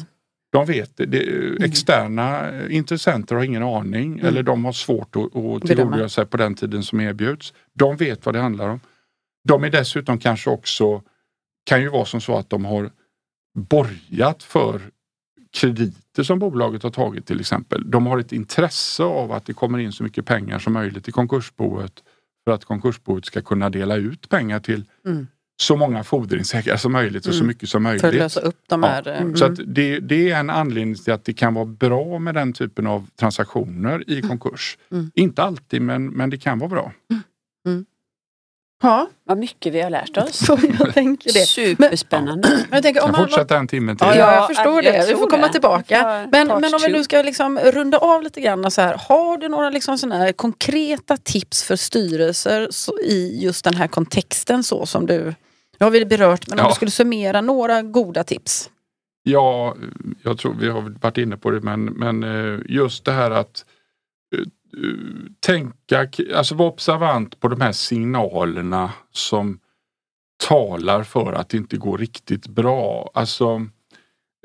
De 0.52 0.66
vet 0.66 0.90
det. 0.96 1.64
externa 1.64 2.50
intressenter 2.68 3.36
har 3.36 3.42
ingen 3.42 3.62
aning 3.62 4.12
Mm. 4.12 4.26
eller 4.26 4.42
de 4.42 4.64
har 4.64 4.72
svårt 4.72 5.16
att, 5.16 5.36
att 5.36 5.62
tillgodogöra 5.66 6.08
sig 6.08 6.26
på 6.26 6.36
den 6.36 6.54
tiden 6.54 6.82
som 6.82 7.00
erbjuds. 7.00 7.52
De 7.74 7.96
vet 7.96 8.26
vad 8.26 8.34
det 8.34 8.40
handlar 8.40 8.68
om. 8.68 8.80
De 9.48 9.64
är 9.64 9.70
dessutom 9.70 10.18
kanske 10.18 10.50
också, 10.50 11.02
kan 11.66 11.80
ju 11.82 11.88
vara 11.88 12.04
som 12.04 12.20
så 12.20 12.36
att 12.36 12.50
de 12.50 12.64
har 12.64 12.90
borgat 13.54 14.42
för 14.42 14.80
krediter 15.52 16.22
som 16.22 16.38
bolaget 16.38 16.82
har 16.82 16.90
tagit 16.90 17.26
till 17.26 17.40
exempel. 17.40 17.90
De 17.90 18.06
har 18.06 18.18
ett 18.18 18.32
intresse 18.32 19.02
av 19.02 19.32
att 19.32 19.46
det 19.46 19.52
kommer 19.52 19.78
in 19.78 19.92
så 19.92 20.02
mycket 20.02 20.26
pengar 20.26 20.58
som 20.58 20.72
möjligt 20.72 21.08
i 21.08 21.12
konkursboet 21.12 21.92
för 22.44 22.52
att 22.54 22.64
konkursboet 22.64 23.24
ska 23.24 23.42
kunna 23.42 23.70
dela 23.70 23.96
ut 23.96 24.28
pengar 24.28 24.60
till 24.60 24.84
Mm. 25.06 25.26
så 25.62 25.76
många 25.76 26.04
fordringsägare 26.04 26.78
som 26.78 26.92
möjligt 26.92 27.26
och 27.26 27.32
så 27.34 27.38
Mm. 27.40 27.46
mycket 27.46 27.68
som 27.68 27.82
möjligt. 27.82 28.00
För 28.00 28.08
att 28.08 28.14
lösa 28.14 28.40
upp 28.40 28.60
de 28.68 28.82
Ja. 28.82 28.88
här... 28.88 29.08
eh, 29.08 29.32
Så 29.34 29.44
mm. 29.44 29.52
att 29.52 29.74
det, 29.74 30.00
det 30.00 30.30
är 30.30 30.40
en 30.40 30.50
anledning 30.50 30.94
till 30.94 31.12
att 31.12 31.24
det 31.24 31.32
kan 31.32 31.54
vara 31.54 31.64
bra 31.64 32.18
med 32.18 32.34
den 32.34 32.52
typen 32.52 32.86
av 32.86 33.06
transaktioner 33.16 34.10
i 34.10 34.22
konkurs. 34.22 34.78
Mm. 34.92 35.10
Inte 35.14 35.42
alltid 35.42 35.82
men, 35.82 36.06
men 36.06 36.30
det 36.30 36.38
kan 36.38 36.58
vara 36.58 36.70
bra. 36.70 36.92
Ja, 38.82 39.08
Vad 39.24 39.38
mycket 39.38 39.72
vi 39.72 39.80
har 39.80 39.90
lärt 39.90 40.16
oss. 40.16 40.36
så 40.46 40.58
jag 40.78 40.94
tänker 40.94 41.32
det. 41.32 41.46
Superspännande. 41.46 42.48
Men 42.48 42.66
jag 42.70 42.82
tänker, 42.82 43.04
om 43.04 43.10
man, 43.12 43.20
fortsätta 43.20 43.56
en 43.56 43.68
timme 43.68 43.96
till. 43.96 44.06
Ja, 44.06 44.14
Ja, 44.16 44.34
jag 44.34 44.46
förstår 44.46 44.82
jag 44.84 44.94
det. 44.94 45.06
Vi 45.08 45.14
får 45.14 45.30
komma 45.30 45.46
det. 45.46 45.52
tillbaka. 45.52 46.26
Men, 46.32 46.48
men 46.48 46.74
om 46.74 46.80
vi 46.86 46.92
nu 46.92 47.04
ska 47.04 47.22
liksom 47.22 47.58
runda 47.58 47.98
av 47.98 48.22
lite 48.22 48.40
grann. 48.40 48.70
Så 48.70 48.80
här, 48.80 48.96
har 49.08 49.36
du 49.38 49.48
några 49.48 49.70
liksom 49.70 49.98
såna 49.98 50.16
här 50.18 50.32
konkreta 50.32 51.16
tips 51.16 51.62
för 51.62 51.76
styrelser 51.76 52.68
så, 52.70 52.98
i 52.98 53.38
just 53.42 53.64
den 53.64 53.74
här 53.74 53.86
kontexten 53.86 54.64
så 54.64 54.86
som 54.86 55.06
du... 55.06 55.34
Nu 55.80 55.84
har 55.86 55.90
vi 55.90 56.06
berört, 56.06 56.48
men 56.48 56.58
om 56.58 56.64
Ja. 56.64 56.68
du 56.70 56.74
skulle 56.74 56.90
summera 56.90 57.40
några 57.40 57.82
goda 57.82 58.24
tips. 58.24 58.70
Ja, 59.22 59.76
jag 60.22 60.38
tror 60.38 60.54
vi 60.60 60.68
har 60.68 60.94
varit 61.00 61.18
inne 61.18 61.36
på 61.36 61.50
det 61.50 61.60
men, 61.60 61.84
men 61.84 62.22
eh, 62.22 62.60
just 62.68 63.04
det 63.04 63.12
här 63.12 63.30
att 63.30 63.64
tänka, 65.40 66.08
alltså 66.34 66.54
vara 66.54 66.68
observant 66.68 67.40
på 67.40 67.48
de 67.48 67.60
här 67.60 67.72
signalerna 67.72 68.92
som 69.12 69.60
talar 70.48 71.02
för 71.02 71.32
att 71.32 71.48
det 71.48 71.56
inte 71.56 71.76
går 71.76 71.98
riktigt 71.98 72.46
bra. 72.48 73.10
Alltså 73.14 73.66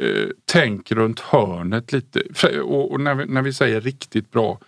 eh, 0.01 0.29
tänk 0.45 0.91
runt 0.91 1.19
hörnet 1.19 1.91
lite. 1.91 2.21
Och, 2.61 2.91
och 2.91 3.01
när, 3.01 3.15
vi, 3.15 3.25
när 3.25 3.41
vi 3.41 3.53
säger 3.53 3.81
riktigt 3.81 4.31
bra, 4.31 4.59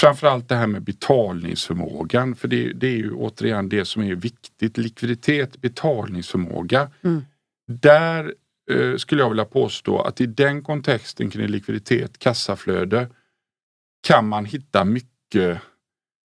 framförallt 0.00 0.48
det 0.48 0.54
här 0.54 0.66
med 0.66 0.82
betalningsförmågan. 0.82 2.34
För 2.34 2.48
det, 2.48 2.72
det 2.72 2.86
är 2.86 2.96
ju 2.96 3.12
återigen 3.12 3.68
det 3.68 3.84
som 3.84 4.02
är 4.02 4.14
viktigt. 4.14 4.78
Likviditet, 4.78 5.60
betalningsförmåga. 5.60 6.90
Mm. 7.02 7.24
Där 7.66 8.34
eh, 8.70 8.96
skulle 8.96 9.22
jag 9.22 9.28
vilja 9.28 9.44
påstå 9.44 10.00
att 10.00 10.20
i 10.20 10.26
den 10.26 10.62
kontexten 10.62 11.30
kring 11.30 11.46
likviditet, 11.46 12.18
kassaflöde 12.18 13.08
kan 14.00 14.28
man 14.28 14.44
hitta 14.44 14.84
mycket, 14.84 15.58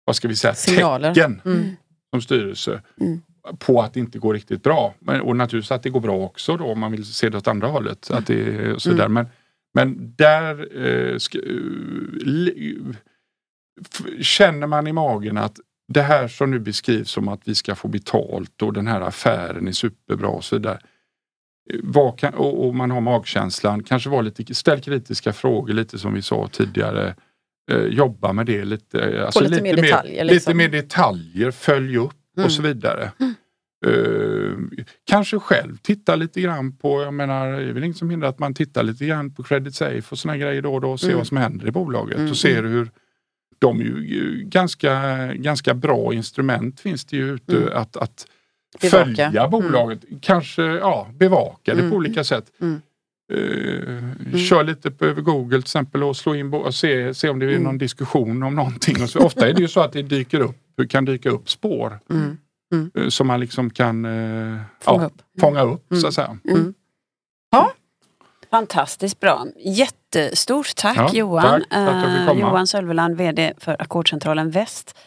vad 0.06 0.16
ska 0.16 0.28
vi 0.28 0.36
säga, 0.36 0.54
Signaler. 0.54 1.14
tecken 1.14 1.42
Mm. 1.46 1.76
som 2.12 2.22
styrelse 2.22 2.82
Mm. 3.02 3.22
på 3.60 3.82
att 3.82 3.94
det 3.94 4.00
inte 4.00 4.20
går 4.20 4.34
riktigt 4.34 4.64
bra. 4.64 4.94
Men, 5.00 5.22
och 5.22 5.36
naturligtvis 5.36 5.72
att 5.72 5.84
det 5.84 5.90
går 5.90 6.00
bra 6.00 6.16
också 6.18 6.58
då 6.58 6.66
om 6.66 6.80
man 6.80 6.92
vill 6.92 7.06
se 7.06 7.30
det 7.30 7.38
åt 7.38 7.48
andra 7.48 7.68
hållet. 7.68 8.12
Att 8.12 8.28
det 8.28 8.82
så 8.82 8.90
Mm. 8.90 8.98
där. 8.98 9.08
Men, 9.08 9.26
men 9.74 10.14
där 10.18 10.78
eh, 10.88 11.18
ska, 11.18 11.38
eh, 11.38 12.96
känner 14.22 14.68
man 14.68 14.88
i 14.88 14.94
magen 14.94 15.38
att 15.38 15.60
det 15.88 16.02
här 16.02 16.28
som 16.28 16.52
nu 16.52 16.60
beskrivs 16.60 17.10
som 17.12 17.28
att 17.28 17.42
vi 17.48 17.56
ska 17.56 17.76
få 17.76 17.88
betalt 17.88 18.62
och 18.62 18.74
den 18.74 18.88
här 18.88 19.02
affären 19.02 19.68
är 19.68 19.72
superbra 19.72 20.28
och 20.30 20.44
så 20.44 20.56
vidare. 20.56 20.80
Kan, 22.18 22.34
och, 22.34 22.68
och 22.68 22.76
man 22.76 22.92
har 22.92 23.02
magkänslan, 23.02 23.84
kanske 23.84 24.10
var 24.10 24.24
lite, 24.24 24.56
ställ 24.56 24.82
kritiska 24.82 25.34
frågor 25.34 25.74
lite 25.74 26.00
som 26.00 26.14
vi 26.14 26.22
sa 26.22 26.48
tidigare. 26.48 27.16
Eh, 27.70 27.78
jobba 27.84 28.34
med 28.34 28.46
det 28.46 28.66
lite. 28.66 29.00
eh, 29.00 29.26
Alltså 29.26 29.44
lite 29.44 29.62
mer 29.64 29.76
detaljer, 29.76 30.24
Lite 30.24 30.34
liksom. 30.34 30.58
mer 30.58 30.70
detaljer, 30.70 31.52
följ 31.52 31.98
upp 31.98 32.14
Mm. 32.38 32.46
och 32.46 32.52
så 32.52 32.62
vidare. 32.62 33.12
Eh, 33.86 34.54
kanske 35.08 35.40
själv 35.40 35.78
titta 35.78 36.16
lite 36.16 36.42
grann 36.42 36.78
på, 36.78 37.02
jag 37.02 37.14
menar, 37.14 37.52
det 37.52 37.64
är 37.70 37.74
väl 37.74 37.84
inget 37.84 37.98
som 37.98 38.10
hindrar 38.10 38.30
att 38.30 38.40
man 38.40 38.54
tittar 38.54 38.84
lite 38.84 39.06
grann 39.06 39.34
på 39.34 39.44
Credit 39.44 39.76
Safe 39.76 40.02
och 40.12 40.20
såna 40.20 40.38
grejer 40.38 40.62
då 40.62 40.74
och 40.74 40.82
då 40.82 40.92
och 40.92 41.00
ser 41.00 41.08
Mm. 41.08 41.18
vad 41.18 41.28
som 41.28 41.38
händer 41.38 41.68
i 41.68 41.72
bolaget 41.72 42.18
Mm, 42.18 42.30
och 42.32 42.38
ser 42.38 42.64
hur 42.64 42.92
de 43.60 43.80
är 43.82 43.84
ju 43.86 44.44
ganska, 44.46 44.94
ganska 45.34 45.74
bra 45.74 46.14
instrument 46.14 46.80
finns 46.80 47.06
det 47.06 47.18
ju 47.18 47.34
ute 47.34 47.58
Mm. 47.58 47.70
att, 47.74 47.98
att 47.98 48.26
Bevaka. 48.82 49.06
följa 49.06 49.48
bolaget. 49.48 50.00
Kanske 50.22 50.64
ja, 50.64 51.08
bevaka 51.14 51.74
det 51.74 51.80
Mm. 51.80 51.92
på 51.92 51.98
olika 51.98 52.24
sätt. 52.24 52.46
Mm. 53.30 54.16
Eh, 54.34 54.38
Kör 54.40 54.64
lite 54.64 54.92
på 54.92 55.06
över 55.06 55.22
Google 55.22 55.50
till 55.58 55.60
exempel 55.64 56.04
och 56.04 56.18
slå 56.18 56.36
in 56.36 56.54
och 56.54 56.76
se, 56.76 57.14
se 57.14 57.30
om 57.30 57.40
det 57.40 57.46
är 57.46 57.50
Mm. 57.50 57.64
någon 57.64 57.78
diskussion 57.78 58.44
om 58.44 58.56
någonting. 58.56 59.04
Och 59.04 59.10
så, 59.10 59.20
ofta 59.20 59.50
är 59.50 59.54
det 59.54 59.62
ju 59.62 59.68
så 59.68 59.80
att 59.82 59.94
det 59.94 60.02
dyker 60.02 60.40
upp, 60.40 60.56
kan 60.90 61.06
dyka 61.06 61.30
upp 61.30 61.50
spår 61.50 62.00
Mm. 62.10 62.38
eh, 62.98 63.08
som 63.10 63.28
man 63.28 63.40
liksom 63.40 63.70
kan 63.70 64.06
eh, 64.06 64.58
Fånga 64.82 65.02
ja, 65.02 65.06
upp. 65.08 65.22
fånga 65.40 65.62
upp 65.62 65.92
Mm. 65.92 66.02
så 66.02 66.08
att 66.08 66.14
säga. 66.14 66.38
Mm. 66.50 66.74
Fantastiskt 68.52 69.20
bra. 69.20 69.46
Jättestort 69.66 70.76
tack 70.76 70.98
Ja, 70.98 71.10
Johan. 71.14 71.64
tack 71.70 72.06
fick 72.06 72.30
Eh. 72.36 72.40
Johan 72.40 72.68
Sölveland, 72.68 73.18
VD 73.18 73.54
för 73.58 73.82
Ackordcentralen 73.82 74.52
Väst. 74.52 74.98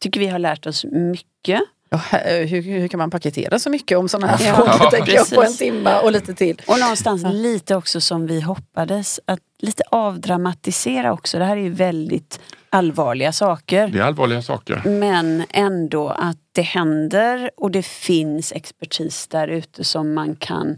Tycker 0.00 0.20
vi 0.20 0.26
har 0.26 0.38
lärt 0.38 0.66
oss 0.66 0.84
mycket. 0.84 1.60
Ja, 1.92 1.96
här- 1.98 2.44
hur, 2.44 2.62
hur 2.62 2.88
kan 2.88 2.98
man 2.98 3.10
paketera 3.10 3.58
så 3.58 3.70
mycket 3.70 3.98
om 3.98 4.08
sådana 4.08 4.26
här 4.26 4.46
Ja, 4.48 4.54
frågor 4.54 5.08
jag 5.14 5.30
på 5.30 5.42
en 5.42 5.56
timme 5.56 5.98
och 5.98 6.12
lite 6.12 6.34
till. 6.34 6.62
Och 6.66 6.78
någonstans 6.80 7.22
Ja. 7.22 7.28
lite 7.30 7.76
också 7.76 8.00
som 8.00 8.26
vi 8.26 8.40
hoppades, 8.40 9.20
att 9.24 9.40
lite 9.58 9.82
avdramatisera 9.90 11.12
också. 11.12 11.38
Det 11.38 11.44
här 11.44 11.56
är 11.56 11.60
ju 11.60 11.70
väldigt 11.70 12.40
allvarliga 12.70 13.32
saker. 13.32 13.88
Det 13.88 13.98
är 13.98 14.02
allvarliga 14.02 14.42
saker. 14.42 14.82
Men 14.84 15.44
ändå 15.50 16.08
att 16.08 16.36
det 16.52 16.62
händer 16.62 17.50
och 17.56 17.70
det 17.70 17.82
finns 17.86 18.52
expertis 18.52 19.26
där 19.26 19.48
ute 19.48 19.84
som 19.84 20.14
man 20.14 20.36
kan 20.36 20.76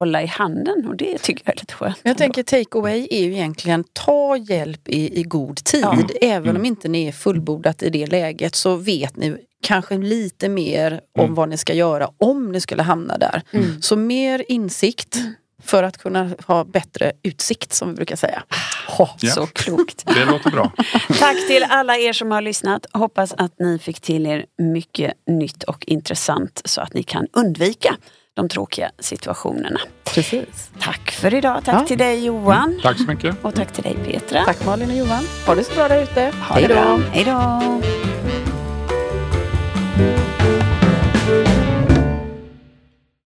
hålla 0.00 0.22
i 0.22 0.26
handen 0.26 0.86
och 0.88 0.96
det 0.96 1.18
tycker 1.18 1.42
jag 1.44 1.54
är 1.56 1.60
lite 1.60 1.74
skönt. 1.74 1.98
Jag 2.02 2.18
tänker 2.18 2.42
take 2.42 2.78
away 2.78 3.08
är 3.10 3.20
ju 3.24 3.32
egentligen 3.34 3.84
ta 3.92 4.36
hjälp 4.36 4.88
i, 4.88 5.20
i 5.20 5.22
god 5.22 5.56
tid. 5.64 5.82
Ja. 5.82 5.98
Även 6.22 6.48
om 6.50 6.56
Mm. 6.56 6.64
inte 6.64 6.88
ni 6.88 7.06
är 7.06 7.12
fullbordat 7.12 7.82
i 7.82 7.90
det 7.90 8.06
läget 8.06 8.54
så 8.54 8.76
vet 8.76 9.16
ni 9.16 9.36
kanske 9.62 9.98
lite 9.98 10.48
mer 10.48 11.00
om 11.18 11.24
Mm. 11.24 11.34
vad 11.34 11.48
ni 11.48 11.56
ska 11.56 11.74
göra 11.74 12.10
om 12.18 12.52
ni 12.52 12.60
skulle 12.60 12.82
hamna 12.82 13.18
där. 13.18 13.42
Mm. 13.52 13.82
Så 13.82 13.96
mer 13.96 14.44
insikt 14.48 15.16
för 15.62 15.82
att 15.82 15.98
kunna 15.98 16.30
ha 16.46 16.64
bättre 16.64 17.12
utsikt 17.22 17.72
som 17.72 17.88
vi 17.88 17.94
brukar 17.94 18.16
säga. 18.16 18.42
Oh, 18.98 19.10
Ja. 19.20 19.30
Så 19.32 19.46
klokt. 19.46 20.04
Det 20.06 20.24
låter 20.24 20.50
bra. 20.50 20.72
Tack 21.18 21.46
till 21.46 21.64
alla 21.68 21.96
er 21.98 22.12
som 22.12 22.30
har 22.30 22.42
lyssnat. 22.42 22.86
Hoppas 22.92 23.32
att 23.36 23.52
ni 23.58 23.78
fick 23.78 24.00
till 24.00 24.26
er 24.26 24.44
mycket 24.58 25.12
nytt 25.26 25.62
och 25.62 25.84
intressant 25.86 26.62
så 26.64 26.80
att 26.80 26.94
ni 26.94 27.02
kan 27.02 27.26
undvika 27.32 27.96
de 28.34 28.48
tråkiga 28.48 28.90
situationerna. 28.98 29.80
Precis. 30.04 30.70
Tack 30.80 31.10
för 31.10 31.34
idag. 31.34 31.62
Tack 31.64 31.74
Ja. 31.82 31.86
till 31.86 31.98
dig 31.98 32.24
Johan. 32.24 32.68
Mm, 32.68 32.80
tack 32.82 32.96
så 32.98 33.04
mycket. 33.04 33.36
Och 33.44 33.54
tack 33.54 33.72
till 33.72 33.82
dig 33.82 33.96
Petra. 34.04 34.44
Tack 34.44 34.64
Malin 34.66 34.90
och 34.90 34.96
Johan. 34.96 35.24
Ha 35.46 35.54
det 35.54 35.64
så 35.64 35.74
bra 35.74 35.88
där 35.88 36.02
ute. 36.02 36.32
Ha 36.48 36.60
det 36.60 36.68
bra. 36.68 37.00
Hej 37.12 37.24
då. 37.24 38.57